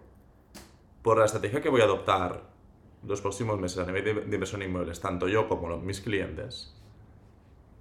por 1.03 1.19
la 1.19 1.25
estrategia 1.25 1.63
que 1.63 1.71
voy 1.71 1.81
a 1.81 1.85
adoptar 1.85 2.50
los 3.07 3.21
próximos 3.21 3.59
meses 3.59 3.79
a 3.79 3.87
nivel 3.87 4.05
de, 4.05 4.35
inversión 4.35 4.63
en 4.63 4.69
inmuebles, 4.69 5.01
tanto 5.01 5.29
yo 5.29 5.49
como 5.49 5.69
los, 5.69 5.83
mis 5.83 6.01
clientes, 6.01 6.75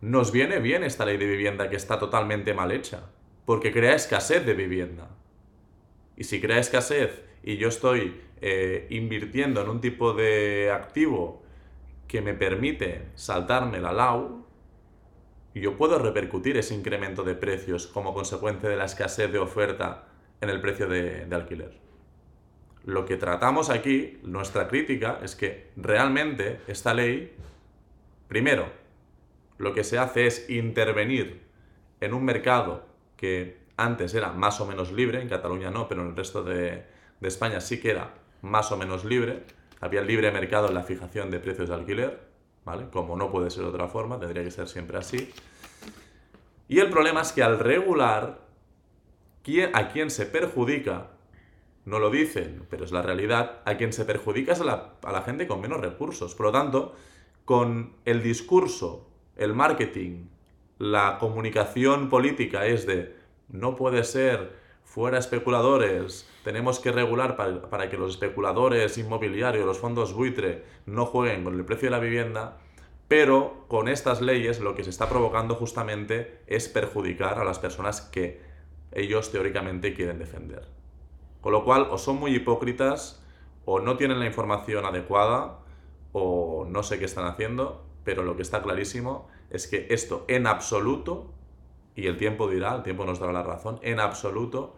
nos 0.01 0.31
viene 0.31 0.59
bien 0.59 0.83
esta 0.83 1.05
ley 1.05 1.17
de 1.17 1.25
vivienda 1.25 1.69
que 1.69 1.75
está 1.75 1.99
totalmente 1.99 2.53
mal 2.53 2.71
hecha, 2.71 3.09
porque 3.45 3.71
crea 3.71 3.95
escasez 3.95 4.45
de 4.45 4.53
vivienda. 4.53 5.09
Y 6.15 6.23
si 6.23 6.39
crea 6.39 6.59
escasez 6.59 7.23
y 7.43 7.57
yo 7.57 7.67
estoy 7.67 8.21
eh, 8.41 8.87
invirtiendo 8.89 9.61
en 9.61 9.69
un 9.69 9.81
tipo 9.81 10.13
de 10.13 10.71
activo 10.71 11.43
que 12.07 12.21
me 12.21 12.33
permite 12.33 13.09
saltarme 13.15 13.79
la 13.79 13.91
LAU, 13.91 14.45
yo 15.53 15.75
puedo 15.77 15.99
repercutir 15.99 16.57
ese 16.57 16.73
incremento 16.73 17.23
de 17.23 17.35
precios 17.35 17.87
como 17.87 18.13
consecuencia 18.13 18.69
de 18.69 18.77
la 18.77 18.85
escasez 18.85 19.29
de 19.31 19.39
oferta 19.39 20.07
en 20.39 20.49
el 20.49 20.61
precio 20.61 20.87
de 20.87 21.27
alquiler 21.31 21.88
lo 22.85 23.05
que 23.05 23.17
tratamos 23.17 23.69
aquí, 23.69 24.19
nuestra 24.23 24.67
crítica, 24.67 25.19
es 25.23 25.35
que 25.35 25.71
realmente 25.75 26.61
esta 26.67 26.93
ley, 26.93 27.35
primero, 28.27 28.67
lo 29.57 29.73
que 29.73 29.83
se 29.83 29.97
hace 29.97 30.27
es 30.27 30.49
intervenir 30.49 31.41
en 31.99 32.13
un 32.13 32.23
mercado 32.23 32.85
que 33.17 33.59
antes 33.77 34.13
era 34.13 34.31
más 34.31 34.59
o 34.61 34.65
menos 34.65 34.91
libre, 34.91 35.21
en 35.21 35.29
Cataluña 35.29 35.71
no, 35.71 35.87
pero 35.87 36.01
en 36.01 36.09
el 36.09 36.15
resto 36.15 36.43
de, 36.43 36.83
España 37.21 37.59
sí 37.59 37.79
que 37.79 37.91
era 37.91 38.13
más 38.41 38.71
o 38.71 38.77
menos 38.77 39.03
libre, 39.03 39.43
había 39.81 40.01
libre 40.01 40.31
mercado 40.31 40.69
en 40.69 40.73
la 40.73 40.83
fijación 40.83 41.29
de 41.29 41.39
precios 41.39 41.69
de 41.69 41.75
alquiler, 41.75 42.19
¿vale? 42.63 42.89
Como 42.89 43.17
no 43.17 43.29
puede 43.29 43.49
ser 43.49 43.63
de 43.63 43.69
otra 43.69 43.87
forma, 43.87 44.19
tendría 44.19 44.43
que 44.43 44.51
ser 44.51 44.67
siempre 44.69 44.97
así. 44.97 45.31
Y 46.69 46.79
el 46.79 46.89
problema 46.89 47.21
es 47.21 47.33
que 47.33 47.43
al 47.43 47.59
regular, 47.59 48.39
¿a 49.73 49.89
quién 49.89 50.09
se 50.09 50.25
perjudica 50.25 51.07
no 51.89 51.97
lo 51.99 52.11
dicen, 52.11 52.67
pero 52.69 52.85
es 52.85 52.91
la 52.91 53.01
realidad, 53.01 53.61
a 53.65 53.75
quien 53.75 53.91
se 53.91 54.05
perjudica 54.05 54.53
es 54.53 54.61
a 54.61 54.63
la, 54.63 55.21
gente 55.25 55.47
con 55.47 55.59
menos 55.59 55.81
recursos. 55.81 56.35
Por 56.35 56.45
lo 56.47 56.51
tanto, 56.51 56.95
con 57.45 57.93
el 58.05 58.21
discurso, 58.21 59.09
el 59.35 59.55
marketing, 59.55 60.27
la 60.77 61.17
comunicación 61.19 62.07
política 62.07 62.67
es 62.67 62.85
de 62.85 63.15
no 63.49 63.75
puede 63.75 64.03
ser, 64.03 64.53
fuera 64.83 65.17
especuladores, 65.17 66.29
tenemos 66.43 66.79
que 66.79 66.91
regular 66.91 67.35
para, 67.35 67.89
que 67.89 67.97
los 67.97 68.11
especuladores 68.11 68.97
inmobiliarios, 68.99 69.65
los 69.65 69.79
fondos 69.79 70.13
buitre, 70.13 70.63
no 70.85 71.07
jueguen 71.07 71.43
con 71.43 71.55
el 71.55 71.65
precio 71.65 71.87
de 71.87 71.91
la 71.91 71.99
vivienda, 71.99 72.59
pero 73.07 73.65
con 73.67 73.87
estas 73.87 74.21
leyes 74.21 74.59
lo 74.59 74.75
que 74.75 74.83
se 74.83 74.91
está 74.91 75.09
provocando 75.09 75.55
justamente 75.55 76.41
es 76.45 76.69
perjudicar 76.69 77.39
a 77.39 77.43
las 77.43 77.57
personas 77.57 78.01
que 78.01 78.41
ellos 78.91 79.31
teóricamente 79.31 79.95
quieren 79.95 80.19
defender. 80.19 80.78
Con 81.41 81.53
lo 81.53 81.63
cual, 81.63 81.87
o 81.89 81.97
son 81.97 82.17
muy 82.17 82.35
hipócritas, 82.35 83.23
o 83.65 83.79
no 83.79 83.97
tienen 83.97 84.19
la 84.19 84.25
información 84.25 84.85
adecuada, 84.85 85.59
o 86.11 86.65
no 86.67 86.83
sé 86.83 86.99
qué 86.99 87.05
están 87.05 87.25
haciendo, 87.25 87.85
pero 88.03 88.23
lo 88.23 88.35
que 88.35 88.41
está 88.41 88.61
clarísimo 88.61 89.27
es 89.49 89.67
que 89.67 89.87
esto 89.89 90.25
en 90.27 90.47
absoluto, 90.47 91.33
y 91.95 92.07
el 92.07 92.17
tiempo 92.17 92.47
dirá, 92.47 92.75
el 92.75 92.83
tiempo 92.83 93.05
nos 93.05 93.19
dará 93.19 93.31
la 93.31 93.43
razón, 93.43 93.79
en 93.83 93.99
absoluto 93.99 94.75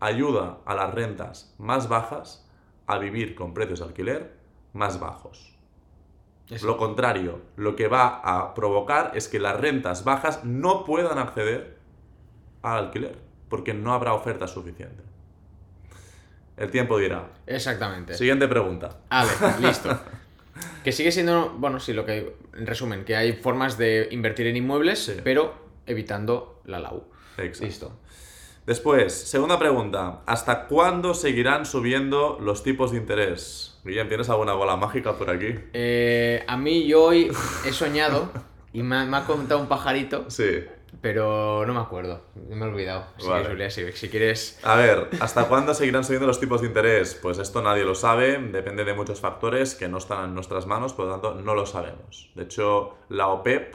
ayuda 0.00 0.58
a 0.64 0.74
las 0.74 0.94
rentas 0.94 1.54
más 1.58 1.88
bajas 1.88 2.48
a 2.86 2.98
vivir 2.98 3.34
con 3.34 3.54
precios 3.54 3.80
de 3.80 3.84
alquiler 3.86 4.36
más 4.72 4.98
bajos. 4.98 5.56
Lo 6.62 6.76
contrario, 6.78 7.42
lo 7.56 7.76
que 7.76 7.86
va 7.86 8.20
a 8.24 8.54
provocar 8.54 9.12
es 9.14 9.28
que 9.28 9.38
las 9.38 9.60
rentas 9.60 10.02
bajas 10.02 10.44
no 10.44 10.84
puedan 10.84 11.18
acceder 11.18 11.78
al 12.62 12.86
alquiler, 12.86 13.20
porque 13.48 13.72
no 13.72 13.92
habrá 13.92 14.14
oferta 14.14 14.48
suficiente. 14.48 15.09
El 16.60 16.70
tiempo 16.70 16.98
dirá. 16.98 17.26
Exactamente. 17.46 18.14
Siguiente 18.14 18.46
pregunta. 18.46 18.98
Vale, 19.10 19.30
listo. 19.60 19.98
que 20.84 20.92
sigue 20.92 21.10
siendo, 21.10 21.54
bueno, 21.58 21.80
sí, 21.80 21.92
lo 21.94 22.04
que, 22.04 22.36
en 22.54 22.66
resumen, 22.66 23.04
que 23.04 23.16
hay 23.16 23.32
formas 23.32 23.78
de 23.78 24.08
invertir 24.12 24.46
en 24.46 24.56
inmuebles, 24.56 25.20
pero 25.24 25.54
evitando 25.86 26.60
la 26.66 26.78
LAU. 26.78 27.02
Exacto. 27.38 27.64
Listo. 27.66 27.92
Después, 28.66 29.12
segunda 29.14 29.58
pregunta. 29.58 30.20
¿Hasta 30.26 30.66
cuándo 30.66 31.14
seguirán 31.14 31.64
subiendo 31.64 32.38
los 32.40 32.62
tipos 32.62 32.92
de 32.92 32.98
interés? 32.98 33.80
Guillem, 33.82 34.06
¿tienes 34.08 34.28
alguna 34.28 34.52
bola 34.52 34.76
mágica 34.76 35.14
por 35.16 35.30
aquí? 35.30 35.54
Eh, 35.72 36.44
a 36.46 36.56
mí 36.58 36.86
yo 36.86 37.04
hoy 37.04 37.32
he 37.66 37.72
soñado 37.72 38.30
y 38.74 38.82
me 38.82 38.96
ha, 38.96 39.04
me 39.06 39.16
ha 39.16 39.24
contado 39.24 39.60
un 39.60 39.66
pajarito, 39.66 40.26
Sí. 40.30 40.62
Pero 41.00 41.64
no 41.66 41.74
me 41.74 41.80
acuerdo. 41.80 42.22
Me 42.48 42.64
he 42.64 42.68
olvidado. 42.68 43.06
Así 43.16 43.26
que, 43.26 43.32
Vale. 43.32 43.48
Julia, 43.48 43.70
si, 43.70 43.92
si 43.92 44.08
quieres... 44.08 44.58
A 44.62 44.76
ver, 44.76 45.08
¿hasta 45.20 45.48
cuándo 45.48 45.74
seguirán 45.74 46.04
subiendo 46.04 46.26
los 46.26 46.40
tipos 46.40 46.60
de 46.60 46.66
interés? 46.66 47.14
Pues 47.14 47.38
esto 47.38 47.62
nadie 47.62 47.84
lo 47.84 47.94
sabe, 47.94 48.38
depende 48.38 48.84
de 48.84 48.94
muchos 48.94 49.20
factores 49.20 49.74
que 49.74 49.88
no 49.88 49.98
están 49.98 50.24
en 50.24 50.34
nuestras 50.34 50.66
manos, 50.66 50.92
por 50.92 51.06
lo 51.06 51.12
tanto 51.12 51.34
no 51.34 51.54
lo 51.54 51.66
sabemos. 51.66 52.30
De 52.34 52.44
hecho, 52.44 52.98
la 53.08 53.28
OPEP, 53.28 53.74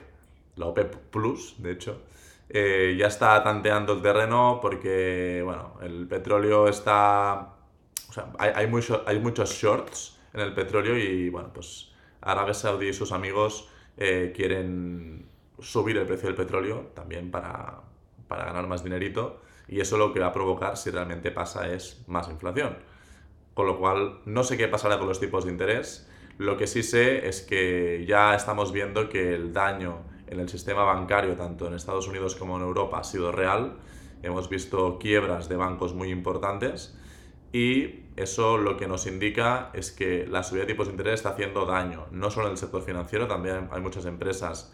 la 0.58 0.68
OPEP 0.68 0.96
Plus, 1.12 1.56
de 1.58 1.72
hecho, 1.72 2.02
eh, 2.50 2.96
ya 2.98 3.08
está 3.08 3.42
tanteando 3.44 3.94
el 3.94 4.02
terreno 4.02 4.60
porque, 4.62 5.42
bueno, 5.44 5.74
el 5.82 6.08
petróleo 6.08 6.68
está... 6.68 7.54
O 8.10 8.14
sea, 8.14 8.28
hay, 8.38 8.52
hay, 8.56 8.72
hay 9.06 9.20
muchos 9.20 9.52
shorts 9.52 10.18
en 10.34 10.42
el 10.42 10.54
petróleo 10.54 10.98
y, 10.98 11.30
bueno, 11.30 11.52
pues 11.54 11.92
Arabia 12.22 12.54
Saudí 12.54 12.90
y 12.90 12.94
sus 12.94 13.12
amigos 13.12 13.70
eh, 13.98 14.34
quieren 14.36 15.28
subir 15.60 15.98
el 15.98 16.06
precio 16.06 16.28
del 16.28 16.36
petróleo 16.36 16.92
también 16.94 17.32
para, 17.32 17.82
para 18.28 18.46
ganar 18.46 18.68
más 18.68 18.84
dinerito 18.84 19.42
y 19.68 19.80
eso 19.80 19.98
lo 19.98 20.14
que 20.14 20.20
va 20.20 20.28
a 20.28 20.34
provocar 20.34 20.78
si 20.78 20.92
realmente 20.92 21.32
pasa 21.32 21.70
es 21.72 22.04
más 22.08 22.30
inflación. 22.30 22.78
Con 23.54 23.68
lo 23.68 23.80
cual, 23.80 24.20
no 24.26 24.44
sé 24.44 24.58
qué 24.58 24.68
pasará 24.68 24.98
con 25.00 25.08
los 25.08 25.20
tipos 25.20 25.46
de 25.46 25.52
interés. 25.52 26.10
Lo 26.38 26.58
que 26.58 26.68
sí 26.68 26.84
sé 26.84 27.28
es 27.28 27.42
que 27.42 28.06
ya 28.08 28.36
estamos 28.36 28.72
viendo 28.74 29.10
que 29.10 29.34
el 29.34 29.54
daño 29.54 30.04
en 30.28 30.40
el 30.40 30.50
sistema 30.50 30.84
bancario, 30.84 31.36
tanto 31.36 31.68
en 31.68 31.74
Estados 31.74 32.08
Unidos 32.08 32.36
como 32.36 32.58
en 32.58 32.64
Europa, 32.64 33.00
ha 33.00 33.04
sido 33.04 33.32
real. 33.32 33.78
Hemos 34.24 34.50
visto 34.50 35.00
quiebras 35.00 35.48
de 35.48 35.56
bancos 35.56 35.94
muy 35.94 36.10
importantes 36.12 36.98
y 37.54 38.04
eso 38.18 38.58
lo 38.58 38.76
que 38.76 38.88
nos 38.88 39.08
indica 39.08 39.70
es 39.74 39.92
que 39.92 40.28
la 40.28 40.44
subida 40.44 40.64
de 40.64 40.74
tipos 40.74 40.88
de 40.88 40.94
interés 40.94 41.16
está 41.16 41.30
haciendo 41.30 41.66
daño, 41.66 42.08
no 42.12 42.30
solo 42.30 42.48
en 42.48 42.54
el 42.54 42.58
sector 42.58 42.82
financiero, 42.82 43.28
también 43.28 43.70
hay 43.72 43.82
muchas 43.82 44.06
empresas 44.06 44.74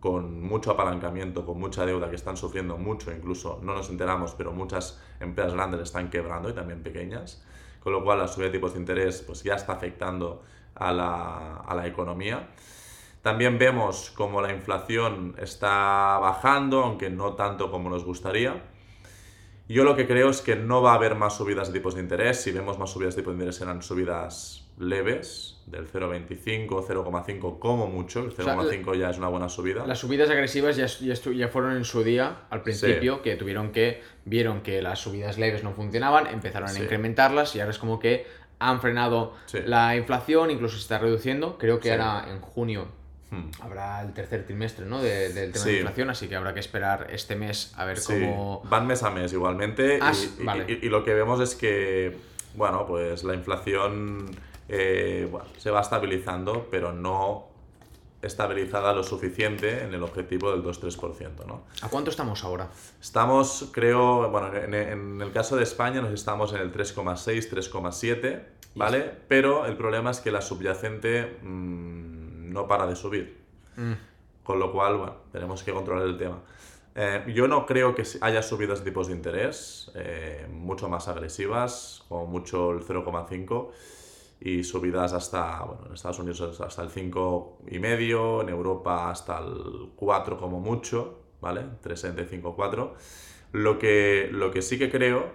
con 0.00 0.42
mucho 0.42 0.70
apalancamiento, 0.70 1.44
con 1.44 1.58
mucha 1.58 1.84
deuda, 1.84 2.08
que 2.08 2.16
están 2.16 2.36
sufriendo 2.36 2.76
mucho, 2.76 3.10
incluso 3.12 3.58
no 3.62 3.74
nos 3.74 3.90
enteramos, 3.90 4.34
pero 4.34 4.52
muchas 4.52 5.02
empresas 5.20 5.54
grandes 5.54 5.80
están 5.80 6.08
quebrando 6.08 6.48
y 6.48 6.52
también 6.52 6.82
pequeñas, 6.82 7.44
con 7.80 7.92
lo 7.92 8.04
cual 8.04 8.18
la 8.18 8.28
subida 8.28 8.46
de 8.46 8.52
tipos 8.52 8.74
de 8.74 8.80
interés 8.80 9.22
pues, 9.22 9.42
ya 9.42 9.54
está 9.54 9.72
afectando 9.72 10.42
a 10.74 10.92
la, 10.92 11.56
a 11.56 11.74
la 11.74 11.86
economía. 11.86 12.48
También 13.22 13.58
vemos 13.58 14.10
como 14.10 14.40
la 14.40 14.52
inflación 14.52 15.34
está 15.38 16.18
bajando, 16.20 16.84
aunque 16.84 17.10
no 17.10 17.34
tanto 17.34 17.70
como 17.70 17.90
nos 17.90 18.04
gustaría. 18.04 18.62
Yo 19.68 19.84
lo 19.84 19.96
que 19.96 20.06
creo 20.06 20.30
es 20.30 20.40
que 20.40 20.56
no 20.56 20.80
va 20.80 20.92
a 20.92 20.94
haber 20.94 21.14
más 21.14 21.36
subidas 21.36 21.68
de 21.68 21.78
tipos 21.78 21.94
de 21.94 22.00
interés. 22.00 22.40
Si 22.40 22.52
vemos 22.52 22.78
más 22.78 22.90
subidas 22.90 23.16
de 23.16 23.22
tipos 23.22 23.32
de 23.32 23.38
interés 23.38 23.56
serán 23.56 23.82
subidas 23.82 24.66
leves, 24.78 25.57
del 25.70 25.86
0,25 25.90 26.66
o 26.70 26.86
0,5 26.86 27.58
como 27.58 27.86
mucho. 27.86 28.24
El 28.24 28.32
sea, 28.32 28.56
0,5 28.56 28.96
ya 28.98 29.10
es 29.10 29.18
una 29.18 29.28
buena 29.28 29.48
subida. 29.48 29.86
Las 29.86 29.98
subidas 29.98 30.30
agresivas 30.30 30.76
ya, 30.76 30.86
ya, 30.86 31.48
fueron 31.48 31.76
en 31.76 31.84
su 31.84 32.02
día, 32.02 32.42
al 32.50 32.62
principio, 32.62 33.22
que 33.22 33.36
tuvieron 33.36 33.70
que, 33.72 34.02
vieron 34.24 34.62
que 34.62 34.80
las 34.82 34.98
subidas 35.00 35.38
leves 35.38 35.64
no 35.64 35.72
funcionaban, 35.72 36.26
empezaron 36.26 36.68
Sí. 36.68 36.80
a 36.80 36.84
incrementarlas 36.84 37.54
y 37.56 37.60
ahora 37.60 37.70
es 37.72 37.78
como 37.78 37.98
que 37.98 38.26
han 38.60 38.80
frenado 38.80 39.34
Sí. 39.46 39.58
la 39.64 39.94
inflación, 39.96 40.50
incluso 40.50 40.76
se 40.76 40.82
está 40.82 40.98
reduciendo. 40.98 41.58
Creo 41.58 41.78
que 41.80 41.92
ahora 41.92 42.26
en 42.30 42.40
junio 42.40 42.88
Hmm. 43.30 43.50
habrá 43.60 44.00
el 44.00 44.14
tercer 44.14 44.46
trimestre 44.46 44.86
¿no? 44.86 45.02
de- 45.02 45.28
del 45.34 45.52
tema 45.52 45.64
de 45.66 45.72
inflación, 45.80 46.08
así 46.08 46.28
que 46.28 46.36
habrá 46.36 46.54
que 46.54 46.60
esperar 46.60 47.08
este 47.12 47.36
mes 47.36 47.74
a 47.76 47.84
ver 47.84 47.98
cómo... 48.06 48.62
van 48.70 48.86
mes 48.86 49.02
a 49.02 49.10
mes 49.10 49.34
igualmente. 49.34 49.98
Ah, 50.00 50.12
y, 50.40 50.42
vale. 50.44 50.64
y- 50.66 50.86
y 50.86 50.88
lo 50.88 51.04
que 51.04 51.12
vemos 51.12 51.38
es 51.40 51.54
que, 51.54 52.16
bueno, 52.54 52.86
pues 52.86 53.24
la 53.24 53.34
inflación 53.34 54.30
eh, 54.68 55.26
bueno, 55.30 55.46
se 55.56 55.70
va 55.70 55.80
estabilizando, 55.80 56.68
pero 56.70 56.92
no 56.92 57.48
estabilizada 58.20 58.92
lo 58.92 59.04
suficiente 59.04 59.82
en 59.84 59.94
el 59.94 60.02
objetivo 60.02 60.50
del 60.50 60.62
2-3%, 60.62 61.46
¿no? 61.46 61.62
¿A 61.82 61.88
cuánto 61.88 62.10
estamos 62.10 62.42
ahora? 62.42 62.68
Estamos, 63.00 63.70
creo, 63.72 64.28
bueno, 64.30 64.52
en, 64.54 64.74
en 64.74 65.20
el 65.22 65.32
caso 65.32 65.56
de 65.56 65.62
España 65.62 66.00
nos 66.00 66.12
estamos 66.12 66.52
en 66.52 66.60
el 66.60 66.72
3,6, 66.72 67.48
3,7, 67.48 68.42
¿vale? 68.74 69.12
Pero 69.28 69.66
el 69.66 69.76
problema 69.76 70.10
es 70.10 70.20
que 70.20 70.32
la 70.32 70.42
subyacente 70.42 71.38
mm, 71.42 72.52
no 72.52 72.66
para 72.66 72.86
de 72.86 72.96
subir. 72.96 73.38
Mm, 73.76 73.92
Con 74.42 74.58
lo 74.58 74.72
cual, 74.72 74.96
bueno, 74.96 75.14
tenemos 75.30 75.62
que 75.62 75.72
controlar 75.72 76.06
el 76.06 76.18
tema. 76.18 76.40
Eh, 76.96 77.32
yo 77.32 77.46
no 77.46 77.64
creo 77.66 77.94
que 77.94 78.02
haya 78.20 78.42
subidas 78.42 78.80
de 78.80 78.86
tipos 78.86 79.06
de 79.06 79.14
interés 79.14 79.92
eh, 79.94 80.48
mucho 80.50 80.88
más 80.88 81.06
agresivas, 81.06 82.02
como 82.08 82.26
mucho 82.26 82.72
el 82.72 82.80
0,5 82.80 83.70
y 84.40 84.62
subidas 84.64 85.12
hasta, 85.12 85.62
bueno, 85.64 85.86
en 85.86 85.94
Estados 85.94 86.18
Unidos 86.20 86.60
hasta 86.60 86.82
el 86.82 86.90
5,5, 86.90 88.42
en 88.42 88.48
Europa 88.48 89.10
hasta 89.10 89.38
el 89.38 89.90
4 89.96 90.38
como 90.38 90.60
mucho, 90.60 91.18
¿vale? 91.40 91.62
3,75, 91.82 92.54
4. 92.54 92.94
Lo 93.52 93.78
que, 93.78 94.28
lo 94.30 94.50
que 94.50 94.62
sí 94.62 94.78
que 94.78 94.90
creo 94.90 95.32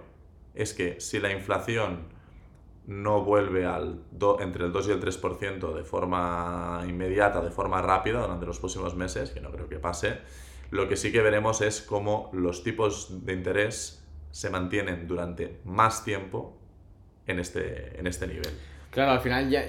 es 0.54 0.72
que 0.72 1.00
si 1.00 1.18
la 1.18 1.32
inflación 1.32 2.06
no 2.86 3.22
vuelve 3.24 3.64
al 3.66 4.02
do- 4.10 4.40
entre 4.40 4.64
el 4.66 4.72
2 4.72 4.88
y 4.88 4.90
el 4.92 5.00
3% 5.00 5.74
de 5.74 5.84
forma 5.84 6.82
inmediata, 6.86 7.40
de 7.40 7.50
forma 7.50 7.80
rápida 7.82 8.20
durante 8.20 8.46
los 8.46 8.58
próximos 8.58 8.94
meses, 8.94 9.30
que 9.30 9.40
no 9.40 9.50
creo 9.50 9.68
que 9.68 9.78
pase, 9.78 10.18
lo 10.70 10.88
que 10.88 10.96
sí 10.96 11.10
que 11.12 11.20
veremos 11.22 11.60
es 11.62 11.80
cómo 11.80 12.30
los 12.32 12.62
tipos 12.62 13.24
de 13.24 13.32
interés 13.32 14.04
se 14.30 14.50
mantienen 14.50 15.06
durante 15.06 15.60
más 15.64 16.04
tiempo 16.04 16.58
en 17.26 17.38
este, 17.38 17.98
en 17.98 18.06
este 18.06 18.26
nivel. 18.26 18.52
Claro, 18.94 19.10
al 19.10 19.18
final 19.18 19.50
ya, 19.50 19.66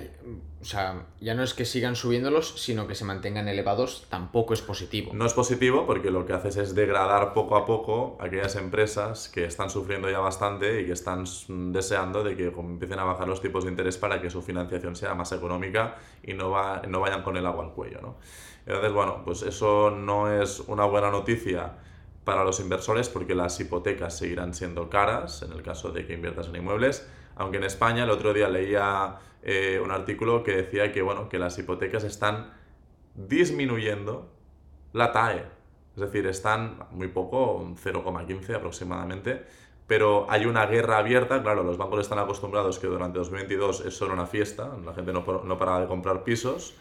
o 0.62 0.66
sea, 0.66 1.08
ya 1.20 1.34
no 1.34 1.42
es 1.42 1.56
que 1.56 1.66
sigan 1.66 1.96
subiéndolos, 1.96 2.62
sino 2.62 2.86
que 2.86 2.94
se 2.94 3.06
mantengan 3.06 3.48
elevados, 3.48 4.06
tampoco 4.08 4.54
es 4.54 4.62
positivo. 4.62 5.14
No 5.16 5.26
es 5.26 5.34
positivo 5.34 5.88
porque 5.88 6.12
lo 6.12 6.28
que 6.28 6.34
haces 6.34 6.58
es 6.58 6.76
degradar 6.76 7.34
poco 7.34 7.56
a 7.56 7.66
poco 7.66 8.20
aquellas 8.22 8.56
empresas 8.56 9.28
que 9.30 9.46
están 9.46 9.72
sufriendo 9.72 10.12
ya 10.12 10.20
bastante 10.20 10.80
y 10.80 10.86
que 10.86 10.92
están 10.92 11.24
deseando 11.74 12.24
de 12.24 12.38
que 12.38 12.50
empiecen 12.50 13.00
a 13.00 13.04
bajar 13.04 13.28
los 13.28 13.42
tipos 13.42 13.64
de 13.64 13.72
interés 13.72 13.98
para 13.98 14.22
que 14.22 14.30
su 14.30 14.44
financiación 14.44 14.96
sea 14.96 15.16
más 15.16 15.32
económica 15.32 15.96
y 16.22 16.34
no, 16.34 16.52
va, 16.52 16.84
no 16.88 17.00
vayan 17.00 17.24
con 17.24 17.36
el 17.36 17.48
agua 17.48 17.66
al 17.66 17.72
cuello. 17.72 18.02
¿no? 18.04 18.18
Entonces, 18.68 18.94
bueno, 18.94 19.24
pues 19.26 19.42
eso 19.42 19.90
no 19.90 20.32
es 20.32 20.60
una 20.68 20.86
buena 20.86 21.10
noticia 21.10 21.74
para 22.24 22.44
los 22.44 22.60
inversores 22.60 23.10
porque 23.10 23.34
las 23.34 23.60
hipotecas 23.60 24.20
seguirán 24.20 24.54
siendo 24.54 24.88
caras 24.88 25.42
en 25.42 25.52
el 25.52 25.64
caso 25.64 25.92
de 25.92 26.06
que 26.06 26.14
inviertas 26.14 26.48
en 26.48 26.58
inmuebles. 26.58 27.08
Aunque 27.36 27.58
en 27.58 27.64
España 27.64 28.04
el 28.04 28.10
otro 28.10 28.34
día 28.34 28.50
leía 28.50 29.18
eh, 29.44 29.80
un 29.84 29.92
artículo 29.92 30.44
que 30.44 30.56
decía 30.56 30.92
que, 30.92 31.02
bueno, 31.02 31.30
que 31.30 31.40
las 31.40 31.58
hipotecas 31.58 32.04
están 32.04 32.54
disminuyendo 33.14 34.32
la 34.94 35.12
TAE. 35.12 35.46
Es 35.96 36.02
decir, 36.02 36.26
están 36.28 36.88
muy 36.92 37.08
poco, 37.08 37.54
un 37.54 37.78
0,15 37.78 38.56
aproximadamente, 38.56 39.46
pero 39.88 40.26
hay 40.30 40.46
una 40.46 40.66
guerra 40.66 40.98
abierta. 40.98 41.42
Claro, 41.42 41.64
los 41.64 41.78
bancos 41.78 42.00
están 42.02 42.20
acostumbrados 42.20 42.80
que 42.80 42.88
durante 42.88 43.20
2022 43.20 43.86
es 43.86 43.96
solo 43.96 44.14
una 44.14 44.26
fiesta, 44.26 44.72
la 44.84 44.94
gente 44.94 45.14
no, 45.14 45.24
no 45.44 45.58
para 45.58 45.80
de 45.80 45.88
comprar 45.88 46.24
pisos 46.24 46.76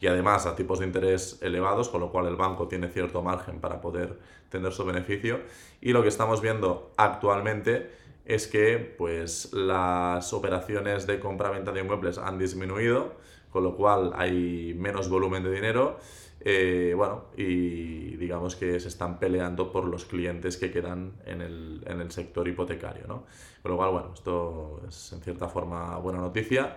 y 0.00 0.06
además 0.06 0.46
a 0.46 0.54
tipos 0.54 0.80
de 0.80 0.86
interés 0.86 1.38
elevados, 1.40 1.88
con 1.88 2.00
lo 2.00 2.10
cual 2.10 2.26
el 2.26 2.36
banco 2.36 2.68
tiene 2.68 2.88
cierto 2.88 3.22
margen 3.22 3.60
para 3.60 3.80
poder 3.80 4.18
tener 4.50 4.72
su 4.72 4.84
beneficio. 4.84 5.40
Y 5.80 5.92
lo 5.92 6.02
que 6.02 6.08
estamos 6.08 6.40
viendo 6.40 6.92
actualmente 6.96 7.90
es 8.24 8.46
que 8.46 8.78
pues, 8.78 9.52
las 9.52 10.32
operaciones 10.32 11.06
de 11.06 11.20
compra-venta 11.20 11.72
de 11.72 11.80
inmuebles 11.80 12.18
han 12.18 12.38
disminuido, 12.38 13.14
con 13.50 13.64
lo 13.64 13.76
cual 13.76 14.12
hay 14.14 14.74
menos 14.78 15.08
volumen 15.08 15.42
de 15.42 15.52
dinero. 15.52 15.98
eh, 16.46 16.92
bueno, 16.96 17.26
y 17.36 18.16
digamos 18.16 18.56
que 18.56 18.78
se 18.80 18.88
están 18.88 19.18
peleando 19.18 19.72
por 19.72 19.84
los 19.86 20.04
clientes 20.04 20.56
que 20.58 20.70
quedan 20.70 21.12
en 21.24 21.40
el, 21.40 21.82
en 21.86 22.00
el 22.00 22.10
sector 22.10 22.46
hipotecario, 22.48 23.06
¿no? 23.06 23.24
Con 23.62 23.72
lo 23.72 23.76
cual, 23.78 23.90
bueno, 23.92 24.10
esto 24.14 24.82
es 24.86 25.12
en 25.12 25.20
cierta 25.22 25.48
forma 25.48 25.96
buena 25.98 26.18
noticia 26.20 26.76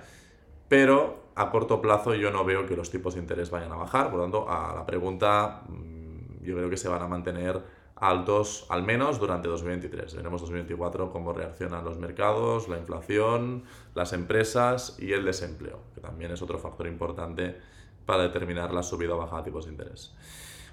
pero 0.68 1.30
a 1.36 1.50
corto 1.50 1.82
plazo 1.82 2.14
yo 2.16 2.32
no 2.32 2.43
veo 2.43 2.66
que 2.66 2.76
los 2.76 2.89
tipos 2.89 3.14
de 3.16 3.22
interés 3.22 3.50
vayan 3.50 3.72
a 3.72 3.76
bajar. 3.76 4.10
Por 4.10 4.18
lo 4.18 4.24
tanto, 4.24 4.50
a 4.50 4.76
la 4.76 4.86
pregunta, 4.86 5.64
mm, 5.68 6.43
yo 6.43 6.56
creo 6.56 6.70
que 6.70 6.78
se 6.78 6.89
van 6.89 7.02
a 7.02 7.08
mantener 7.08 7.62
altos 8.00 8.66
al 8.70 8.84
menos 8.84 9.20
durante 9.20 9.48
2023. 9.48 10.16
Veremos 10.16 10.41
2024 10.41 11.12
cómo 11.12 11.34
reaccionan 11.34 11.84
los 11.84 11.98
mercados, 11.98 12.68
la 12.68 12.78
inflación, 12.78 13.64
las 13.95 14.14
empresas 14.14 14.98
y 15.00 15.14
el 15.14 15.26
desempleo, 15.26 15.80
que 15.95 16.02
también 16.02 16.32
es 16.32 16.41
otro 16.41 16.60
factor 16.60 16.88
importante 16.88 17.58
para 18.06 18.24
determinar 18.24 18.74
la 18.74 18.84
subida 18.84 19.16
o 19.16 19.18
bajada 19.18 19.41
de 19.41 19.45
tipos 19.45 19.66
de 19.66 19.72
interés. 19.72 20.14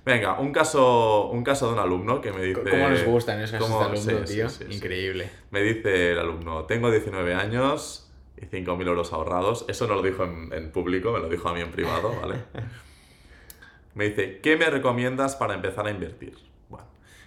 Venga, 0.05 0.39
un 0.39 0.53
caso, 0.53 1.31
un 1.31 1.43
caso 1.43 1.69
de 1.69 1.73
un 1.73 1.79
alumno 1.79 2.21
que 2.21 2.31
me 2.31 2.43
dice... 2.43 2.63
¿Cómo 2.63 2.89
nos 2.91 3.03
gustan 3.05 3.41
esos 3.41 3.53
casos 3.53 3.69
cómo- 3.69 3.81
de 3.81 3.87
alumno, 3.87 4.27
sí, 4.27 4.27
sí, 4.27 4.35
tío? 4.35 4.49
sí, 4.51 4.65
sí. 4.69 4.75
Increíble. 4.77 5.31
Me 5.51 5.63
dice 5.63 6.13
el 6.13 6.19
alumno, 6.19 6.65
tengo 6.65 6.91
19 6.91 7.35
años 7.35 8.13
y 8.37 8.45
5.000 8.45 8.87
euros 8.87 9.15
ahorrados. 9.15 9.65
Eso 9.67 9.87
no 9.87 9.95
lo 9.95 10.03
dijo 10.03 10.25
en, 10.25 10.53
en 10.53 10.71
público, 10.73 11.11
me 11.13 11.21
lo 11.21 11.29
dijo 11.31 11.49
a 11.49 11.55
mí 11.55 11.61
en 11.63 11.71
privado, 11.71 12.15
¿vale? 12.21 12.37
Me 13.95 14.09
dice, 14.11 14.41
¿qué 14.43 14.57
me 14.57 14.69
recomiendas 14.71 15.37
para 15.37 15.55
empezar 15.55 15.87
a 15.87 15.91
invertir? 15.93 16.37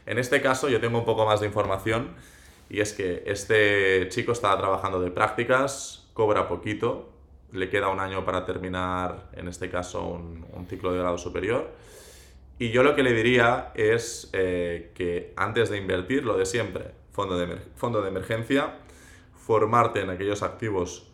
En 0.08 0.18
este 0.18 0.41
caso 0.41 0.70
yo 0.70 0.80
tengo 0.80 0.97
un 0.97 1.05
poco 1.05 1.26
más 1.26 1.41
de 1.41 1.47
información 1.47 2.16
Y 2.70 2.82
es 2.82 2.93
que 2.93 3.24
este 3.28 4.08
chico 4.10 4.32
estaba 4.32 4.58
trabajando 4.58 4.99
de 4.99 5.12
prácticas, 5.12 6.10
cobra 6.14 6.47
poquito, 6.47 7.10
le 7.53 7.70
queda 7.70 7.88
un 7.89 7.99
año 8.01 8.26
para 8.26 8.45
terminar, 8.45 9.30
en 9.34 9.47
este 9.47 9.70
caso, 9.70 10.05
un, 10.05 10.68
ciclo 10.68 10.91
de 10.91 10.99
grado 10.99 11.18
superior. 11.18 11.72
Y 12.60 12.72
yo 12.72 12.84
lo 12.84 12.93
que 12.93 13.03
le 13.03 13.14
diría 13.14 13.72
es 13.76 14.30
eh, 14.34 14.91
que 14.95 15.34
antes 15.38 15.70
de 15.70 15.78
invertir, 15.78 16.26
lo 16.26 16.38
de 16.38 16.45
siempre, 16.45 16.91
fondo 17.14 17.38
de, 17.38 17.55
fondo 17.76 18.01
de 18.01 18.10
emergencia, 18.10 18.80
formarte 19.34 20.01
en 20.01 20.10
aquellos 20.10 20.43
activos 20.43 21.10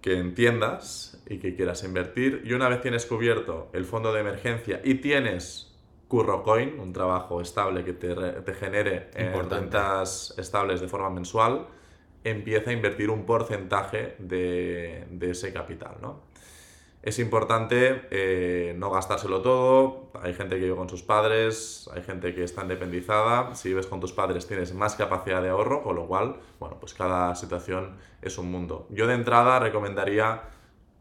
que 0.00 0.16
entiendas 0.18 1.22
y 1.28 1.38
que 1.38 1.54
quieras 1.54 1.84
invertir. 1.84 2.42
Y 2.46 2.54
una 2.54 2.68
vez 2.70 2.80
tienes 2.80 3.04
cubierto 3.04 3.68
el 3.74 3.84
fondo 3.84 4.12
de 4.14 4.20
emergencia 4.20 4.80
y 4.84 4.94
tienes 4.94 5.67
CurroCoin, 6.08 6.80
un 6.80 6.92
trabajo 6.92 7.40
estable 7.40 7.84
que 7.84 7.92
te, 7.92 8.14
te 8.14 8.54
genere 8.54 9.10
eh, 9.14 9.32
rentas 9.48 10.34
estables 10.38 10.80
de 10.80 10.88
forma 10.88 11.10
mensual, 11.10 11.66
empieza 12.24 12.70
a 12.70 12.72
invertir 12.72 13.10
un 13.10 13.24
porcentaje 13.24 14.16
de, 14.18 15.06
de 15.10 15.30
ese 15.30 15.52
capital, 15.52 15.96
¿no? 16.00 16.28
Es 17.00 17.20
importante 17.20 18.08
eh, 18.10 18.74
no 18.76 18.90
gastárselo 18.90 19.40
todo. 19.40 20.10
Hay 20.20 20.34
gente 20.34 20.56
que 20.56 20.62
vive 20.62 20.76
con 20.76 20.88
sus 20.88 21.02
padres, 21.02 21.88
hay 21.94 22.02
gente 22.02 22.34
que 22.34 22.42
está 22.42 22.62
independizada. 22.62 23.54
Si 23.54 23.68
vives 23.68 23.86
con 23.86 24.00
tus 24.00 24.12
padres 24.12 24.46
tienes 24.48 24.74
más 24.74 24.96
capacidad 24.96 25.40
de 25.40 25.48
ahorro, 25.48 25.82
con 25.82 25.94
lo 25.94 26.06
cual, 26.08 26.36
bueno, 26.58 26.76
pues 26.80 26.94
cada 26.94 27.34
situación 27.36 27.96
es 28.20 28.36
un 28.36 28.50
mundo. 28.50 28.88
Yo 28.90 29.06
de 29.06 29.14
entrada 29.14 29.60
recomendaría 29.60 30.42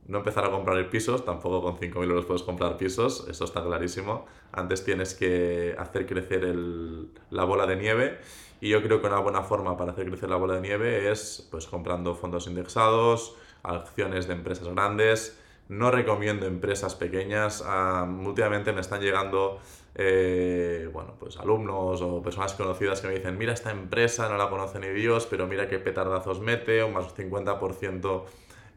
no 0.08 0.20
empezar 0.20 0.46
a 0.46 0.52
comprar 0.52 0.90
pisos, 0.90 1.26
tampoco 1.26 1.62
con 1.62 1.78
5.000 1.78 2.10
euros 2.10 2.26
puedes 2.26 2.44
comprar 2.44 2.78
pisos, 2.78 3.28
eso 3.30 3.46
está 3.46 3.64
clarísimo. 3.64 4.26
Antes 4.52 4.84
tienes 4.86 5.14
que 5.14 5.76
hacer 5.78 6.06
crecer 6.06 6.44
el- 6.46 7.10
la 7.30 7.44
bola 7.44 7.66
de 7.66 7.76
nieve 7.76 8.18
y 8.62 8.70
yo 8.70 8.82
creo 8.82 9.02
que 9.02 9.08
una 9.08 9.20
buena 9.20 9.44
forma 9.44 9.76
para 9.78 9.92
hacer 9.92 10.08
crecer 10.08 10.30
la 10.30 10.38
bola 10.38 10.56
de 10.56 10.62
nieve 10.62 11.12
es 11.12 11.48
pues 11.52 11.68
comprando 11.68 12.16
fondos 12.16 12.48
indexados, 12.48 13.36
acciones 13.64 14.28
de 14.28 14.34
empresas 14.34 14.68
grandes. 14.70 15.38
No 15.70 15.92
recomiendo 15.92 16.46
empresas 16.46 16.96
pequeñas. 16.96 17.62
ah, 17.66 18.08
últimamente 18.26 18.72
me 18.72 18.80
están 18.82 19.02
llegando 19.02 19.60
eh, 19.96 20.90
bueno, 20.94 21.16
pues 21.20 21.38
alumnos 21.38 22.02
o 22.02 22.22
personas 22.22 22.54
conocidas 22.54 23.02
que 23.02 23.08
me 23.08 23.16
dicen, 23.16 23.38
mira 23.38 23.52
esta 23.54 23.72
empresa, 23.72 24.30
no 24.30 24.38
la 24.38 24.48
conoce 24.50 24.80
ni 24.80 24.90
Dios, 24.90 25.26
pero 25.26 25.48
mira 25.48 25.68
qué 25.68 25.80
petardazos 25.80 26.40
mete, 26.40 26.84
un 26.84 26.94
más 26.94 27.14
50% 27.16 28.26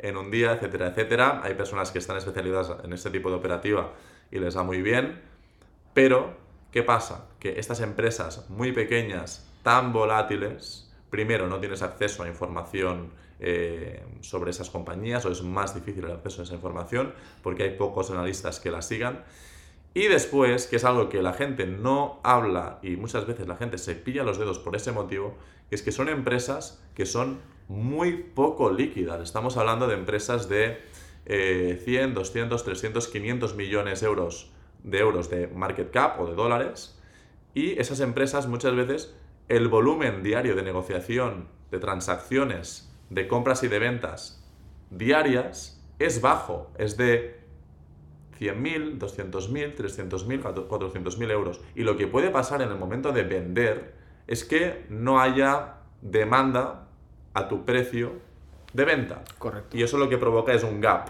en 0.03 0.17
un 0.17 0.31
día, 0.31 0.53
etcétera, 0.53 0.89
etcétera. 0.89 1.41
Hay 1.43 1.55
personas 1.55 1.91
que 1.91 1.99
están 1.99 2.17
especializadas 2.17 2.85
en 2.85 2.93
este 2.93 3.11
tipo 3.11 3.31
de 3.31 3.37
operativa 3.37 3.93
y 4.31 4.39
les 4.39 4.55
da 4.55 4.63
muy 4.63 4.83
bien. 4.83 5.21
Pero, 5.95 6.35
¿qué 6.71 6.83
pasa? 6.83 7.29
Que 7.39 7.59
estas 7.59 7.81
empresas 7.81 8.49
muy 8.49 8.73
pequeñas, 8.73 9.49
tan 9.63 9.93
volátiles, 9.93 10.91
primero 11.11 11.49
no 11.49 11.59
tienes 11.59 11.83
acceso 11.83 12.23
a 12.23 12.29
información 12.29 13.11
eh, 13.41 14.05
sobre 14.21 14.51
esas 14.51 14.71
compañías 14.71 15.25
o 15.25 15.31
es 15.31 15.43
más 15.43 15.75
difícil 15.75 16.05
el 16.05 16.13
acceso 16.13 16.43
a 16.43 16.45
esa 16.45 16.55
información 16.55 17.15
porque 17.43 17.63
hay 17.65 17.71
pocos 17.71 18.11
analistas 18.11 18.61
que 18.61 18.71
la 18.71 18.83
sigan. 18.83 19.25
Y 19.93 20.07
después, 20.07 20.69
que 20.69 20.77
es 20.77 20.85
algo 20.85 21.09
que 21.09 21.21
la 21.21 21.33
gente 21.33 21.67
no 21.67 22.21
habla 22.23 22.79
y 22.81 22.97
muchas 22.97 23.27
veces 23.27 23.49
la 23.49 23.57
gente 23.57 23.77
se 23.77 23.97
pilla 23.97 24.23
los 24.23 24.39
dedos 24.39 24.61
por 24.61 24.77
ese 24.77 24.93
motivo, 24.93 25.37
es 25.71 25.83
que 25.83 25.91
son 25.91 26.09
empresas 26.09 26.81
que 26.95 27.07
son 27.07 27.41
muy 27.71 28.15
poco 28.35 28.73
líquidas. 28.73 29.21
Estamos 29.23 29.57
hablando 29.57 29.87
de 29.87 29.95
empresas 29.95 30.49
de 30.49 30.79
eh, 31.25 31.81
100, 31.85 32.15
200, 32.15 32.65
300, 32.65 33.07
500 33.07 33.55
millones 33.55 34.03
euros 34.03 34.51
de 34.83 34.99
euros 34.99 35.31
de 35.31 35.47
market 35.47 35.93
cap 35.93 36.21
o 36.21 36.27
de 36.27 36.35
dólares. 36.35 37.01
Y 37.55 37.79
esas 37.79 38.01
empresas 38.01 38.49
muchas 38.49 38.75
veces 38.75 39.15
el 39.49 39.69
volumen 39.69 40.25
diario 40.25 40.57
de 40.57 40.65
negociación, 40.65 41.47
de 41.71 41.79
transacciones, 41.79 42.93
de 43.09 43.29
compras 43.29 43.63
y 43.63 43.69
de 43.69 43.79
ventas 43.79 44.45
diarias 44.91 45.81
es 46.01 46.21
bajo, 46.21 46.73
es 46.77 46.97
de 46.97 47.39
100.000, 48.41 48.99
200.000, 48.99 49.77
300.000, 49.77 50.67
400.000 50.67 51.31
euros. 51.31 51.61
Y 51.77 51.85
lo 51.85 51.97
que 51.97 52.09
puede 52.09 52.31
pasar 52.31 52.63
en 52.63 52.71
el 52.71 52.79
momento 52.79 53.13
de 53.13 53.23
vender 53.23 53.95
es 54.27 54.45
que 54.45 54.87
no 54.89 55.21
haya 55.21 55.75
demanda 56.03 56.90
a 57.35 57.49
tu 57.49 57.65
precio 57.65 58.13
de 58.73 58.85
venta. 58.85 59.23
Correcto. 59.39 59.77
Y 59.77 59.83
eso 59.83 59.99
lo 59.99 60.09
que 60.09 60.19
provoca 60.19 60.53
es 60.53 60.63
un 60.65 60.81
gap. 60.81 61.09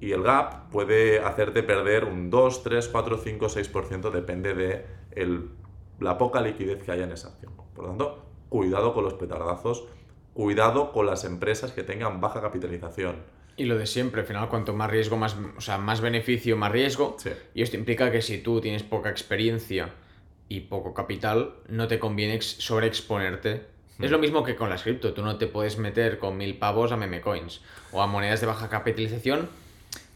Y 0.00 0.12
el 0.12 0.22
gap 0.22 0.70
puede 0.70 1.20
hacerte 1.20 1.62
perder 1.62 2.04
un 2.04 2.30
2, 2.30 2.62
3, 2.62 2.88
4, 2.88 3.18
5, 3.18 3.46
6%, 3.48 4.10
depende 4.10 4.54
de 4.54 4.86
el- 5.12 5.50
la 5.98 6.16
poca 6.18 6.40
liquidez 6.40 6.82
que 6.82 6.92
haya 6.92 7.04
en 7.04 7.12
esa 7.12 7.28
acción. 7.28 7.52
Por 7.74 7.84
lo 7.84 7.90
tanto, 7.90 8.24
cuidado 8.48 8.94
con 8.94 9.04
los 9.04 9.14
petardazos, 9.14 9.86
cuidado 10.34 10.92
con 10.92 11.06
las 11.06 11.24
empresas 11.24 11.72
que 11.72 11.82
tengan 11.82 12.20
baja 12.20 12.40
capitalización. 12.40 13.16
Y 13.56 13.64
lo 13.64 13.76
de 13.76 13.86
siempre, 13.86 14.20
al 14.20 14.26
final, 14.28 14.48
cuanto 14.48 14.72
más 14.72 14.88
riesgo, 14.88 15.16
más, 15.16 15.36
o 15.56 15.60
sea, 15.60 15.78
más 15.78 16.00
beneficio, 16.00 16.56
más 16.56 16.70
riesgo. 16.70 17.16
Sí. 17.18 17.30
Y 17.54 17.62
esto 17.62 17.76
implica 17.76 18.12
que 18.12 18.22
si 18.22 18.38
tú 18.38 18.60
tienes 18.60 18.84
poca 18.84 19.10
experiencia 19.10 19.94
y 20.48 20.60
poco 20.60 20.94
capital, 20.94 21.54
no 21.68 21.88
te 21.88 21.98
conviene 21.98 22.34
ex- 22.36 22.58
Es 24.00 24.10
lo 24.10 24.18
mismo 24.18 24.44
que 24.44 24.54
con 24.56 24.70
las 24.70 24.82
cripto. 24.82 25.12
Tú 25.12 25.22
no 25.22 25.36
te 25.38 25.46
puedes 25.46 25.76
meter 25.78 26.18
con 26.18 26.36
mil 26.36 26.56
pavos 26.58 26.92
a 26.92 26.96
meme 26.96 27.20
coins 27.20 27.60
o 27.92 28.00
a 28.02 28.06
monedas 28.06 28.40
de 28.40 28.46
baja 28.46 28.68
capitalización. 28.68 29.48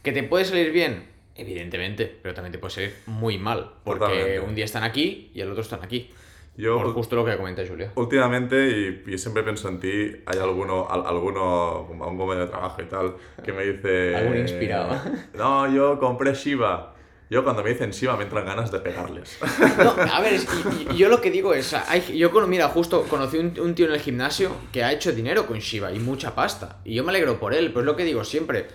¿Que 0.03 0.11
te 0.11 0.23
puede 0.23 0.45
salir 0.45 0.71
bien? 0.71 1.07
Evidentemente, 1.35 2.19
pero 2.21 2.33
también 2.33 2.51
te 2.51 2.59
puede 2.59 2.73
salir 2.73 2.95
muy 3.07 3.37
mal. 3.37 3.71
Porque 3.83 3.99
Totalmente. 4.05 4.39
un 4.41 4.55
día 4.55 4.65
están 4.65 4.83
aquí 4.83 5.31
y 5.33 5.41
el 5.41 5.49
otro 5.49 5.61
están 5.63 5.83
aquí. 5.83 6.11
Yo, 6.55 6.77
Por 6.77 6.93
justo 6.93 7.15
lo 7.15 7.25
que 7.25 7.35
comenta 7.35 7.63
Julia. 7.67 7.91
Últimamente, 7.95 9.01
y, 9.07 9.11
y 9.11 9.17
siempre 9.17 9.41
pienso 9.41 9.67
en 9.69 9.79
ti, 9.79 10.11
hay 10.27 10.39
alguno, 10.39 10.87
al- 10.87 11.05
alguno, 11.07 11.85
como 11.87 12.07
un 12.07 12.15
compañero 12.17 12.45
de 12.45 12.51
trabajo 12.51 12.79
y 12.81 12.85
tal, 12.85 13.15
que 13.43 13.51
me 13.51 13.63
dice... 13.65 14.15
Algún 14.15 14.37
inspirado. 14.37 14.95
No, 15.33 15.73
yo 15.73 15.97
compré 15.99 16.35
Shiba. 16.35 16.92
Yo 17.33 17.43
cuando 17.43 17.63
me 17.63 17.71
dicen 17.71 17.89
Shiba 17.89 18.15
me 18.15 18.25
entran 18.25 18.45
ganas 18.45 18.71
de 18.71 18.79
pegarles. 18.79 19.39
No, 19.79 19.95
a 19.97 20.21
ver, 20.21 20.33
es- 20.35 20.47
yo 20.95 21.09
lo 21.09 21.19
que 21.19 21.31
digo 21.31 21.55
es, 21.55 21.73
hay- 21.73 22.15
yo 22.15 22.29
mira, 22.47 22.67
justo 22.69 23.03
conocí 23.09 23.37
un, 23.37 23.59
un 23.59 23.73
tío 23.73 23.87
en 23.87 23.93
el 23.93 23.99
gimnasio 23.99 24.55
que 24.71 24.83
ha 24.83 24.91
hecho 24.91 25.11
dinero 25.11 25.47
con 25.47 25.57
Shiba 25.57 25.91
y 25.91 25.97
mucha 25.97 26.35
pasta. 26.35 26.77
Y 26.85 26.93
yo 26.93 27.03
me 27.03 27.09
alegro 27.09 27.39
por 27.39 27.55
él, 27.55 27.71
pues 27.73 27.81
es 27.83 27.87
lo 27.87 27.95
que 27.95 28.03
digo 28.05 28.23
siempre. 28.23 28.67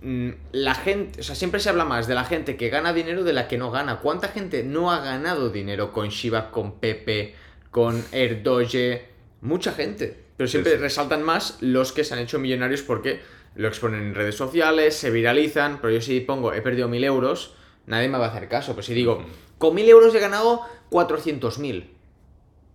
Mm, 0.00 0.30
La 0.52 0.74
gente, 0.74 1.20
o 1.20 1.22
sea, 1.22 1.34
siempre 1.34 1.60
se 1.60 1.68
habla 1.68 1.84
más 1.84 2.06
de 2.06 2.14
la 2.14 2.24
gente 2.24 2.56
que 2.56 2.70
gana 2.70 2.94
dinero 2.94 3.22
de 3.22 3.34
la 3.34 3.48
que 3.48 3.58
no 3.58 3.70
gana. 3.70 3.98
¿Cuánta 4.00 4.28
gente 4.28 4.62
no 4.64 4.90
ha 4.90 5.00
ganado 5.00 5.50
dinero 5.50 5.92
con 5.92 6.08
Shiba, 6.08 6.50
con 6.50 6.80
Pepe, 6.80 7.34
con 7.70 8.02
Erdoje? 8.12 9.08
Mucha 9.42 9.72
gente. 9.72 10.24
Pero 10.38 10.48
siempre 10.48 10.72
Sí, 10.72 10.78
sí. 10.78 10.82
resaltan 10.82 11.22
más 11.22 11.58
los 11.60 11.92
que 11.92 12.02
se 12.02 12.14
han 12.14 12.20
hecho 12.20 12.38
millonarios 12.38 12.80
porque 12.82 13.20
lo 13.56 13.68
exponen 13.68 14.00
en 14.02 14.14
redes 14.14 14.36
sociales, 14.36 14.96
se 14.96 15.10
viralizan. 15.10 15.80
Pero 15.82 15.92
yo 15.92 16.00
si 16.00 16.20
pongo, 16.20 16.52
he 16.54 16.62
perdido 16.62 16.88
mil 16.88 17.04
euros, 17.04 17.54
nadie 17.86 18.08
me 18.08 18.18
va 18.18 18.26
a 18.26 18.28
hacer 18.30 18.48
caso. 18.48 18.72
Pero 18.72 18.82
si 18.82 18.94
digo, 18.94 19.24
con 19.58 19.74
mil 19.74 19.88
euros 19.88 20.14
he 20.14 20.20
ganado 20.20 20.62
400.000. 20.90 21.90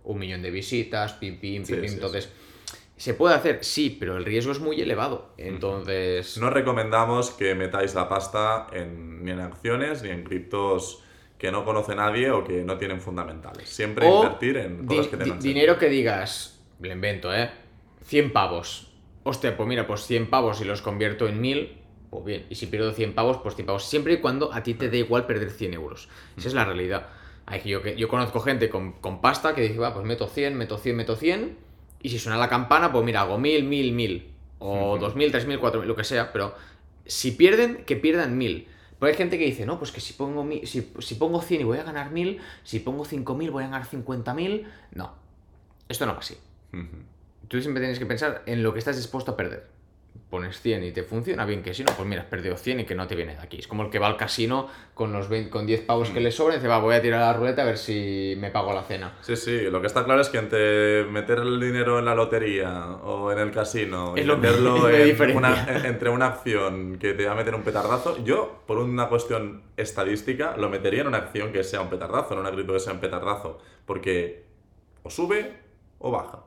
Un 0.04 0.20
millón 0.20 0.42
de 0.42 0.52
visitas, 0.52 1.14
pim, 1.14 1.40
pim, 1.40 1.66
Sí, 1.66 1.74
pim, 1.74 1.82
pim. 1.82 1.90
sí, 1.90 1.96
Entonces, 1.96 2.32
¿se 2.98 3.14
puede 3.14 3.36
hacer? 3.36 3.64
Sí, 3.64 3.96
pero 4.00 4.18
el 4.18 4.26
riesgo 4.26 4.52
es 4.52 4.60
muy 4.60 4.82
elevado. 4.82 5.34
Entonces, 5.38 6.38
No 6.38 6.50
recomendamos 6.50 7.32
que 7.32 7.54
metáis 7.56 7.94
la 7.96 8.10
pasta 8.10 8.68
en, 8.74 9.24
ni 9.24 9.32
en 9.32 9.40
acciones 9.40 10.02
ni 10.04 10.10
en 10.10 10.24
criptos 10.24 11.04
que 11.38 11.52
no 11.52 11.64
conoce 11.64 11.96
nadie 11.96 12.32
o 12.32 12.44
que 12.44 12.64
no 12.64 12.78
tienen 12.78 13.00
fundamentales. 13.00 13.70
Siempre 13.70 14.06
o 14.08 14.24
invertir 14.24 14.58
en 14.58 14.86
cosas 14.86 15.08
que 15.08 15.18
tengan 15.18 15.40
dinero 15.40 15.78
que 15.78 15.88
digas, 15.90 16.60
le 16.82 16.94
invento, 16.94 17.34
¿eh? 17.34 17.50
100 18.04 18.34
pavos. 18.34 18.92
Hostia, 19.24 19.56
pues 19.56 19.68
mira, 19.70 19.86
pues 19.88 20.06
100 20.06 20.30
pavos 20.30 20.60
y 20.60 20.66
los 20.66 20.82
convierto 20.82 21.28
en 21.28 21.40
1000, 21.40 21.78
pues 22.10 22.26
bien. 22.26 22.46
Y 22.50 22.56
si 22.56 22.66
pierdo 22.68 22.92
100 22.92 23.14
pavos, 23.14 23.38
pues 23.44 23.56
100 23.56 23.66
pavos. 23.68 23.86
Siempre 23.86 24.14
y 24.14 24.18
cuando 24.18 24.54
a 24.54 24.64
ti 24.64 24.74
te 24.74 24.90
dé 24.90 24.98
igual 25.00 25.26
perder 25.26 25.52
100 25.52 25.74
euros. 25.74 26.10
Esa 26.38 26.48
es 26.48 26.54
la 26.54 26.66
realidad. 26.66 27.08
Hay 27.46 27.62
que 27.62 27.70
yo, 27.70 27.84
yo 27.86 28.08
conozco 28.08 28.40
gente 28.42 28.70
con, 28.70 28.94
con 28.94 29.22
pasta 29.22 29.56
que 29.56 29.62
dice, 29.62 29.78
va, 29.80 29.94
pues 29.94 30.06
meto 30.06 30.28
100, 30.28 30.56
meto 30.56 30.78
100, 30.78 30.96
meto 30.96 31.16
100. 31.16 31.58
Y 32.02 32.10
si 32.10 32.20
suena 32.20 32.38
la 32.38 32.48
campana, 32.50 32.92
pues 32.92 33.04
mira, 33.04 33.22
hago 33.22 33.38
1000, 33.38 33.64
1000, 33.64 33.92
1000. 33.94 34.32
O 34.60 34.98
2000, 35.00 35.32
3000, 35.32 35.60
4000, 35.60 35.88
lo 35.88 35.96
que 35.96 36.04
sea. 36.04 36.32
Pero 36.32 36.54
si 37.06 37.32
pierden, 37.32 37.84
que 37.86 37.96
pierdan 37.96 38.38
1000. 38.38 38.68
Pero 39.00 39.10
hay 39.12 39.16
gente 39.18 39.38
que 39.40 39.46
dice, 39.46 39.66
no, 39.66 39.80
pues 39.80 39.92
que 39.92 40.02
si 40.02 40.14
pongo, 40.14 40.44
mi- 40.44 40.66
si, 40.66 40.92
si 41.00 41.16
pongo 41.16 41.42
100 41.42 41.62
y 41.62 41.64
voy 41.64 41.78
a 41.78 41.84
ganar 41.84 42.12
1000, 42.12 42.40
si 42.64 42.80
pongo 42.80 43.06
5000 43.06 43.50
voy 43.52 43.64
a 43.64 43.68
ganar 43.68 43.86
50.000. 43.88 44.66
No, 44.92 45.14
esto 45.88 46.06
no 46.06 46.14
va 46.14 46.20
así. 46.20 46.36
Ujú. 46.74 46.86
Tú 47.48 47.62
siempre 47.62 47.82
tienes 47.82 47.98
que 47.98 48.06
pensar 48.06 48.44
en 48.46 48.62
lo 48.62 48.74
que 48.74 48.80
estás 48.80 48.98
dispuesto 48.98 49.32
a 49.32 49.38
perder. 49.38 49.68
Pones 50.30 50.62
100 50.62 50.84
y 50.84 50.92
te 50.92 51.02
funciona 51.02 51.44
bien, 51.44 51.64
que 51.64 51.74
si 51.74 51.84
no, 51.84 51.92
pues 51.98 52.08
mira, 52.08 52.22
has 52.22 52.28
perdido 52.28 52.56
100 52.56 52.82
y 52.82 52.86
que 52.86 52.94
no 52.94 53.08
te 53.08 53.16
viene 53.16 53.34
de 53.36 53.42
aquí. 53.42 53.58
Es 53.58 53.68
como 53.68 53.82
el 53.82 53.90
que 53.90 53.98
va 53.98 54.06
al 54.06 54.16
casino 54.16 54.68
con 54.94 55.12
los 55.12 55.28
20 55.28 55.50
con 55.50 55.66
10 55.66 55.82
pavos 55.82 56.12
que 56.12 56.20
le 56.20 56.32
sobran 56.32 56.54
y 56.54 56.58
dice, 56.60 56.68
va, 56.68 56.78
voy 56.78 56.94
a 56.94 57.02
tirar 57.02 57.20
la 57.22 57.34
ruleta 57.34 57.64
a 57.64 57.66
ver 57.66 57.80
si 57.80 58.36
me 58.38 58.52
pago 58.52 58.72
la 58.72 58.84
cena. 58.84 59.18
Sí, 59.22 59.36
sí, 59.36 59.62
lo 59.72 59.82
que 59.82 59.88
está 59.88 60.06
claro 60.06 60.22
es 60.22 60.30
que 60.30 60.38
entre 60.38 61.06
meter 61.06 61.40
el 61.40 61.60
dinero 61.60 61.98
en 61.98 62.06
la 62.06 62.14
lotería 62.14 62.92
o 63.04 63.32
en 63.32 63.40
el 63.40 63.50
casino 63.50 64.14
y 64.16 64.22
lo- 64.24 64.38
meterlo 64.38 64.88
es 64.90 65.20
en 65.20 65.36
una- 65.36 65.66
en- 65.68 65.86
entre 65.88 66.10
una 66.12 66.28
acción 66.28 67.00
que 67.00 67.14
te 67.16 67.26
va 67.26 67.32
a 67.32 67.36
meter 67.36 67.56
un 67.56 67.64
petardazo, 67.64 68.24
yo, 68.24 68.62
por 68.68 68.78
una 68.78 69.10
cuestión 69.10 69.64
estadística, 69.78 70.56
lo 70.58 70.70
metería 70.70 71.02
en 71.02 71.08
una 71.08 71.18
acción 71.18 71.52
que 71.52 71.64
sea 71.64 71.82
un 71.82 71.90
petardazo, 71.90 72.36
no 72.36 72.42
una 72.42 72.52
cripto 72.52 72.74
que 72.74 72.80
sea 72.80 72.94
un 72.94 73.00
petardazo, 73.00 73.58
porque 73.88 74.44
o 75.02 75.10
sube 75.10 75.54
o 75.98 76.12
baja. 76.12 76.44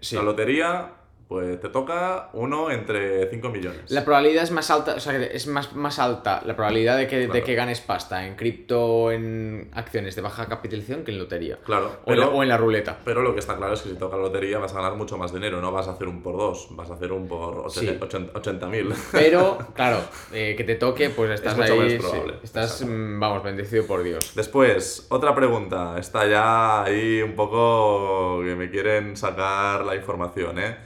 Sí. 0.00 0.16
La 0.16 0.22
lotería, 0.22 0.92
pues 1.28 1.60
te 1.60 1.68
toca 1.70 2.30
uno 2.34 2.70
entre 2.70 3.28
5 3.28 3.48
millones. 3.48 3.90
La 3.90 4.04
probabilidad 4.04 4.44
es 4.44 4.52
más 4.52 4.70
alta, 4.70 4.94
o 4.94 5.00
sea, 5.00 5.16
es 5.20 5.46
más, 5.48 5.74
más 5.74 5.98
alta 5.98 6.40
la 6.46 6.54
probabilidad 6.54 6.96
de 6.96 7.08
que, 7.08 7.26
de 7.26 7.42
que 7.42 7.54
ganes 7.54 7.80
pasta 7.80 8.26
en 8.26 8.36
cripto 8.36 8.84
o 8.84 9.10
en 9.10 9.68
acciones 9.74 10.14
de 10.14 10.22
baja 10.22 10.46
capitalización 10.46 11.02
que 11.04 11.10
en 11.10 11.18
lotería. 11.18 11.58
Claro, 11.64 11.96
O, 12.04 12.12
en 12.12 12.20
la, 12.20 12.28
o 12.28 12.42
en 12.42 12.48
la 12.48 12.56
ruleta. 12.56 12.98
Pero 13.04 13.22
lo 13.22 13.32
que 13.34 13.40
está 13.40 13.56
claro 13.56 13.74
es 13.74 13.82
que 13.82 13.88
si 13.88 13.96
toca 13.96 14.16
la 14.16 14.22
lotería 14.22 14.58
vas 14.58 14.72
a 14.72 14.76
ganar 14.76 14.94
mucho 14.94 15.18
más 15.18 15.32
dinero, 15.32 15.60
no 15.60 15.72
vas 15.72 15.88
a 15.88 15.92
hacer 15.92 16.06
un 16.06 16.22
por 16.22 16.36
dos, 16.36 16.68
vas 16.70 16.90
a 16.90 16.94
hacer 16.94 17.10
un 17.12 17.26
por 17.26 17.70
Sí. 17.70 17.86
80.000. 17.86 18.94
Pero, 19.12 19.58
claro, 19.74 19.98
eh, 20.32 20.54
que 20.56 20.62
te 20.64 20.76
toque, 20.76 21.10
pues 21.10 21.30
estás 21.32 21.56
mucho 21.56 21.72
ahí. 21.72 21.78
menos 21.80 21.92
sí, 21.92 21.98
probable. 21.98 22.34
estás, 22.42 22.72
Exacto. 22.82 22.92
mm, 22.94 23.20
vamos, 23.20 23.42
bendecido 23.42 23.86
por 23.86 24.02
Dios. 24.02 24.32
Después, 24.34 25.06
otra 25.10 25.34
pregunta. 25.34 25.96
Está 25.98 26.26
ya 26.26 26.84
ahí 26.84 27.20
un 27.22 27.34
poco 27.34 28.40
que 28.44 28.54
me 28.54 28.70
quieren 28.70 29.16
sacar 29.16 29.84
la 29.84 29.96
información, 29.96 30.58
¿eh? 30.58 30.76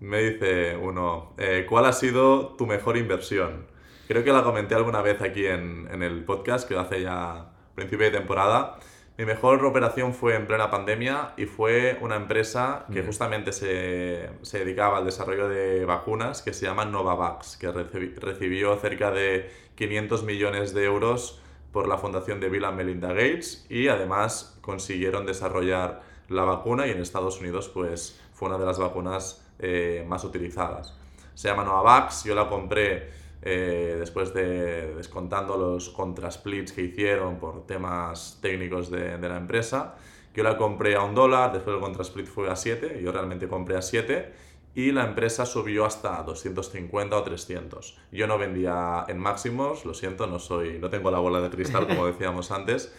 Me 0.00 0.22
dice 0.22 0.76
uno, 0.76 1.34
eh, 1.38 1.66
¿cuál 1.68 1.84
ha 1.86 1.92
sido 1.92 2.54
tu 2.56 2.66
mejor 2.66 2.96
inversión? 2.96 3.66
Creo 4.08 4.24
que 4.24 4.32
la 4.32 4.42
comenté 4.42 4.74
alguna 4.74 5.02
vez 5.02 5.20
aquí 5.20 5.46
en, 5.46 5.88
en 5.90 6.02
el 6.02 6.24
podcast, 6.24 6.66
que 6.68 6.76
hace 6.76 7.02
ya 7.02 7.50
principio 7.74 8.06
de 8.10 8.18
temporada. 8.18 8.78
Mi 9.18 9.26
mejor 9.26 9.62
operación 9.66 10.14
fue 10.14 10.34
en 10.34 10.46
plena 10.46 10.70
pandemia 10.70 11.34
y 11.36 11.44
fue 11.44 11.98
una 12.00 12.16
empresa 12.16 12.86
que 12.90 13.02
justamente 13.02 13.52
se, 13.52 14.30
se 14.40 14.60
dedicaba 14.60 14.96
al 14.98 15.04
desarrollo 15.04 15.46
de 15.48 15.84
vacunas 15.84 16.40
que 16.40 16.54
se 16.54 16.64
llama 16.64 16.86
Novavax, 16.86 17.58
que 17.58 17.68
recibi- 17.68 18.14
recibió 18.18 18.74
cerca 18.76 19.10
de 19.10 19.50
500 19.74 20.24
millones 20.24 20.72
de 20.72 20.84
euros 20.86 21.42
por 21.70 21.86
la 21.86 21.98
fundación 21.98 22.40
de 22.40 22.48
Bill 22.48 22.64
and 22.64 22.78
Melinda 22.78 23.08
Gates 23.08 23.66
y 23.68 23.88
además 23.88 24.58
consiguieron 24.62 25.26
desarrollar 25.26 26.00
la 26.28 26.44
vacuna 26.44 26.86
y 26.86 26.90
en 26.90 27.00
Estados 27.00 27.40
Unidos 27.40 27.68
pues 27.68 28.18
fue 28.32 28.48
una 28.48 28.56
de 28.58 28.64
las 28.66 28.78
vacunas 28.78 29.46
eh, 29.60 30.04
más 30.08 30.24
utilizadas. 30.24 30.96
Se 31.34 31.48
llama 31.48 31.64
Novavax, 31.64 32.24
yo 32.24 32.34
la 32.34 32.48
compré 32.48 33.10
eh, 33.42 33.96
después 33.98 34.34
de 34.34 34.94
descontando 34.94 35.56
los 35.56 35.88
contrasplits 35.90 36.72
que 36.72 36.82
hicieron 36.82 37.38
por 37.38 37.66
temas 37.66 38.38
técnicos 38.42 38.90
de, 38.90 39.18
de 39.18 39.28
la 39.28 39.36
empresa. 39.36 39.94
Yo 40.34 40.44
la 40.44 40.56
compré 40.56 40.94
a 40.94 41.02
un 41.02 41.14
dólar, 41.14 41.52
después 41.52 41.74
el 41.74 41.80
contrasplit 41.80 42.26
fue 42.26 42.50
a 42.50 42.56
7, 42.56 43.00
yo 43.02 43.10
realmente 43.10 43.48
compré 43.48 43.76
a 43.76 43.82
7 43.82 44.32
y 44.74 44.92
la 44.92 45.04
empresa 45.04 45.44
subió 45.44 45.84
hasta 45.84 46.22
250 46.22 47.16
o 47.16 47.22
300. 47.22 47.98
Yo 48.12 48.26
no 48.26 48.38
vendía 48.38 49.04
en 49.08 49.18
máximos, 49.18 49.84
lo 49.84 49.94
siento, 49.94 50.26
no, 50.26 50.38
soy, 50.38 50.78
no 50.78 50.88
tengo 50.90 51.10
la 51.10 51.18
bola 51.18 51.40
de 51.40 51.50
cristal 51.50 51.88
como 51.88 52.06
decíamos 52.12 52.50
antes, 52.50 52.94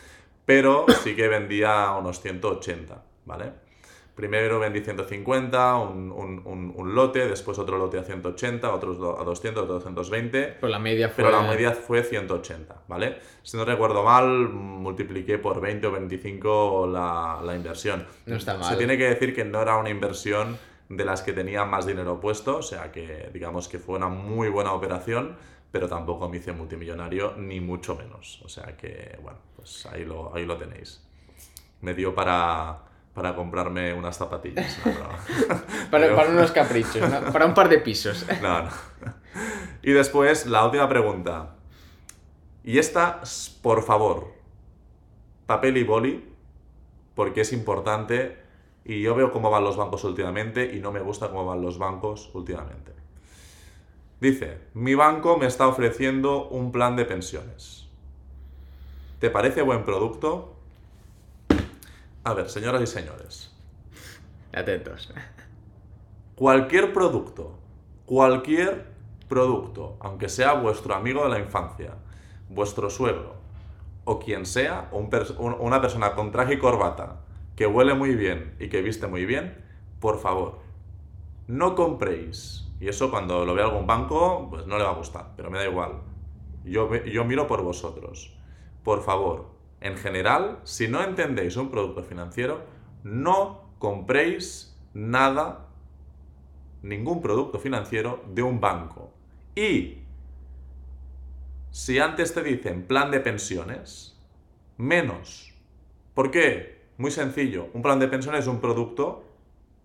pero 0.45 0.85
sí 1.03 1.15
que 1.15 1.27
vendía 1.27 1.85
a 1.85 1.97
unos 1.97 2.19
180, 2.19 3.03
¿vale? 3.25 3.53
Primero 4.15 4.59
vendí 4.59 4.81
150, 4.81 5.75
un, 5.77 6.11
un- 6.11 6.41
un- 6.45 6.73
un 6.75 6.95
lote, 6.95 7.27
después 7.27 7.57
otro 7.57 7.77
lote 7.77 7.97
a 7.97 8.03
180, 8.03 8.73
otros 8.73 8.97
a 9.19 9.23
200, 9.23 9.63
otro 9.63 9.75
a 9.75 9.79
220, 9.79 10.57
Pero 10.59 10.67
la 10.69 10.79
media 10.79 11.07
fue. 11.09 11.23
pero 11.23 11.41
la 11.41 11.47
media 11.47 11.71
fue 11.71 12.03
180, 12.03 12.81
¿vale? 12.87 13.17
Si 13.41 13.55
no 13.57 13.63
recuerdo 13.65 14.03
mal, 14.03 14.49
multipliqué 14.49 15.37
por 15.37 15.61
20 15.61 15.87
o 15.87 15.91
25 15.91 16.87
la, 16.91 17.39
la 17.43 17.55
inversión. 17.55 18.05
No 18.25 18.35
está 18.35 18.55
mal. 18.57 18.65
Se 18.69 18.75
tiene 18.77 18.97
que 18.97 19.05
decir 19.07 19.33
que 19.33 19.45
no 19.45 19.61
era 19.61 19.77
una 19.77 19.89
inversión 19.89 20.57
de 20.89 21.05
las 21.05 21.21
que 21.21 21.31
tenía 21.31 21.63
más 21.63 21.85
dinero 21.85 22.19
puesto, 22.19 22.57
o 22.57 22.61
sea 22.61 22.91
que 22.91 23.29
digamos 23.33 23.69
que 23.69 23.79
fue 23.79 23.95
una 23.95 24.09
muy 24.09 24.49
buena 24.49 24.73
operación, 24.73 25.37
pero 25.71 25.87
tampoco 25.87 26.27
me 26.27 26.37
hice 26.37 26.51
multimillonario, 26.51 27.35
ni 27.37 27.61
mucho 27.61 27.95
menos. 27.95 28.41
O 28.43 28.49
sea 28.49 28.75
que, 28.75 29.17
bueno, 29.23 29.39
pues 29.55 29.85
ahí 29.85 30.03
lo, 30.03 30.35
ahí 30.35 30.45
lo 30.45 30.57
tenéis. 30.57 31.01
Me 31.79 31.93
dio 31.93 32.13
para, 32.13 32.79
para 33.13 33.35
comprarme 33.35 33.93
unas 33.93 34.17
zapatillas. 34.17 34.77
¿no? 34.85 34.93
Pero- 34.93 35.07
Para, 35.91 36.03
pero- 36.05 36.15
para 36.15 36.29
unos 36.29 36.51
caprichos, 36.51 37.09
¿no? 37.09 37.31
Para 37.31 37.45
un 37.45 37.53
par 37.53 37.67
de 37.69 37.79
pisos. 37.79 38.25
no, 38.41 38.63
no. 38.63 38.69
Y 39.81 39.91
después, 39.91 40.45
la 40.45 40.63
última 40.65 40.87
pregunta. 40.87 41.55
Y 42.63 42.77
esta, 42.77 43.21
por 43.61 43.83
favor, 43.83 44.31
papel 45.47 45.77
y 45.77 45.83
boli, 45.83 46.29
porque 47.15 47.41
es 47.41 47.51
importante 47.51 48.37
y 48.85 49.01
yo 49.01 49.15
veo 49.15 49.31
cómo 49.31 49.49
van 49.49 49.63
los 49.63 49.75
bancos 49.77 50.03
últimamente 50.03 50.73
y 50.75 50.79
no 50.79 50.91
me 50.91 50.99
gusta 51.01 51.29
cómo 51.29 51.45
van 51.45 51.61
los 51.61 51.77
bancos 51.77 52.29
últimamente. 52.33 52.91
Dice, 54.21 54.59
mi 54.75 54.93
banco 54.95 55.37
me 55.37 55.47
está 55.47 55.67
ofreciendo 55.67 56.47
un 56.49 56.71
plan 56.71 56.95
de 56.95 57.05
pensiones. 57.05 57.87
¿Te 59.19 59.29
parece 59.31 59.61
buen 59.63 59.83
producto? 59.83 60.55
A 62.23 62.33
ver, 62.33 62.49
señoras 62.49 62.81
y 62.81 62.87
señores, 62.87 63.51
Atentos. 64.53 65.11
Cualquier 66.35 66.93
producto, 66.93 67.59
cualquier 68.05 68.87
producto, 69.27 69.97
aunque 69.99 70.29
sea 70.29 70.53
vuestro 70.53 70.95
amigo 70.95 71.23
de 71.23 71.29
la 71.29 71.39
infancia, 71.39 71.95
vuestro 72.49 72.89
suegro, 72.89 73.35
o 74.05 74.19
quien 74.19 74.45
sea, 74.45 74.89
o 74.91 74.97
un 74.99 75.09
pers- 75.09 75.35
un- 75.37 75.55
una 75.59 75.81
persona 75.81 76.15
con 76.15 76.31
traje 76.31 76.55
y 76.55 76.59
corbata, 76.59 77.21
que 77.55 77.67
huele 77.67 77.93
muy 77.93 78.15
bien 78.15 78.55
y 78.59 78.69
que 78.69 78.81
viste 78.81 79.07
muy 79.07 79.25
bien, 79.25 79.63
por 79.99 80.19
favor, 80.19 80.59
no 81.47 81.75
compréis. 81.75 82.67
Y 82.79 82.89
eso 82.89 83.11
cuando 83.11 83.45
lo 83.45 83.53
vea 83.55 83.65
algún 83.65 83.87
banco, 83.87 84.47
pues 84.49 84.65
no 84.67 84.77
le 84.77 84.83
va 84.83 84.91
a 84.91 84.95
gustar, 84.95 85.33
pero 85.37 85.51
me 85.51 85.59
da 85.59 85.65
igual. 85.67 86.01
Yo, 86.65 86.93
yo 87.05 87.25
miro 87.25 87.47
por 87.47 87.63
vosotros. 87.63 88.35
Por 88.83 89.01
favor, 89.03 89.47
en 89.81 89.97
general, 89.97 90.59
si 90.63 90.87
no 90.87 91.03
entendéis 91.03 91.57
un 91.57 91.71
producto 91.71 92.03
financiero, 92.03 92.63
no 93.03 93.73
compréis 93.79 94.79
nada, 94.93 95.67
ningún 96.83 97.21
producto 97.21 97.59
financiero 97.59 98.23
de 98.27 98.43
un 98.43 98.59
banco. 98.61 99.11
Y 99.55 99.97
si 101.71 101.99
antes 101.99 102.33
te 102.33 102.43
dicen 102.43 102.85
plan 102.85 103.09
de 103.11 103.19
pensiones, 103.19 104.19
menos. 104.77 105.53
¿Por 106.13 106.29
qué? 106.29 106.89
Muy 106.97 107.09
sencillo. 107.09 107.69
Un 107.73 107.81
plan 107.81 107.99
de 107.99 108.07
pensiones 108.07 108.41
es 108.41 108.47
un 108.47 108.61
producto 108.61 109.23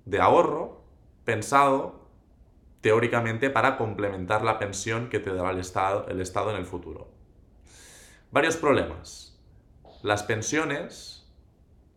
de 0.04 0.20
ahorro 0.20 0.82
pensado 1.24 2.06
teóricamente 2.82 3.50
para 3.50 3.78
complementar 3.78 4.42
la 4.42 4.58
pensión 4.58 5.08
que 5.08 5.20
te 5.20 5.32
dará 5.32 5.50
el 5.50 5.58
Estado, 5.58 6.06
el 6.08 6.20
Estado 6.20 6.50
en 6.50 6.56
el 6.56 6.66
futuro. 6.66 7.08
Varios 8.30 8.56
problemas. 8.56 9.25
Las 10.06 10.22
pensiones, 10.22 11.26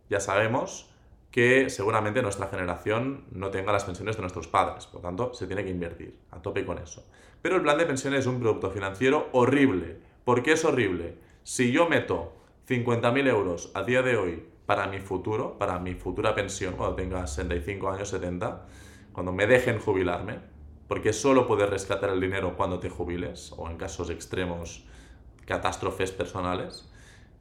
ya 0.10 0.20
sabemos 0.20 0.90
que 1.30 1.70
seguramente 1.70 2.24
nuestra 2.24 2.48
generación 2.48 3.26
no 3.30 3.52
tenga 3.52 3.72
las 3.72 3.84
pensiones 3.84 4.16
de 4.16 4.22
nuestros 4.22 4.48
padres, 4.48 4.88
por 4.88 4.96
lo 4.96 5.02
tanto 5.02 5.34
se 5.36 5.46
tiene 5.46 5.64
que 5.64 5.70
invertir, 5.70 6.18
a 6.32 6.42
tope 6.42 6.66
con 6.66 6.80
eso. 6.80 7.06
Pero 7.44 7.58
el 7.58 7.62
plan 7.62 7.78
de 7.78 7.86
pensiones 7.86 8.22
es 8.22 8.26
un 8.26 8.40
producto 8.40 8.72
financiero 8.72 9.30
horrible. 9.32 10.00
¿Por 10.26 10.42
qué 10.42 10.54
es 10.54 10.66
horrible? 10.66 11.20
Si 11.44 11.72
yo 11.72 11.88
meto 11.88 12.34
50.000 12.68 13.28
euros 13.28 13.72
a 13.76 13.84
día 13.84 14.02
de 14.02 14.18
hoy 14.18 14.44
para 14.66 14.88
mi 14.88 15.02
futuro, 15.02 15.60
para 15.60 15.78
mi 15.78 15.94
futura 15.94 16.34
pensión, 16.34 16.78
cuando 16.78 16.96
tenga 16.96 17.28
65 17.28 17.92
años, 17.92 18.10
70, 18.10 18.66
cuando 19.14 19.32
me 19.34 19.46
dejen 19.46 19.78
jubilarme, 19.78 20.40
porque 20.88 21.14
solo 21.14 21.46
puedes 21.46 21.70
rescatar 21.70 22.10
el 22.10 22.20
dinero 22.20 22.58
cuando 22.58 22.80
te 22.80 22.90
jubiles, 22.90 23.54
o 23.56 23.70
en 23.70 23.78
casos 23.78 24.10
extremos, 24.10 24.84
catástrofes 25.46 26.12
personales, 26.12 26.89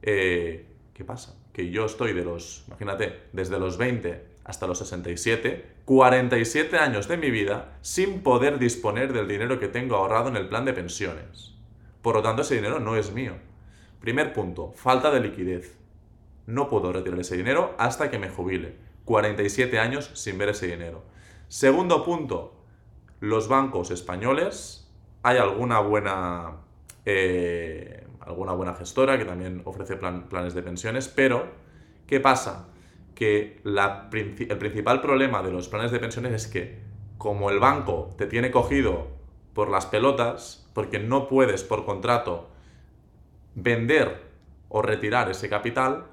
eh, 0.01 0.65
¿qué 0.93 1.03
pasa? 1.03 1.35
Que 1.53 1.69
yo 1.69 1.85
estoy 1.85 2.13
de 2.13 2.23
los, 2.23 2.63
imagínate, 2.67 3.19
desde 3.33 3.59
los 3.59 3.77
20 3.77 4.27
hasta 4.43 4.67
los 4.67 4.79
67, 4.79 5.65
47 5.85 6.77
años 6.77 7.07
de 7.07 7.17
mi 7.17 7.29
vida 7.29 7.77
sin 7.81 8.21
poder 8.21 8.59
disponer 8.59 9.13
del 9.13 9.27
dinero 9.27 9.59
que 9.59 9.67
tengo 9.67 9.95
ahorrado 9.95 10.29
en 10.29 10.37
el 10.37 10.47
plan 10.47 10.65
de 10.65 10.73
pensiones. 10.73 11.53
Por 12.01 12.15
lo 12.15 12.21
tanto, 12.21 12.41
ese 12.41 12.55
dinero 12.55 12.79
no 12.79 12.95
es 12.95 13.11
mío. 13.11 13.33
Primer 13.99 14.33
punto, 14.33 14.71
falta 14.75 15.11
de 15.11 15.19
liquidez. 15.19 15.77
No 16.47 16.69
puedo 16.69 16.91
retirar 16.91 17.19
ese 17.19 17.37
dinero 17.37 17.75
hasta 17.77 18.09
que 18.09 18.17
me 18.17 18.29
jubile. 18.29 18.75
47 19.05 19.77
años 19.79 20.11
sin 20.13 20.37
ver 20.37 20.49
ese 20.49 20.67
dinero. 20.67 21.03
Segundo 21.47 22.05
punto, 22.05 22.53
los 23.19 23.47
bancos 23.47 23.91
españoles, 23.91 24.87
hay 25.23 25.37
alguna 25.37 25.79
buena, 25.79 26.57
eh, 27.05 27.98
alguna 28.29 28.53
buena 28.53 28.73
gestora 28.75 29.17
que 29.17 29.25
también 29.25 29.61
ofrece 29.65 29.97
plan- 29.97 30.29
planes 30.29 30.53
de 30.53 30.61
pensiones, 30.61 31.07
pero 31.07 31.47
¿qué 32.07 32.19
pasa? 32.19 32.67
Que 33.15 33.59
el 33.65 34.57
principal 34.57 35.01
problema 35.01 35.41
de 35.43 35.51
los 35.51 35.67
planes 35.67 35.91
de 35.91 35.99
pensiones 35.99 36.31
es 36.33 36.47
que 36.47 36.79
como 37.17 37.49
el 37.49 37.59
banco 37.59 38.13
te 38.17 38.27
tiene 38.27 38.51
cogido 38.51 39.07
por 39.53 39.69
las 39.69 39.85
pelotas, 39.87 40.69
porque 40.73 40.99
no 40.99 41.27
puedes 41.27 41.63
por 41.63 41.83
contrato 41.83 42.47
vender 43.55 44.29
o 44.69 44.81
retirar 44.81 45.29
ese 45.29 45.49
capital, 45.49 46.05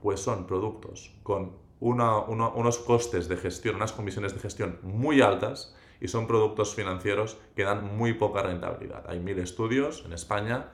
pues 0.00 0.20
son 0.20 0.46
productos 0.46 1.16
con 1.22 1.56
unos 1.80 2.78
costes 2.78 3.28
de 3.28 3.36
gestión, 3.36 3.76
unas 3.76 3.92
comisiones 3.92 4.34
de 4.34 4.40
gestión 4.40 4.78
muy 4.82 5.20
altas 5.20 5.74
y 6.00 6.08
son 6.08 6.26
productos 6.26 6.74
financieros 6.74 7.38
que 7.54 7.64
dan 7.64 7.96
muy 7.96 8.14
poca 8.14 8.42
rentabilidad. 8.42 9.04
Hay 9.08 9.20
mil 9.20 9.38
estudios 9.38 10.04
en 10.04 10.12
España 10.12 10.70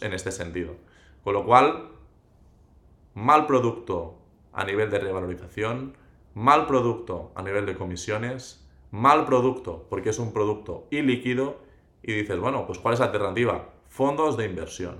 en 0.00 0.12
este 0.12 0.32
sentido. 0.32 0.74
Con 1.24 1.34
lo 1.34 1.44
cual, 1.44 1.90
mal 3.14 3.46
producto 3.46 4.18
a 4.52 4.64
nivel 4.64 4.90
de 4.90 4.98
revalorización, 4.98 5.96
mal 6.34 6.66
producto 6.66 7.32
a 7.34 7.42
nivel 7.42 7.66
de 7.66 7.76
comisiones, 7.76 8.66
mal 8.90 9.26
producto 9.26 9.86
porque 9.88 10.10
es 10.10 10.18
un 10.18 10.32
producto 10.32 10.86
ilíquido 10.90 11.58
y 12.02 12.12
dices, 12.12 12.38
bueno, 12.38 12.66
pues 12.66 12.78
¿cuál 12.78 12.94
es 12.94 13.00
la 13.00 13.06
alternativa? 13.06 13.70
Fondos 13.88 14.36
de 14.36 14.46
inversión. 14.46 14.98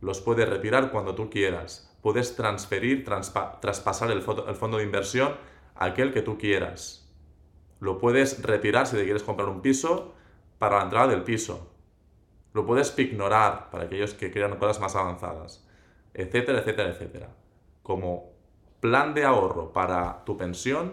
Los 0.00 0.20
puedes 0.20 0.48
retirar 0.48 0.90
cuando 0.90 1.14
tú 1.14 1.30
quieras. 1.30 1.90
Puedes 2.02 2.36
transferir, 2.36 3.04
traspasar 3.04 4.10
el, 4.10 4.18
el 4.18 4.54
fondo 4.54 4.76
de 4.76 4.84
inversión 4.84 5.34
a 5.74 5.86
aquel 5.86 6.12
que 6.12 6.20
tú 6.20 6.36
quieras. 6.36 7.03
Lo 7.80 7.98
puedes 7.98 8.42
retirar 8.42 8.86
si 8.86 8.96
te 8.96 9.04
quieres 9.04 9.22
comprar 9.22 9.48
un 9.48 9.60
piso 9.60 10.14
para 10.58 10.78
la 10.78 10.84
entrada 10.84 11.08
del 11.08 11.22
piso. 11.22 11.70
Lo 12.52 12.64
puedes 12.64 12.96
ignorar 12.98 13.70
para 13.70 13.84
aquellos 13.84 14.14
que 14.14 14.30
quieran 14.30 14.58
cosas 14.58 14.80
más 14.80 14.94
avanzadas, 14.94 15.66
etcétera, 16.14 16.60
etcétera, 16.60 16.90
etcétera. 16.90 17.28
Como 17.82 18.32
plan 18.80 19.14
de 19.14 19.24
ahorro 19.24 19.72
para 19.72 20.24
tu 20.24 20.36
pensión, 20.36 20.92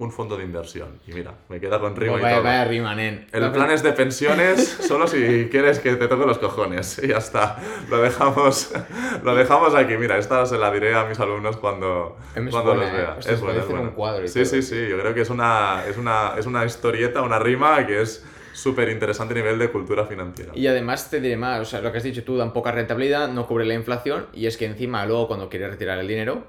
un 0.00 0.10
fondo 0.10 0.36
de 0.36 0.44
inversión. 0.44 0.98
Y 1.06 1.12
mira, 1.12 1.34
me 1.50 1.60
queda 1.60 1.78
con 1.78 1.94
rima 1.94 2.18
y 2.18 2.22
vaya, 2.22 2.36
todo. 2.36 2.44
vaya 2.44 2.64
rima, 2.64 2.94
nen. 2.94 3.26
El 3.32 3.52
plan 3.52 3.70
es 3.70 3.82
de 3.82 3.92
pensiones 3.92 4.66
solo 4.88 5.06
si 5.06 5.48
quieres 5.50 5.78
que 5.78 5.94
te 5.96 6.08
toque 6.08 6.26
los 6.26 6.38
cojones. 6.38 7.00
Y 7.02 7.08
ya 7.08 7.18
está. 7.18 7.58
Lo 7.90 7.98
dejamos, 8.00 8.72
lo 9.22 9.34
dejamos 9.34 9.74
aquí. 9.74 9.96
Mira, 9.98 10.16
esta 10.16 10.46
se 10.46 10.56
la 10.56 10.72
diré 10.72 10.94
a 10.94 11.04
mis 11.04 11.20
alumnos 11.20 11.58
cuando, 11.58 12.16
Es 12.34 12.42
cuando 12.50 12.74
buena, 12.74 12.82
los 12.82 12.92
¿eh? 12.92 12.96
vea. 12.96 13.14
Hostia, 13.18 13.32
es 13.34 13.40
buena, 13.40 13.60
es 13.60 13.68
un 13.68 13.90
cuadro 13.90 14.24
y 14.24 14.28
sí, 14.28 14.40
todo. 14.40 14.44
sí, 14.46 14.62
sí. 14.62 14.88
Yo 14.88 14.98
creo 14.98 15.12
que 15.12 15.20
es 15.20 15.30
una, 15.30 15.84
es 15.86 15.98
una, 15.98 16.32
es 16.38 16.46
una 16.46 16.64
historieta, 16.64 17.20
una 17.20 17.38
rima 17.38 17.86
que 17.86 18.00
es 18.00 18.24
súper 18.54 18.88
interesante 18.88 19.34
a 19.34 19.36
nivel 19.36 19.58
de 19.58 19.70
cultura 19.70 20.06
financiera. 20.06 20.52
Y 20.54 20.66
además 20.66 21.10
te 21.10 21.20
diré 21.20 21.36
más, 21.36 21.60
o 21.60 21.64
sea, 21.64 21.80
lo 21.82 21.92
que 21.92 21.98
has 21.98 22.04
dicho 22.04 22.24
tú, 22.24 22.36
dan 22.38 22.52
poca 22.52 22.72
rentabilidad, 22.72 23.28
no 23.28 23.46
cubre 23.46 23.64
la 23.64 23.74
inflación 23.74 24.26
y 24.32 24.46
es 24.46 24.56
que 24.56 24.64
encima 24.64 25.04
luego 25.06 25.28
cuando 25.28 25.48
quieres 25.48 25.70
retirar 25.70 25.98
el 25.98 26.08
dinero, 26.08 26.44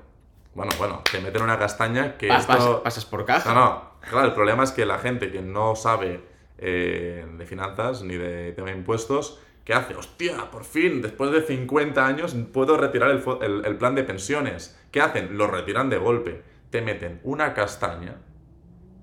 Bueno, 0.54 0.72
bueno, 0.78 1.02
te 1.10 1.20
meten 1.22 1.42
una 1.44 1.58
castaña 1.58 2.18
que 2.18 2.30
pas- 2.30 2.40
esto... 2.42 2.54
pas- 2.80 2.84
pasas 2.84 3.06
por 3.06 3.26
caja. 3.26 3.54
No, 3.54 3.60
no. 3.60 3.92
Claro, 4.10 4.28
el 4.28 4.34
problema 4.34 4.64
es 4.64 4.72
que 4.72 4.86
la 4.86 4.98
gente 5.00 5.32
que 5.32 5.42
no 5.42 5.76
sabe 5.76 6.22
eh, 6.58 7.26
de 7.38 7.46
finanzas 7.46 8.04
ni 8.04 8.16
de 8.16 8.52
tema 8.52 8.70
de 8.72 8.78
impuestos, 8.78 9.40
¿qué 9.64 9.74
hace? 9.74 9.96
Hostia, 9.96 10.50
por 10.52 10.64
fin, 10.66 11.02
después 11.02 11.32
de 11.32 11.42
50 11.42 12.06
años 12.06 12.36
puedo 12.52 12.78
retirar 12.78 13.12
el, 13.12 13.24
el- 13.42 13.66
el 13.66 13.78
plan 13.78 13.96
de 13.96 14.04
pensiones. 14.04 14.78
¿Qué 14.92 15.02
hacen? 15.02 15.38
Lo 15.38 15.48
retiran 15.48 15.90
de 15.90 15.98
golpe. 15.98 16.44
Te 16.70 16.82
meten 16.82 17.20
una 17.24 17.54
castaña 17.54 18.18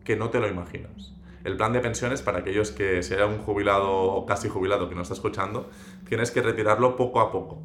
que 0.05 0.17
no 0.17 0.31
te 0.31 0.41
lo 0.41 0.49
imaginas. 0.49 1.15
El 1.45 1.57
plan 1.57 1.73
de 1.73 1.81
pensiones, 1.81 2.21
para 2.23 2.39
aquellos 2.41 2.73
que 2.73 3.03
sea 3.03 3.27
un 3.27 3.39
jubilado 3.39 3.91
o 3.91 4.27
casi 4.27 4.49
jubilado 4.49 4.89
que 4.89 4.95
no 4.95 5.03
está 5.03 5.15
escuchando, 5.15 5.71
tienes 6.09 6.31
que 6.31 6.43
retirarlo 6.43 6.97
poco 6.97 7.21
a 7.21 7.31
poco. 7.31 7.63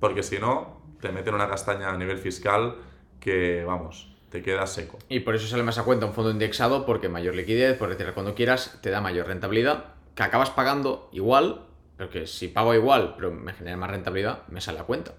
Porque 0.00 0.22
si 0.22 0.38
no, 0.38 0.80
te 1.00 1.10
meten 1.12 1.34
una 1.34 1.48
castaña 1.48 1.90
a 1.90 1.96
nivel 1.96 2.18
fiscal 2.18 2.76
que, 3.20 3.64
vamos, 3.64 4.08
te 4.30 4.42
quedas 4.42 4.72
seco. 4.72 4.98
Y 5.08 5.20
por 5.20 5.34
eso 5.34 5.46
sale 5.46 5.62
más 5.62 5.78
a 5.78 5.84
cuenta 5.84 6.06
un 6.06 6.12
fondo 6.12 6.30
indexado, 6.30 6.84
porque 6.86 7.08
mayor 7.08 7.34
liquidez, 7.34 7.76
por 7.78 7.88
retirar 7.88 8.14
cuando 8.14 8.34
quieras, 8.34 8.78
te 8.82 8.90
da 8.90 9.00
mayor 9.00 9.26
rentabilidad, 9.26 9.94
que 10.14 10.22
acabas 10.22 10.50
pagando 10.50 11.08
igual, 11.12 11.62
pero 11.96 12.10
que 12.10 12.26
si 12.26 12.48
pago 12.48 12.74
igual, 12.74 13.14
pero 13.16 13.30
me 13.32 13.52
genera 13.52 13.76
más 13.76 13.90
rentabilidad, 13.90 14.46
me 14.48 14.60
sale 14.60 14.78
a 14.80 14.84
cuenta. 14.84 15.14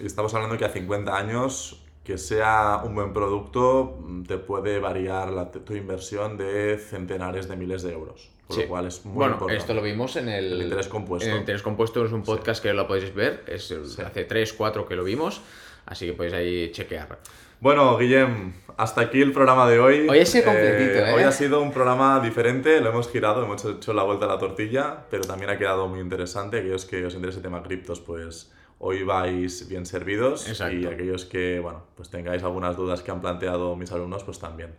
Estamos 0.00 0.32
hablando 0.34 0.56
que 0.58 0.64
a 0.64 0.68
50 0.68 1.16
años, 1.16 1.82
que 2.04 2.18
sea 2.18 2.82
un 2.84 2.94
buen 2.94 3.12
producto, 3.12 3.98
mm, 4.00 4.22
te 4.24 4.38
puede 4.38 4.78
variar 4.78 5.30
la- 5.32 5.50
tu 5.50 5.74
inversión 5.74 6.36
de 6.36 6.78
centenares 6.78 7.48
de 7.48 7.56
miles 7.56 7.82
de 7.82 7.92
euros. 7.92 8.30
Por 8.46 8.54
Sí. 8.56 8.62
lo 8.62 8.68
cual 8.68 8.86
es 8.86 9.04
muy 9.04 9.14
bueno, 9.16 9.32
importante. 9.32 9.60
esto 9.60 9.74
lo 9.74 9.82
vimos 9.82 10.14
en 10.14 10.28
el, 10.28 10.52
El 10.52 10.62
interés 10.62 10.86
compuesto. 10.86 11.26
En 11.28 11.34
el 11.34 11.40
interés 11.40 11.62
compuesto 11.62 12.04
es 12.04 12.12
un 12.12 12.22
podcast 12.22 12.62
que 12.62 12.72
lo 12.72 12.86
podéis 12.86 13.12
ver, 13.12 13.42
es 13.48 13.66
Sí. 13.66 14.00
hace 14.02 14.22
3, 14.24 14.52
4 14.52 14.86
que 14.86 14.94
lo 14.94 15.02
vimos, 15.02 15.40
así 15.86 16.06
que 16.06 16.12
podéis 16.12 16.34
ahí 16.34 16.72
chequear. 16.72 17.18
Bueno, 17.58 17.96
Guillem, 17.96 18.52
hasta 18.76 19.00
aquí 19.00 19.22
el 19.22 19.32
programa 19.32 19.68
de 19.68 19.80
hoy. 19.80 20.06
Hoy 20.08 20.20
ha 20.20 20.26
sido 20.26 20.44
completito, 20.44 20.98
¿eh? 20.98 21.12
Hoy 21.14 21.22
ha 21.22 21.32
sido 21.32 21.62
un 21.62 21.72
programa 21.72 22.20
diferente, 22.20 22.80
lo 22.82 22.90
hemos 22.90 23.10
girado, 23.10 23.42
hemos 23.42 23.64
hecho 23.64 23.94
la 23.94 24.02
vuelta 24.02 24.26
a 24.26 24.28
la 24.28 24.38
tortilla, 24.38 25.06
pero 25.10 25.24
también 25.24 25.50
ha 25.50 25.56
quedado 25.56 25.88
muy 25.88 26.00
interesante. 26.00 26.58
Aquellos 26.58 26.84
que 26.84 27.06
os 27.06 27.14
interese 27.14 27.38
el 27.38 27.42
tema 27.44 27.62
criptos, 27.62 28.00
pues 28.00 28.52
hoy 28.78 29.04
vais 29.04 29.68
bien 29.68 29.86
servidos. 29.86 30.46
Exacto. 30.48 30.76
Y 30.76 30.86
aquellos 30.86 31.24
que, 31.24 31.60
bueno, 31.60 31.84
pues 31.96 32.10
tengáis 32.10 32.42
algunas 32.42 32.76
dudas 32.76 33.00
que 33.00 33.10
han 33.10 33.22
planteado 33.22 33.74
mis 33.74 33.90
alumnos, 33.90 34.22
pues 34.22 34.38
también. 34.38 34.74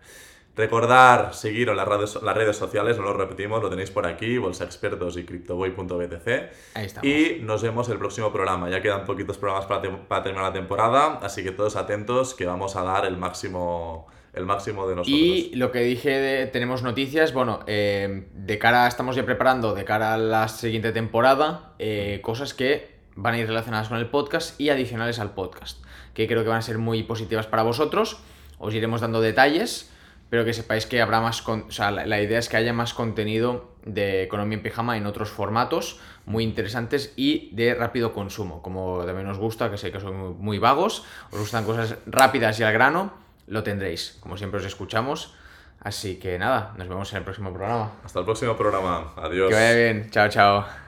Recordar 0.57 1.35
seguir 1.35 1.69
en 1.69 1.77
las 1.77 1.87
redes, 1.87 2.19
las 2.23 2.35
redes 2.35 2.57
sociales, 2.57 2.97
no 2.97 3.03
lo 3.03 3.13
repetimos, 3.13 3.61
lo 3.61 3.69
tenéis 3.69 3.91
por 3.91 4.07
aquí, 4.07 4.39
Bolsa 4.39 4.63
Expertos 4.63 5.15
y 5.15 5.23
CryptoBoy.btc. 5.23 6.27
Ahí 6.73 6.85
estamos. 6.87 7.07
Y 7.07 7.41
nos 7.43 7.61
vemos 7.61 7.87
el 7.89 7.99
próximo 7.99 8.33
programa. 8.33 8.67
Ya 8.67 8.81
quedan 8.81 9.05
poquitos 9.05 9.37
programas 9.37 9.67
para, 9.67 10.07
para 10.07 10.23
terminar 10.23 10.47
la 10.47 10.53
temporada, 10.53 11.19
así 11.21 11.43
que 11.43 11.51
todos 11.51 11.75
atentos 11.75 12.33
que 12.33 12.47
vamos 12.47 12.75
a 12.75 12.81
dar 12.81 13.05
el 13.05 13.17
máximo, 13.17 14.07
el 14.33 14.47
máximo 14.47 14.87
de 14.87 14.95
nosotros. 14.95 15.15
Y 15.15 15.51
lo 15.53 15.71
que 15.71 15.81
dije 15.81 16.09
de 16.09 16.47
tenemos 16.47 16.81
noticias, 16.81 17.33
bueno, 17.33 17.59
eh, 17.67 18.25
de 18.33 18.57
cara, 18.57 18.87
estamos 18.87 19.15
ya 19.15 19.25
preparando 19.25 19.75
de 19.75 19.85
cara 19.85 20.15
a 20.15 20.17
la 20.17 20.47
siguiente 20.47 20.91
temporada, 20.91 21.73
eh, 21.77 22.19
cosas 22.23 22.55
que 22.55 22.97
van 23.15 23.35
a 23.35 23.37
ir 23.37 23.45
relacionadas 23.45 23.89
con 23.89 23.99
el 23.99 24.07
podcast 24.07 24.59
y 24.59 24.69
adicionales 24.69 25.19
al 25.19 25.35
podcast, 25.35 25.83
que 26.15 26.25
creo 26.25 26.41
que 26.41 26.49
van 26.49 26.59
a 26.59 26.63
ser 26.63 26.79
muy 26.79 27.03
positivas 27.03 27.45
para 27.45 27.61
vosotros. 27.61 28.17
Os 28.57 28.73
iremos 28.73 29.01
dando 29.01 29.21
detalles, 29.21 29.91
pero 30.29 30.43
que 30.45 30.53
sepáis 30.53 30.85
que 30.85 31.01
habrá 31.01 31.21
más, 31.21 31.41
con- 31.41 31.65
o 31.67 31.71
sea, 31.71 31.91
la, 31.91 32.05
la 32.05 32.21
idea 32.21 32.39
es 32.39 32.49
que 32.49 32.57
haya 32.57 32.73
más 32.73 32.93
contenido 32.93 33.75
de 33.85 34.23
economía 34.23 34.57
en 34.57 34.63
pijama 34.63 34.97
en 34.97 35.05
otros 35.05 35.29
formatos 35.29 35.99
muy 36.25 36.43
interesantes 36.43 37.13
y 37.15 37.49
de 37.55 37.73
rápido 37.73 38.11
consumo, 38.13 38.61
como 38.61 39.03
también 39.05 39.27
os 39.27 39.37
gusta, 39.37 39.71
que 39.71 39.77
sé 39.77 39.91
que 39.91 39.99
son 40.01 40.17
muy, 40.17 40.33
muy 40.33 40.59
vagos, 40.59 41.05
os 41.31 41.39
gustan 41.39 41.63
cosas 41.63 41.95
rápidas 42.05 42.59
y 42.59 42.63
al 42.63 42.73
grano, 42.73 43.13
lo 43.47 43.63
tendréis, 43.63 44.17
como 44.19 44.35
siempre 44.37 44.59
os 44.59 44.65
escuchamos. 44.65 45.33
Así 45.79 46.15
que 46.17 46.37
nada, 46.39 46.73
nos 46.77 46.87
vemos 46.89 47.11
en 47.13 47.19
el 47.19 47.23
próximo 47.23 47.53
programa. 47.53 47.91
Hasta 48.03 48.19
el 48.19 48.25
próximo 48.25 48.57
programa. 48.57 49.13
Adiós. 49.15 49.47
Que 49.49 49.53
vaya 49.53 49.73
bien, 49.73 50.09
chao, 50.09 50.27
chao. 50.27 50.86